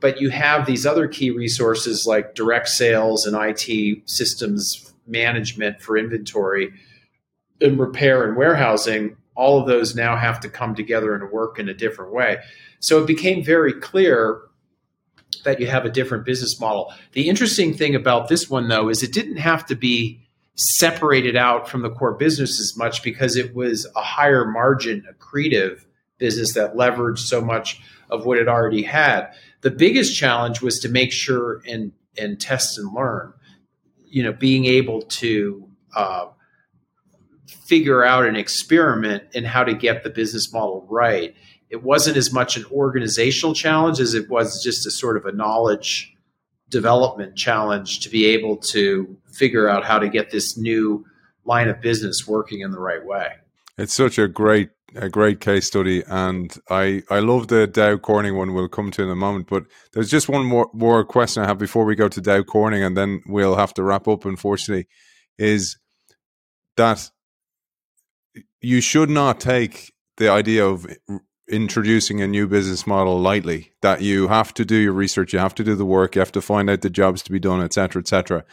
but 0.00 0.20
you 0.20 0.30
have 0.30 0.66
these 0.66 0.84
other 0.84 1.08
key 1.08 1.30
resources 1.30 2.06
like 2.06 2.34
direct 2.34 2.68
sales 2.68 3.26
and 3.26 3.36
IT 3.38 4.02
systems 4.08 4.92
management 5.06 5.80
for 5.80 5.96
inventory 5.96 6.72
and 7.60 7.78
repair 7.78 8.26
and 8.26 8.36
warehousing. 8.36 9.16
All 9.40 9.58
of 9.58 9.66
those 9.66 9.94
now 9.94 10.16
have 10.16 10.38
to 10.40 10.50
come 10.50 10.74
together 10.74 11.14
and 11.14 11.32
work 11.32 11.58
in 11.58 11.68
a 11.68 11.74
different 11.74 12.12
way. 12.12 12.38
So 12.78 13.02
it 13.02 13.06
became 13.06 13.42
very 13.42 13.72
clear 13.72 14.42
that 15.44 15.60
you 15.60 15.66
have 15.66 15.86
a 15.86 15.90
different 15.90 16.26
business 16.26 16.60
model. 16.60 16.92
The 17.12 17.26
interesting 17.28 17.72
thing 17.72 17.94
about 17.94 18.28
this 18.28 18.50
one, 18.50 18.68
though, 18.68 18.90
is 18.90 19.02
it 19.02 19.14
didn't 19.14 19.38
have 19.38 19.64
to 19.66 19.74
be 19.74 20.20
separated 20.56 21.36
out 21.36 21.70
from 21.70 21.80
the 21.80 21.90
core 21.90 22.12
business 22.12 22.60
as 22.60 22.76
much 22.76 23.02
because 23.02 23.34
it 23.34 23.54
was 23.54 23.86
a 23.96 24.02
higher 24.02 24.44
margin, 24.44 25.06
accretive 25.10 25.84
business 26.18 26.52
that 26.52 26.74
leveraged 26.74 27.20
so 27.20 27.40
much 27.40 27.80
of 28.10 28.26
what 28.26 28.36
it 28.36 28.46
already 28.46 28.82
had. 28.82 29.32
The 29.62 29.70
biggest 29.70 30.14
challenge 30.14 30.60
was 30.60 30.78
to 30.80 30.88
make 30.88 31.12
sure 31.12 31.62
and 31.66 31.92
and 32.18 32.38
test 32.38 32.76
and 32.76 32.92
learn. 32.92 33.32
You 34.06 34.24
know, 34.24 34.32
being 34.32 34.66
able 34.66 35.02
to 35.02 35.68
uh, 35.96 36.26
figure 37.70 38.02
out 38.04 38.26
an 38.26 38.34
experiment 38.34 39.22
in 39.32 39.44
how 39.44 39.62
to 39.62 39.72
get 39.72 40.02
the 40.02 40.10
business 40.10 40.52
model 40.52 40.84
right 40.90 41.34
it 41.70 41.84
wasn't 41.84 42.16
as 42.16 42.32
much 42.32 42.56
an 42.56 42.64
organizational 42.72 43.54
challenge 43.54 44.00
as 44.00 44.12
it 44.12 44.28
was 44.28 44.62
just 44.62 44.86
a 44.86 44.90
sort 44.90 45.16
of 45.16 45.24
a 45.24 45.32
knowledge 45.32 46.12
development 46.68 47.36
challenge 47.36 48.00
to 48.00 48.08
be 48.08 48.26
able 48.26 48.56
to 48.56 49.16
figure 49.32 49.68
out 49.68 49.84
how 49.84 49.98
to 49.98 50.08
get 50.08 50.30
this 50.30 50.58
new 50.58 51.04
line 51.44 51.68
of 51.68 51.80
business 51.80 52.26
working 52.26 52.60
in 52.60 52.70
the 52.70 52.80
right 52.80 53.04
way. 53.04 53.28
It's 53.78 53.94
such 53.94 54.18
a 54.18 54.28
great 54.28 54.70
a 54.96 55.08
great 55.08 55.38
case 55.38 55.68
study 55.68 56.02
and 56.08 56.52
I 56.68 57.04
I 57.08 57.20
love 57.20 57.46
the 57.46 57.68
Dow 57.68 57.96
Corning 57.96 58.36
one 58.36 58.52
we'll 58.54 58.66
come 58.66 58.90
to 58.90 59.04
in 59.04 59.08
a 59.08 59.14
moment 59.14 59.46
but 59.48 59.62
there's 59.92 60.10
just 60.10 60.28
one 60.28 60.44
more 60.44 60.68
more 60.72 61.04
question 61.04 61.44
I 61.44 61.46
have 61.46 61.58
before 61.58 61.84
we 61.84 61.94
go 61.94 62.08
to 62.08 62.20
Dow 62.20 62.42
Corning 62.42 62.82
and 62.82 62.96
then 62.96 63.22
we'll 63.26 63.54
have 63.54 63.72
to 63.74 63.84
wrap 63.84 64.08
up 64.08 64.24
unfortunately 64.24 64.88
is 65.38 65.78
that 66.76 67.08
you 68.60 68.80
should 68.80 69.10
not 69.10 69.40
take 69.40 69.92
the 70.16 70.30
idea 70.30 70.66
of 70.66 70.86
introducing 71.50 72.20
a 72.20 72.28
new 72.28 72.46
business 72.46 72.86
model 72.86 73.18
lightly. 73.18 73.72
That 73.82 74.02
you 74.02 74.28
have 74.28 74.54
to 74.54 74.64
do 74.64 74.76
your 74.76 74.92
research, 74.92 75.32
you 75.32 75.38
have 75.38 75.54
to 75.56 75.64
do 75.64 75.74
the 75.74 75.84
work, 75.84 76.14
you 76.14 76.20
have 76.20 76.32
to 76.32 76.42
find 76.42 76.70
out 76.70 76.82
the 76.82 76.90
jobs 76.90 77.22
to 77.22 77.32
be 77.32 77.40
done, 77.40 77.60
etc., 77.60 78.00
etc. 78.00 78.44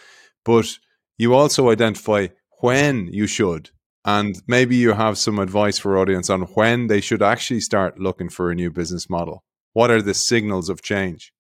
But 0.44 0.78
you 1.18 1.34
also 1.34 1.70
identify 1.70 2.28
when 2.62 3.08
you 3.12 3.28
should, 3.28 3.70
and 4.04 4.42
maybe 4.48 4.76
you 4.76 4.94
have 4.94 5.18
some 5.18 5.40
advice 5.40 5.78
for 5.78 5.98
audience 5.98 6.30
on 6.30 6.42
when 6.42 6.88
they 6.88 7.02
should 7.02 7.22
actually 7.22 7.60
start 7.62 8.00
looking 8.00 8.30
for 8.30 8.50
a 8.50 8.56
new 8.56 8.72
business 8.72 9.10
model. 9.10 9.44
What 9.74 9.92
are 9.92 10.02
the 10.02 10.14
signals 10.14 10.70
of 10.70 10.82
change? 10.82 11.34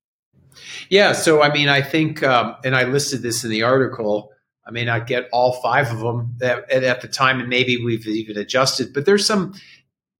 Yeah, 0.89 1.13
so 1.13 1.41
I 1.41 1.51
mean, 1.51 1.69
I 1.69 1.81
think, 1.81 2.23
um, 2.23 2.55
and 2.63 2.75
I 2.75 2.83
listed 2.83 3.21
this 3.21 3.43
in 3.43 3.49
the 3.49 3.63
article. 3.63 4.31
I 4.67 4.71
may 4.71 4.83
not 4.83 5.07
get 5.07 5.29
all 5.31 5.53
five 5.61 5.89
of 5.91 5.99
them 5.99 6.35
at, 6.41 6.69
at 6.69 7.01
the 7.01 7.07
time, 7.07 7.39
and 7.39 7.47
maybe 7.47 7.81
we've 7.81 8.05
even 8.05 8.37
adjusted, 8.37 8.93
but 8.93 9.05
there's 9.05 9.25
some 9.25 9.53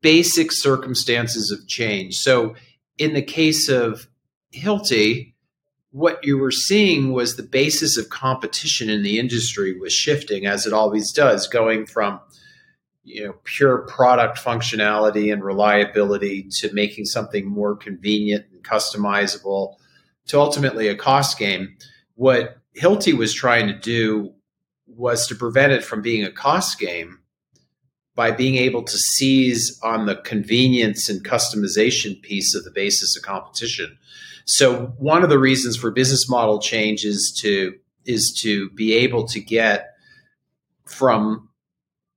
basic 0.01 0.53
circumstances 0.53 1.51
of 1.51 1.67
change. 1.67 2.15
So, 2.15 2.55
in 2.97 3.13
the 3.13 3.21
case 3.21 3.67
of 3.67 4.07
Hilti, 4.53 5.33
what 5.91 6.23
you 6.23 6.37
were 6.37 6.51
seeing 6.51 7.11
was 7.11 7.35
the 7.35 7.43
basis 7.43 7.97
of 7.97 8.09
competition 8.09 8.89
in 8.89 9.03
the 9.03 9.19
industry 9.19 9.77
was 9.77 9.91
shifting, 9.91 10.45
as 10.45 10.65
it 10.65 10.73
always 10.73 11.11
does, 11.11 11.47
going 11.47 11.85
from 11.85 12.21
you 13.03 13.25
know 13.25 13.33
pure 13.43 13.79
product 13.79 14.37
functionality 14.37 15.31
and 15.31 15.43
reliability 15.43 16.47
to 16.51 16.73
making 16.73 17.05
something 17.05 17.45
more 17.45 17.75
convenient 17.75 18.45
and 18.51 18.63
customizable 18.63 19.75
to 20.27 20.39
ultimately 20.39 20.87
a 20.87 20.95
cost 20.95 21.37
game. 21.37 21.75
What 22.15 22.57
Hilti 22.77 23.13
was 23.13 23.33
trying 23.33 23.67
to 23.67 23.73
do 23.73 24.33
was 24.87 25.27
to 25.27 25.35
prevent 25.35 25.71
it 25.71 25.83
from 25.83 26.01
being 26.01 26.23
a 26.23 26.31
cost 26.31 26.79
game 26.79 27.19
by 28.15 28.31
being 28.31 28.55
able 28.55 28.81
to 28.81 28.97
seize 28.97 29.79
on 29.83 30.07
the 30.07 30.15
convenience 30.15 31.07
and 31.07 31.23
customization 31.23 32.19
piece 32.23 32.55
of 32.55 32.63
the 32.63 32.71
basis 32.71 33.15
of 33.15 33.21
competition. 33.21 33.95
So 34.45 34.87
one 34.97 35.23
of 35.23 35.29
the 35.29 35.37
reasons 35.37 35.77
for 35.77 35.91
business 35.91 36.27
model 36.29 36.59
change 36.59 37.05
is 37.05 37.37
to 37.41 37.75
is 38.05 38.35
to 38.41 38.69
be 38.71 38.93
able 38.93 39.27
to 39.27 39.39
get 39.39 39.89
from 40.85 41.49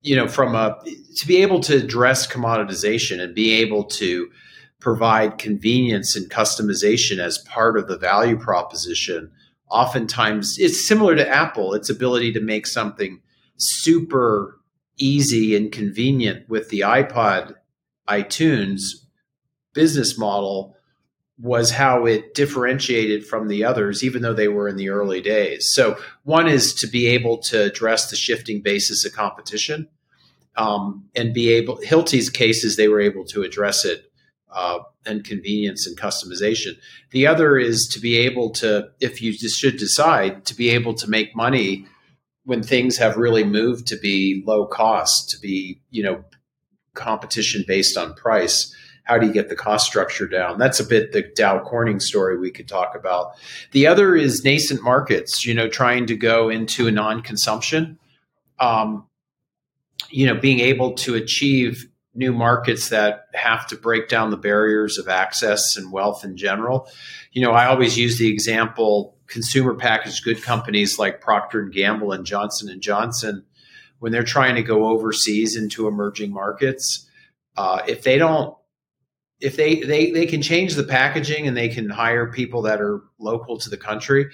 you 0.01 0.17
know 0.17 0.29
from 0.29 0.55
a 0.55 0.79
to 1.17 1.27
be 1.27 1.43
able 1.43 1.61
to 1.61 1.77
address 1.77 2.27
commoditization 2.27 3.21
and 3.21 3.35
be 3.35 3.53
able 3.55 3.85
to 3.85 4.31
provide 4.79 5.39
convenience 5.39 6.17
and 6.17 6.31
customization 6.31 7.19
as 7.19 7.39
part 7.39 7.77
of 7.77 7.89
the 7.89 7.99
value 7.99 8.39
proposition 8.39 9.31
oftentimes 9.71 10.57
it's 10.59 10.87
similar 10.87 11.15
to 11.15 11.29
apple 11.29 11.75
its 11.75 11.89
ability 11.89 12.33
to 12.33 12.41
make 12.41 12.67
something 12.67 13.21
super 13.57 14.59
easy 14.99 15.57
and 15.57 15.73
convenient 15.73 16.49
with 16.49 16.69
the 16.71 16.81
ipod 16.81 17.55
itunes 18.09 18.81
business 19.73 20.19
model 20.19 20.77
was 21.41 21.71
how 21.71 22.05
it 22.05 22.35
differentiated 22.35 23.27
from 23.27 23.49
the 23.49 23.65
others, 23.65 24.05
even 24.05 24.21
though 24.21 24.35
they 24.35 24.49
were 24.49 24.69
in 24.69 24.77
the 24.77 24.91
early 24.91 25.23
days. 25.23 25.71
So, 25.73 25.97
one 26.25 26.47
is 26.47 26.75
to 26.75 26.87
be 26.87 27.07
able 27.07 27.39
to 27.45 27.63
address 27.63 28.11
the 28.11 28.17
shifting 28.17 28.61
basis 28.61 29.07
of 29.07 29.13
competition 29.13 29.89
um, 30.57 31.09
and 31.17 31.33
be 31.33 31.51
able, 31.55 31.79
Hilti's 31.79 32.29
cases, 32.29 32.77
they 32.77 32.89
were 32.89 33.01
able 33.01 33.25
to 33.27 33.43
address 33.43 33.85
it 33.85 34.10
uh, 34.53 34.79
and 35.07 35.25
convenience 35.25 35.87
and 35.87 35.99
customization. 35.99 36.73
The 37.11 37.27
other 37.27 37.59
is 37.59 37.89
to 37.93 38.01
be 38.01 38.17
able 38.17 38.51
to, 38.51 38.89
if 39.01 39.23
you 39.23 39.33
should 39.33 39.77
decide, 39.77 40.45
to 40.47 40.55
be 40.55 40.71
able 40.71 40.95
to 40.95 41.09
make 41.09 41.35
money 41.35 41.87
when 42.45 42.63
things 42.63 42.97
have 42.99 43.17
really 43.17 43.45
moved 43.45 43.87
to 43.89 43.97
be 43.99 44.43
low 44.47 44.67
cost, 44.67 45.31
to 45.31 45.39
be, 45.41 45.81
you 45.91 46.03
know, 46.03 46.25
competition 46.95 47.65
based 47.67 47.97
on 47.97 48.15
price 48.15 48.75
how 49.11 49.19
do 49.19 49.27
you 49.27 49.33
get 49.33 49.49
the 49.49 49.57
cost 49.57 49.87
structure 49.87 50.29
down? 50.29 50.57
That's 50.57 50.79
a 50.79 50.85
bit 50.85 51.11
the 51.11 51.23
Dow 51.35 51.59
Corning 51.65 51.99
story 51.99 52.39
we 52.39 52.53
could 52.53 52.69
talk 52.69 52.95
about. 52.95 53.33
The 53.73 53.89
other 53.89 54.15
is 54.15 54.45
nascent 54.45 54.85
markets, 54.85 55.45
you 55.45 55.53
know, 55.53 55.69
trying 55.69 56.07
to 56.07 56.17
go 56.17 56.49
into 56.49 56.87
a 56.87 56.93
non 56.93 57.21
consumption, 57.23 57.99
um, 58.61 59.09
you 60.11 60.27
know, 60.27 60.37
being 60.37 60.61
able 60.61 60.93
to 60.95 61.17
achieve 61.17 61.90
new 62.15 62.33
markets 62.33 62.89
that 62.89 63.27
have 63.35 63.67
to 63.69 63.77
break 63.77 64.09
down 64.09 64.31
the 64.31 64.37
barriers 64.37 64.99
of 64.99 65.09
access 65.09 65.77
and 65.77 65.93
wealth 65.93 66.25
in 66.25 66.37
general. 66.37 66.89
You 67.33 67.43
know, 67.43 67.53
I 67.53 67.67
always 67.67 67.97
use 67.97 68.19
the 68.19 68.31
example 68.31 69.17
consumer 69.29 69.75
packaged 69.75 70.25
good 70.25 70.43
companies 70.43 70.99
like 70.99 71.21
Procter 71.21 71.61
and 71.61 71.73
Gamble 71.73 72.13
and 72.13 72.27
Johnson 72.27 72.69
and 72.69 72.83
Johnson 72.83 73.45
when 74.01 74.11
they're 74.11 74.25
trying 74.25 74.57
to 74.57 74.63
go 74.63 74.89
overseas 74.89 75.57
into 75.57 75.87
emerging 75.87 76.33
markets. 76.33 77.09
Uh, 77.57 77.83
if 77.87 78.03
they 78.03 78.19
don't 78.19 78.57
if 79.41 79.57
they, 79.57 79.81
they 79.81 80.11
they 80.11 80.27
can 80.27 80.43
change 80.43 80.75
the 80.75 80.85
packaging 80.85 81.47
and 81.47 81.57
they 81.57 81.69
can 81.69 81.89
hire 81.89 82.31
people 82.31 82.63
that 82.63 82.81
are 82.81 83.03
local 83.19 83.59
to 83.59 83.71
the 83.71 83.77
country 83.77 84.31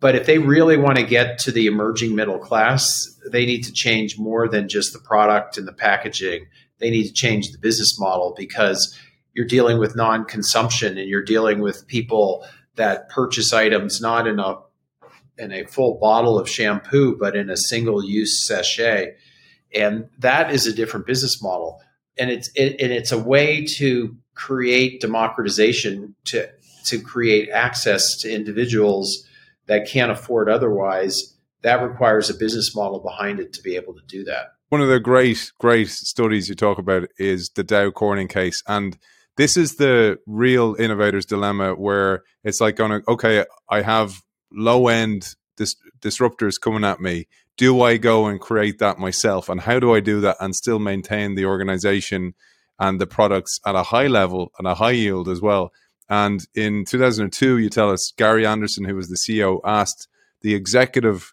but 0.00 0.16
if 0.16 0.26
they 0.26 0.38
really 0.38 0.76
want 0.76 0.98
to 0.98 1.04
get 1.04 1.38
to 1.38 1.52
the 1.52 1.66
emerging 1.66 2.14
middle 2.14 2.38
class 2.38 3.18
they 3.30 3.46
need 3.46 3.62
to 3.62 3.72
change 3.72 4.18
more 4.18 4.48
than 4.48 4.68
just 4.68 4.92
the 4.92 4.98
product 4.98 5.58
and 5.58 5.66
the 5.66 5.72
packaging 5.72 6.46
they 6.82 6.90
need 6.90 7.06
to 7.06 7.12
change 7.12 7.52
the 7.52 7.58
business 7.58 7.98
model 7.98 8.34
because 8.36 8.98
you're 9.34 9.46
dealing 9.46 9.78
with 9.78 9.96
non-consumption 9.96 10.98
and 10.98 11.08
you're 11.08 11.22
dealing 11.22 11.60
with 11.60 11.86
people 11.86 12.44
that 12.74 13.08
purchase 13.08 13.52
items 13.52 14.00
not 14.00 14.26
in 14.26 14.38
a 14.40 14.56
in 15.38 15.52
a 15.52 15.64
full 15.64 15.98
bottle 15.98 16.38
of 16.38 16.48
shampoo 16.48 17.16
but 17.18 17.36
in 17.36 17.48
a 17.48 17.56
single 17.56 18.04
use 18.04 18.46
sachet. 18.46 19.14
And 19.74 20.08
that 20.18 20.50
is 20.50 20.66
a 20.66 20.72
different 20.72 21.06
business 21.06 21.40
model. 21.40 21.80
And 22.18 22.30
it's 22.30 22.50
it, 22.54 22.80
and 22.80 22.92
it's 22.92 23.12
a 23.12 23.18
way 23.18 23.64
to 23.78 24.16
create 24.34 25.00
democratization 25.00 26.16
to 26.26 26.50
to 26.86 27.00
create 27.00 27.48
access 27.48 28.16
to 28.18 28.32
individuals 28.32 29.24
that 29.66 29.86
can't 29.86 30.10
afford 30.10 30.50
otherwise. 30.50 31.36
That 31.62 31.80
requires 31.80 32.28
a 32.28 32.34
business 32.34 32.74
model 32.74 32.98
behind 32.98 33.38
it 33.38 33.52
to 33.52 33.62
be 33.62 33.76
able 33.76 33.94
to 33.94 34.02
do 34.08 34.24
that 34.24 34.54
one 34.72 34.80
of 34.80 34.88
the 34.88 35.00
great 35.00 35.52
great 35.58 35.88
studies 35.88 36.48
you 36.48 36.54
talk 36.54 36.78
about 36.78 37.06
is 37.18 37.50
the 37.56 37.62
dow 37.62 37.90
corning 37.90 38.28
case 38.28 38.62
and 38.66 38.96
this 39.36 39.56
is 39.56 39.76
the 39.76 40.18
real 40.26 40.74
innovator's 40.76 41.26
dilemma 41.26 41.74
where 41.74 42.22
it's 42.42 42.60
like 42.60 42.76
going 42.76 43.02
okay 43.06 43.44
i 43.68 43.82
have 43.82 44.22
low 44.50 44.88
end 44.88 45.34
dis- 45.58 45.76
disruptors 46.00 46.54
coming 46.58 46.84
at 46.84 47.00
me 47.00 47.26
do 47.58 47.82
i 47.82 47.98
go 47.98 48.26
and 48.26 48.40
create 48.40 48.78
that 48.78 48.98
myself 48.98 49.50
and 49.50 49.60
how 49.60 49.78
do 49.78 49.94
i 49.94 50.00
do 50.00 50.20
that 50.22 50.36
and 50.40 50.54
still 50.54 50.78
maintain 50.78 51.34
the 51.34 51.44
organization 51.44 52.32
and 52.82 53.00
the 53.00 53.06
products 53.06 53.60
at 53.64 53.76
a 53.76 53.82
high 53.84 54.08
level 54.08 54.50
and 54.58 54.66
a 54.66 54.74
high 54.74 54.90
yield 54.90 55.28
as 55.28 55.40
well. 55.40 55.70
And 56.08 56.44
in 56.54 56.84
2002, 56.84 57.58
you 57.58 57.68
tell 57.68 57.90
us 57.90 58.12
Gary 58.16 58.44
Anderson, 58.44 58.84
who 58.84 58.96
was 58.96 59.08
the 59.08 59.16
CEO, 59.16 59.60
asked 59.64 60.08
the 60.42 60.54
executive 60.54 61.32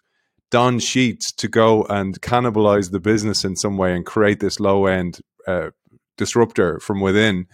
Don 0.50 0.78
Sheets 0.78 1.32
to 1.32 1.48
go 1.48 1.84
and 1.84 2.20
cannibalize 2.20 2.90
the 2.90 3.00
business 3.00 3.44
in 3.44 3.56
some 3.56 3.76
way 3.76 3.94
and 3.94 4.04
create 4.04 4.40
this 4.40 4.60
low 4.60 4.86
end 4.86 5.20
uh, 5.46 5.70
disruptor 6.16 6.80
from 6.80 7.00
within. 7.00 7.46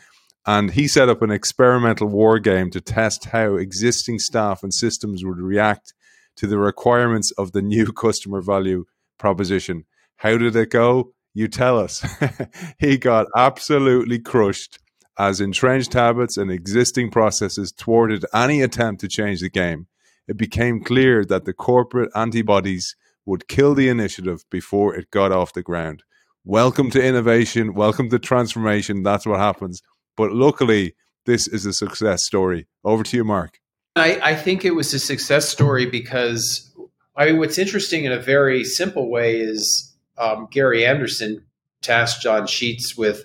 And 0.47 0.71
he 0.71 0.87
set 0.89 1.09
up 1.09 1.23
an 1.23 1.31
experimental 1.31 2.09
war 2.09 2.39
game 2.39 2.71
to 2.71 2.81
test 2.81 3.27
how 3.27 3.57
existing 3.57 4.19
staff 4.19 4.63
and 4.63 4.73
systems 4.73 5.25
would 5.25 5.39
react 5.39 5.93
to 6.37 6.47
the 6.47 6.59
requirements 6.59 7.33
of 7.33 7.53
the 7.53 7.63
new 7.63 7.93
customer 7.93 8.41
value 8.41 8.85
proposition. 9.19 9.85
How 10.17 10.37
did 10.37 10.57
it 10.57 10.71
go? 10.71 11.13
you 11.37 11.49
tell 11.49 11.79
us. 11.79 12.03
he 12.79 12.97
got 12.97 13.27
absolutely 13.37 14.19
crushed 14.19 14.79
as 15.19 15.39
entrenched 15.39 15.93
habits 15.93 16.39
and 16.39 16.51
existing 16.51 17.11
processes 17.11 17.73
thwarted 17.77 18.25
any 18.35 18.63
attempt 18.63 19.03
to 19.03 19.09
change 19.09 19.41
the 19.41 19.51
game. 19.51 19.87
It 20.29 20.37
became 20.37 20.83
clear 20.83 21.25
that 21.25 21.45
the 21.45 21.53
corporate 21.53 22.11
antibodies 22.15 22.97
would 23.25 23.49
kill 23.49 23.75
the 23.75 23.89
initiative 23.89 24.45
before 24.51 24.95
it 24.95 25.11
got 25.11 25.33
off 25.33 25.53
the 25.53 25.63
ground. 25.63 26.03
Welcome 26.45 26.91
to 26.91 27.03
innovation. 27.03 27.75
Welcome 27.75 28.11
to 28.11 28.19
transformation. 28.19 29.03
That's 29.03 29.27
what 29.27 29.39
happens. 29.39 29.83
But 30.17 30.33
luckily, 30.33 30.95
this 31.27 31.47
is 31.47 31.67
a 31.67 31.73
success 31.73 32.25
story. 32.25 32.67
Over 32.85 33.03
to 33.05 33.17
you, 33.17 33.25
Mark. 33.25 33.59
I, 33.95 34.21
I 34.23 34.35
think 34.35 34.65
it 34.65 34.75
was 34.75 34.93
a 34.95 34.99
success 34.99 35.49
story 35.49 35.87
because 35.87 36.73
I 37.17 37.27
mean, 37.27 37.39
what's 37.39 37.59
interesting 37.59 38.05
in 38.05 38.13
a 38.13 38.21
very 38.21 38.63
simple 38.65 39.11
way 39.11 39.39
is 39.41 39.95
um, 40.19 40.49
Gary 40.51 40.85
Anderson 40.85 41.45
tasked 41.81 42.23
John 42.23 42.47
Sheets 42.47 42.97
with, 42.97 43.25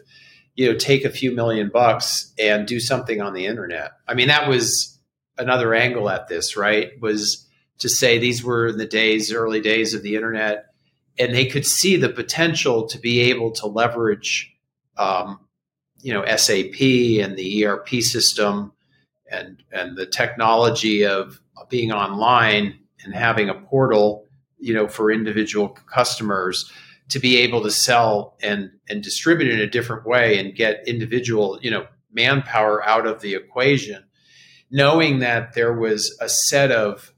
you 0.55 0.71
know, 0.71 0.77
take 0.77 1.03
a 1.03 1.09
few 1.09 1.31
million 1.33 1.69
bucks 1.69 2.31
and 2.39 2.65
do 2.65 2.79
something 2.79 3.21
on 3.21 3.33
the 3.33 3.45
internet. 3.45 3.91
I 4.07 4.13
mean, 4.13 4.29
that 4.29 4.47
was 4.47 4.90
another 5.41 5.73
angle 5.73 6.09
at 6.09 6.27
this, 6.27 6.55
right? 6.55 6.91
Was 7.01 7.47
to 7.79 7.89
say 7.89 8.17
these 8.17 8.43
were 8.43 8.67
in 8.67 8.77
the 8.77 8.85
days, 8.85 9.33
early 9.33 9.61
days 9.61 9.93
of 9.93 10.03
the 10.03 10.15
internet, 10.15 10.65
and 11.19 11.33
they 11.33 11.45
could 11.45 11.65
see 11.65 11.97
the 11.97 12.09
potential 12.09 12.87
to 12.87 12.99
be 12.99 13.21
able 13.21 13.51
to 13.51 13.67
leverage, 13.67 14.53
um, 14.97 15.39
you 15.99 16.13
know, 16.13 16.25
SAP 16.35 16.81
and 16.81 17.35
the 17.37 17.65
ERP 17.65 17.89
system 18.01 18.73
and 19.29 19.63
and 19.71 19.97
the 19.97 20.05
technology 20.05 21.05
of 21.05 21.41
being 21.69 21.91
online 21.91 22.79
and 23.03 23.13
having 23.13 23.49
a 23.49 23.53
portal 23.53 24.27
you 24.61 24.73
know, 24.73 24.87
for 24.87 25.11
individual 25.11 25.69
customers 25.69 26.71
to 27.09 27.19
be 27.19 27.37
able 27.37 27.61
to 27.63 27.71
sell 27.71 28.37
and 28.41 28.71
and 28.87 29.03
distribute 29.03 29.51
in 29.51 29.59
a 29.59 29.67
different 29.67 30.05
way 30.05 30.39
and 30.39 30.55
get 30.55 30.87
individual, 30.87 31.59
you 31.61 31.71
know, 31.71 31.85
manpower 32.13 32.87
out 32.87 33.05
of 33.05 33.21
the 33.21 33.33
equation, 33.33 34.03
knowing 34.71 35.19
that 35.19 35.53
there 35.53 35.73
was 35.73 36.17
a 36.19 36.29
set 36.29 36.71
of 36.71 37.13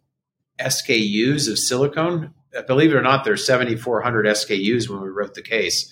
SKUs 0.59 1.49
of 1.49 1.57
silicone. 1.59 2.33
Believe 2.67 2.91
it 2.91 2.95
or 2.95 3.01
not, 3.01 3.23
there's 3.23 3.45
7,400 3.45 4.25
SKUs 4.25 4.89
when 4.89 5.01
we 5.01 5.09
wrote 5.09 5.33
the 5.33 5.41
case, 5.41 5.91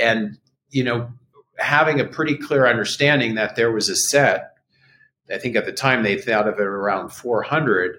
and 0.00 0.38
you 0.70 0.84
know, 0.84 1.12
having 1.58 2.00
a 2.00 2.04
pretty 2.04 2.36
clear 2.36 2.66
understanding 2.66 3.34
that 3.34 3.56
there 3.56 3.72
was 3.72 3.88
a 3.88 3.96
set. 3.96 4.54
I 5.32 5.38
think 5.38 5.54
at 5.54 5.64
the 5.64 5.72
time 5.72 6.02
they 6.02 6.18
thought 6.18 6.48
of 6.48 6.54
it 6.58 6.62
around 6.62 7.10
400. 7.10 7.98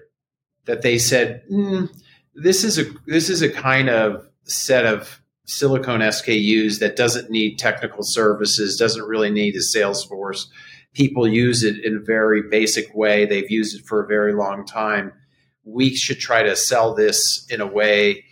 That 0.66 0.82
they 0.82 0.96
said, 0.98 1.42
mm, 1.50 1.90
this 2.34 2.62
is 2.62 2.78
a 2.78 2.84
this 3.06 3.28
is 3.28 3.42
a 3.42 3.50
kind 3.50 3.88
of 3.88 4.28
set 4.44 4.86
of 4.86 5.20
silicone 5.44 6.00
SKUs 6.00 6.78
that 6.78 6.96
doesn't 6.96 7.30
need 7.30 7.58
technical 7.58 8.02
services, 8.02 8.76
doesn't 8.76 9.08
really 9.08 9.30
need 9.30 9.56
a 9.56 9.60
sales 9.60 10.04
force. 10.04 10.48
People 10.94 11.26
use 11.26 11.62
it 11.62 11.82
in 11.84 11.96
a 11.96 12.00
very 12.00 12.42
basic 12.42 12.94
way. 12.94 13.24
They've 13.24 13.50
used 13.50 13.78
it 13.78 13.86
for 13.86 14.02
a 14.02 14.06
very 14.06 14.34
long 14.34 14.66
time. 14.66 15.12
We 15.64 15.94
should 15.94 16.18
try 16.18 16.42
to 16.42 16.56
sell 16.56 16.94
this 16.94 17.46
in 17.48 17.60
a 17.60 17.66
way 17.66 18.24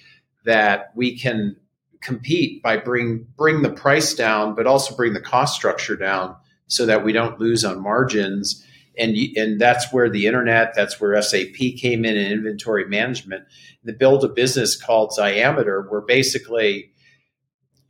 that 0.45 0.93
we 0.95 1.19
can 1.19 1.57
compete 2.01 2.63
by 2.63 2.77
bring 2.77 3.27
bring 3.37 3.63
the 3.63 3.71
price 3.71 4.15
down, 4.15 4.55
but 4.55 4.67
also 4.67 4.95
bring 4.95 5.13
the 5.13 5.21
cost 5.21 5.55
structure 5.55 5.97
down 5.97 6.37
so 6.67 6.87
that 6.87 7.05
we 7.05 7.13
don't 7.13 7.41
lose 7.41 7.65
on 7.65 7.83
margins. 7.83 8.65
And 8.99 9.17
and 9.37 9.61
that's 9.61 9.93
where 9.93 10.11
the 10.11 10.27
internet, 10.27 10.75
that's 10.75 11.01
where 11.01 11.21
SAP 11.23 11.57
came 11.79 12.05
in 12.05 12.17
and 12.17 12.33
inventory 12.33 12.87
management. 12.87 13.45
The 13.85 13.93
build 13.93 14.25
a 14.25 14.29
business 14.29 14.81
called 14.81 15.13
Xiameter, 15.19 15.91
where 15.91 16.01
basically 16.01 16.93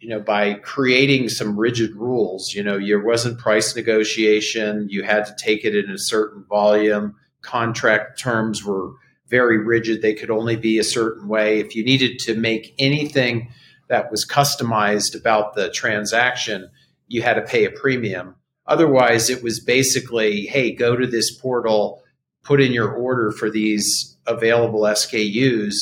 you 0.01 0.09
know, 0.09 0.21
by 0.21 0.55
creating 0.55 1.29
some 1.29 1.59
rigid 1.59 1.95
rules, 1.95 2.55
you 2.55 2.63
know, 2.63 2.79
there 2.79 3.05
wasn't 3.05 3.39
price 3.39 3.77
negotiation. 3.77 4.89
You 4.89 5.03
had 5.03 5.27
to 5.27 5.35
take 5.37 5.65
it 5.65 5.77
in 5.77 5.91
a 5.91 5.99
certain 5.99 6.45
volume. 6.49 7.15
Contract 7.43 8.19
terms 8.19 8.65
were 8.65 8.93
very 9.29 9.59
rigid. 9.59 10.01
They 10.01 10.15
could 10.15 10.31
only 10.31 10.57
be 10.57 10.79
a 10.79 10.85
certain 10.85 11.29
way. 11.29 11.61
If 11.61 11.77
you 11.77 11.85
needed 11.85 12.19
to 12.21 12.35
make 12.35 12.75
anything 12.79 13.53
that 13.89 14.11
was 14.11 14.27
customized 14.27 15.15
about 15.15 15.55
the 15.55 15.71
transaction, 15.71 16.71
you 17.07 17.23
had 17.23 17.35
to 17.35 17.43
pay 17.43 17.67
a 17.67 17.71
premium. 17.71 18.37
Otherwise, 18.67 19.29
it 19.29 19.43
was 19.43 19.61
basically, 19.61 20.47
hey, 20.47 20.73
go 20.73 20.97
to 20.97 21.07
this 21.07 21.37
portal, 21.37 22.03
put 22.43 22.61
in 22.61 22.73
your 22.73 22.91
order 22.91 23.33
for 23.33 23.51
these 23.51 24.17
available 24.27 24.83
SKUs, 24.83 25.75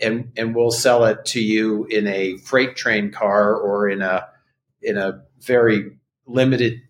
and 0.00 0.32
and 0.36 0.54
we'll 0.54 0.70
sell 0.70 1.04
it 1.04 1.24
to 1.26 1.40
you 1.40 1.84
in 1.86 2.06
a 2.06 2.36
freight 2.38 2.76
train 2.76 3.10
car 3.10 3.54
or 3.54 3.88
in 3.88 4.02
a 4.02 4.28
in 4.82 4.96
a 4.96 5.22
very 5.40 5.96
limited 6.26 6.80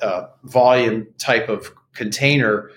uh, 0.00 0.26
volume 0.44 1.08
type 1.18 1.48
of 1.48 1.72
container, 1.94 2.70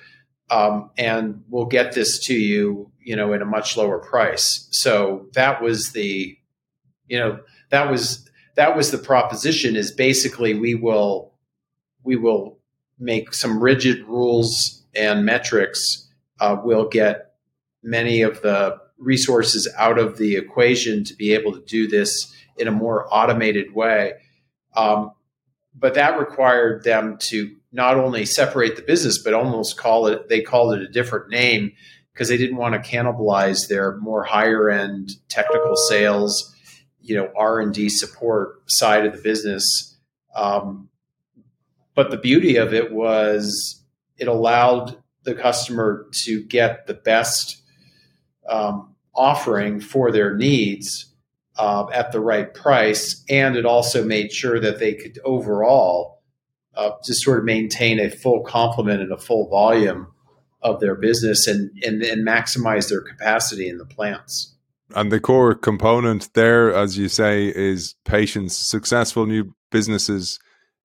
um, 0.50 0.92
and 0.98 1.44
we'll 1.50 1.66
get 1.66 1.94
this 1.94 2.20
to 2.26 2.34
you, 2.34 2.92
you 3.00 3.16
know, 3.16 3.34
at 3.34 3.42
a 3.42 3.46
much 3.46 3.76
lower 3.78 4.00
price. 4.00 4.68
So 4.72 5.28
that 5.34 5.62
was 5.62 5.92
the, 5.92 6.38
you 7.08 7.20
know, 7.20 7.40
that 7.70 7.90
was 7.90 8.30
that 8.56 8.76
was 8.76 8.92
the 8.92 8.98
proposition. 8.98 9.76
Is 9.76 9.92
basically 9.92 10.54
we 10.54 10.76
will 10.76 11.34
we 12.04 12.16
will 12.16 12.60
make 13.00 13.34
some 13.34 13.60
rigid 13.60 14.06
rules 14.06 14.84
and 14.96 15.26
metrics. 15.26 16.08
Uh, 16.40 16.58
we'll 16.64 16.88
get 16.88 17.34
many 17.84 18.22
of 18.22 18.42
the 18.42 18.78
resources 18.98 19.68
out 19.78 20.00
of 20.00 20.18
the 20.18 20.36
equation 20.36 21.04
to 21.04 21.14
be 21.16 21.34
able 21.34 21.54
to 21.54 21.62
do 21.66 21.88
this 21.88 22.34
in 22.58 22.68
a 22.68 22.72
more 22.72 23.08
automated 23.14 23.74
way. 23.74 24.14
Um, 24.76 25.12
but 25.78 25.96
that 25.96 26.20
required 26.20 26.84
them 26.84 27.18
to 27.30 27.56
not 27.72 27.98
only 27.98 28.26
separate 28.26 28.78
the 28.78 28.82
business, 28.82 29.22
but 29.22 29.34
almost 29.34 29.78
call 29.78 30.08
it, 30.08 30.30
they 30.30 30.42
called 30.42 30.74
it 30.74 30.82
a 30.82 30.88
different 30.88 31.30
name 31.30 31.74
because 32.14 32.30
they 32.30 32.38
didn't 32.38 32.56
want 32.56 32.74
to 32.74 32.90
cannibalize 32.90 33.68
their 33.68 33.98
more 33.98 34.24
higher 34.24 34.70
end 34.70 35.12
technical 35.28 35.76
sales, 35.76 36.56
you 37.02 37.16
know, 37.16 37.30
R&D 37.36 37.90
support 37.90 38.62
side 38.72 39.06
of 39.06 39.14
the 39.14 39.22
business. 39.22 39.98
Um, 40.34 40.90
but 41.94 42.12
the 42.12 42.18
beauty 42.18 42.56
of 42.56 42.74
it 42.74 42.94
was 42.94 43.84
it 44.18 44.30
allowed 44.30 44.98
the 45.24 45.36
customer 45.36 46.08
to 46.24 46.42
get 46.44 46.88
the 46.88 46.94
best 46.94 47.62
um, 48.50 48.96
offering 49.16 49.80
for 49.80 50.12
their 50.12 50.36
needs 50.36 51.14
uh, 51.58 51.88
at 51.94 52.12
the 52.12 52.20
right 52.20 52.54
price, 52.54 53.24
and 53.30 53.56
it 53.56 53.66
also 53.66 54.04
made 54.04 54.32
sure 54.32 54.60
that 54.60 54.80
they 54.80 54.94
could 54.94 55.20
overall 55.24 56.22
uh, 56.76 56.92
just 57.06 57.24
sort 57.24 57.40
of 57.40 57.46
maintain 57.46 58.00
a 58.00 58.10
full 58.10 58.42
complement 58.44 59.02
and 59.02 59.12
a 59.12 59.18
full 59.18 59.50
volume 59.50 60.08
of 60.62 60.80
their 60.80 60.96
business 60.96 61.48
and, 61.48 61.72
and 61.84 62.02
and 62.02 62.28
maximize 62.28 62.90
their 62.90 63.02
capacity 63.02 63.70
in 63.70 63.78
the 63.78 63.86
plants. 63.86 64.56
And 64.96 65.12
the 65.12 65.20
core 65.20 65.56
component 65.56 66.34
there, 66.34 66.74
as 66.74 66.98
you 66.98 67.08
say, 67.08 67.48
is 67.56 67.96
patience. 68.04 68.56
Successful 68.58 69.26
new 69.26 69.56
businesses 69.72 70.40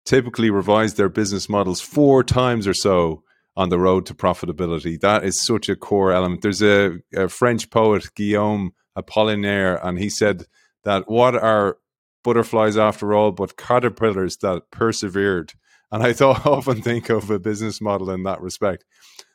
typically 0.04 0.50
revise 0.50 0.94
their 0.94 1.08
business 1.08 1.48
models 1.48 1.80
four 1.80 2.22
times 2.22 2.66
or 2.66 2.74
so 2.74 3.22
on 3.58 3.70
the 3.70 3.78
road 3.78 4.06
to 4.06 4.14
profitability. 4.14 4.98
That 5.00 5.24
is 5.24 5.44
such 5.44 5.68
a 5.68 5.74
core 5.74 6.12
element. 6.12 6.42
There's 6.42 6.62
a, 6.62 6.98
a 7.12 7.28
French 7.28 7.68
poet, 7.70 8.08
Guillaume 8.14 8.70
Apollinaire, 8.96 9.84
and 9.84 9.98
he 9.98 10.08
said 10.08 10.44
that 10.84 11.10
what 11.10 11.34
are 11.34 11.76
butterflies 12.22 12.76
after 12.76 13.12
all 13.12 13.32
but 13.32 13.56
caterpillars 13.56 14.36
that 14.38 14.62
persevered? 14.70 15.54
And 15.90 16.04
I 16.04 16.12
thought 16.18 16.46
often 16.46 16.82
think 16.82 17.10
of 17.10 17.30
a 17.30 17.40
business 17.40 17.80
model 17.80 18.10
in 18.10 18.22
that 18.22 18.40
respect. 18.40 18.84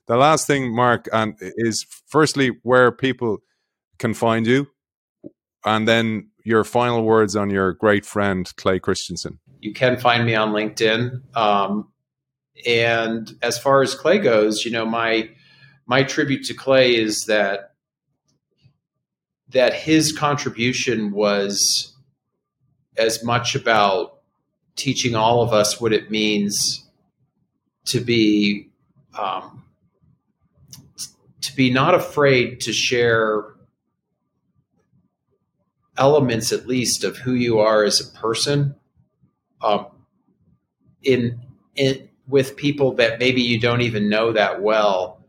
The 0.07 0.15
last 0.15 0.47
thing, 0.47 0.74
Mark, 0.74 1.09
and 1.11 1.36
is 1.41 1.86
firstly 2.07 2.51
where 2.63 2.93
people 2.93 3.39
can 3.99 4.13
find 4.13 4.47
you, 4.47 4.67
and 5.65 5.86
then 5.86 6.30
your 6.45 6.63
final 6.63 7.03
words 7.03 7.36
on 7.36 7.49
your 7.49 7.74
great 7.74 8.05
friend 8.05 8.49
Clay 8.55 8.80
Christensen. 8.80 9.39
You 9.59 9.74
can 9.74 9.97
find 9.97 10.26
me 10.26 10.36
on 10.36 10.53
LinkedIn. 10.53 11.36
Um, 11.36 11.92
and 12.66 13.36
as 13.41 13.58
far 13.58 13.82
as 13.82 13.95
Clay 13.95 14.20
goes, 14.20 14.66
you 14.66 14.72
know, 14.72 14.86
my 14.86 15.30
my 15.86 16.04
tribute 16.04 16.45
to 16.45 16.54
Clay 16.54 16.95
is 16.95 17.26
that 17.26 17.74
that 19.49 19.74
his 19.74 20.12
contribution 20.12 21.12
was 21.12 21.95
as 22.97 23.24
much 23.24 23.56
about 23.56 24.20
teaching 24.76 25.16
all 25.16 25.41
of 25.41 25.54
us 25.54 25.80
what 25.80 25.93
it 25.93 26.10
means 26.10 26.88
to 27.86 27.99
be 27.99 28.70
um, 29.18 29.64
to 31.41 31.56
be 31.56 31.70
not 31.70 31.93
afraid 31.93 32.62
to 32.62 32.74
share 32.74 33.43
elements 35.97 36.51
at 36.51 36.66
least 36.66 37.04
of 37.04 37.18
who 37.18 37.34
you 37.34 37.60
are 37.60 37.84
as 37.84 38.01
a 38.01 38.20
person 38.20 38.76
um, 39.62 39.86
in 41.04 41.39
in 41.76 42.10
with 42.34 42.57
people 42.57 42.95
that 42.95 43.19
maybe 43.19 43.43
you 43.43 43.59
don't 43.59 43.81
even 43.81 44.09
know 44.09 44.34
that 44.34 44.59
well, 44.59 45.23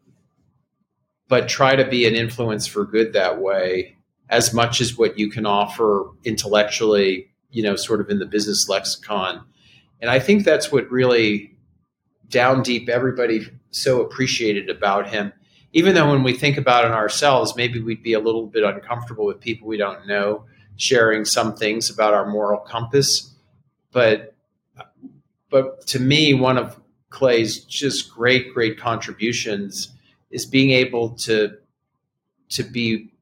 but 1.28 1.50
try 1.50 1.76
to 1.76 1.84
be 1.84 2.07
an 2.07 2.14
influence 2.14 2.66
for 2.66 2.86
good 2.86 3.12
that 3.12 3.42
way 3.42 3.94
as 4.30 4.55
much 4.55 4.80
as 4.80 4.96
what 4.96 5.18
you 5.18 5.28
can 5.28 5.44
offer 5.44 6.07
intellectually, 6.24 7.30
you 7.50 7.62
know, 7.62 7.76
sort 7.76 8.00
of 8.00 8.09
in 8.09 8.20
the 8.20 8.24
business 8.24 8.70
lexicon. 8.70 9.44
And 10.00 10.11
I 10.11 10.18
think 10.18 10.46
that's 10.46 10.72
what 10.72 10.90
really 10.90 11.55
down 12.30 12.62
deep 12.62 12.88
everybody 12.88 13.50
so 13.70 14.00
appreciated 14.00 14.70
about 14.70 15.07
him. 15.07 15.30
Even 15.74 15.94
though 15.94 16.09
when 16.11 16.22
we 16.22 16.32
think 16.32 16.57
about 16.57 16.86
it 16.86 16.90
ourselves, 16.90 17.55
maybe 17.55 17.82
we'd 17.82 18.02
be 18.02 18.14
a 18.14 18.18
little 18.18 18.46
bit 18.46 18.64
uncomfortable 18.64 19.26
with 19.26 19.40
people 19.40 19.68
we 19.68 19.76
don't 19.76 20.07
know 20.07 20.46
sharing 20.76 21.26
some 21.26 21.55
things 21.55 21.90
about 21.90 22.14
our 22.14 22.30
moral 22.30 22.61
compass. 22.61 23.30
But 23.92 24.34
but 25.50 25.86
to 25.88 26.00
me, 26.00 26.32
one 26.32 26.57
of 26.57 26.80
Clay's 27.14 27.60
just 27.60 28.12
great, 28.12 28.52
great 28.52 28.76
contributions 28.76 29.90
is 30.32 30.44
being 30.44 30.72
able 30.72 31.10
to 31.10 31.56
to 32.50 32.62
be 32.64 33.12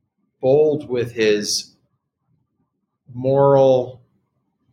bold 0.41 0.89
with 0.89 1.13
his 1.13 1.77
moral, 3.13 4.01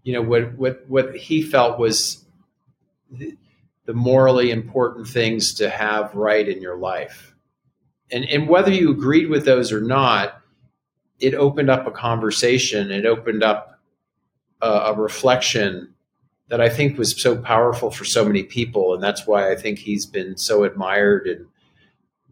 you 0.04 0.14
know, 0.14 0.22
what 0.22 0.58
what 0.58 0.86
what 0.88 1.16
he 1.16 1.42
felt 1.42 1.78
was 1.78 2.26
the, 3.12 3.36
morally 3.92 4.52
important 4.52 5.08
things 5.08 5.56
to 5.56 5.68
have 5.68 6.14
right 6.14 6.48
in 6.48 6.62
your 6.62 6.78
life. 6.78 7.36
And 8.12 8.24
and 8.26 8.48
whether 8.48 8.72
you 8.72 8.92
agreed 8.92 9.30
with 9.30 9.46
those 9.46 9.74
or 9.74 9.82
not, 9.82 10.42
it 11.20 11.34
opened 11.34 11.70
up 11.70 11.88
a 11.88 11.92
conversation, 11.92 12.92
it 12.92 13.06
opened 13.06 13.44
up 13.44 13.82
a, 14.62 14.70
a 14.70 14.94
reflection 14.94 15.94
that 16.50 16.60
I 16.60 16.70
think 16.70 16.98
was 16.98 17.20
so 17.22 17.38
powerful 17.38 17.92
for 17.92 18.06
so 18.06 18.26
many 18.26 18.44
people, 18.44 18.94
and 18.94 19.02
that's 19.02 19.26
why 19.26 19.52
I 19.52 19.56
think 19.56 19.80
he's 19.80 20.06
been 20.06 20.38
so 20.38 20.64
admired, 20.64 21.28
and 21.28 21.46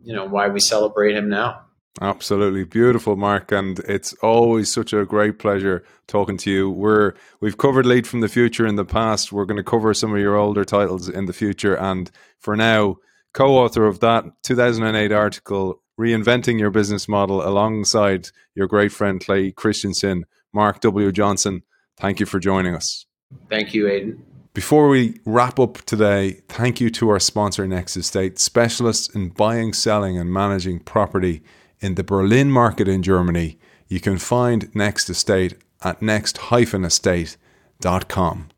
you 0.04 0.14
know 0.14 0.26
why 0.26 0.48
we 0.48 0.60
celebrate 0.60 1.16
him 1.16 1.30
now. 1.30 1.62
Absolutely 2.00 2.64
beautiful, 2.64 3.16
Mark, 3.16 3.52
and 3.52 3.80
it's 3.80 4.14
always 4.22 4.72
such 4.72 4.94
a 4.94 5.06
great 5.06 5.40
pleasure 5.40 5.84
talking 6.08 6.38
to 6.38 6.52
you. 6.52 6.70
We're 6.70 7.14
we've 7.42 7.58
covered 7.58 7.88
Lead 7.88 8.06
from 8.06 8.22
the 8.22 8.28
Future 8.28 8.68
in 8.68 8.76
the 8.76 8.86
past. 8.86 9.32
We're 9.32 9.46
going 9.46 9.58
to 9.58 9.64
cover 9.64 9.94
some 9.94 10.14
of 10.14 10.20
your 10.20 10.36
older 10.36 10.64
titles 10.64 11.10
in 11.10 11.26
the 11.26 11.34
future, 11.34 11.76
and 11.76 12.12
for 12.40 12.56
now, 12.56 12.98
co-author 13.34 13.86
of 13.86 14.00
that 14.02 14.26
2008 14.44 15.12
article, 15.12 15.82
"Reinventing 16.00 16.60
Your 16.60 16.72
Business 16.72 17.08
Model," 17.08 17.42
alongside 17.48 18.30
your 18.54 18.68
great 18.68 18.92
friend 18.92 19.20
Clay 19.20 19.52
Christensen, 19.52 20.26
Mark 20.54 20.80
W. 20.82 21.12
Johnson. 21.12 21.64
Thank 22.00 22.20
you 22.20 22.28
for 22.28 22.40
joining 22.40 22.76
us. 22.76 23.07
Thank 23.50 23.74
you, 23.74 23.88
Aidan. 23.88 24.22
Before 24.54 24.90
we 24.90 25.20
wrap 25.24 25.58
up 25.60 25.78
today, 25.86 26.42
thank 26.50 26.82
you 26.82 26.90
to 26.90 27.10
our 27.10 27.20
sponsor, 27.20 27.68
Next 27.68 27.96
Estate, 27.96 28.40
specialists 28.40 29.08
in 29.14 29.30
buying, 29.30 29.72
selling, 29.72 30.18
and 30.18 30.34
managing 30.34 30.80
property 30.80 31.44
in 31.80 31.94
the 31.94 32.04
Berlin 32.04 32.52
market 32.52 32.88
in 32.88 33.04
Germany. 33.04 33.60
You 33.88 34.00
can 34.00 34.18
find 34.18 34.76
Next 34.76 35.12
Estate 35.12 35.54
at 35.84 36.02
next-estate.com. 36.02 38.50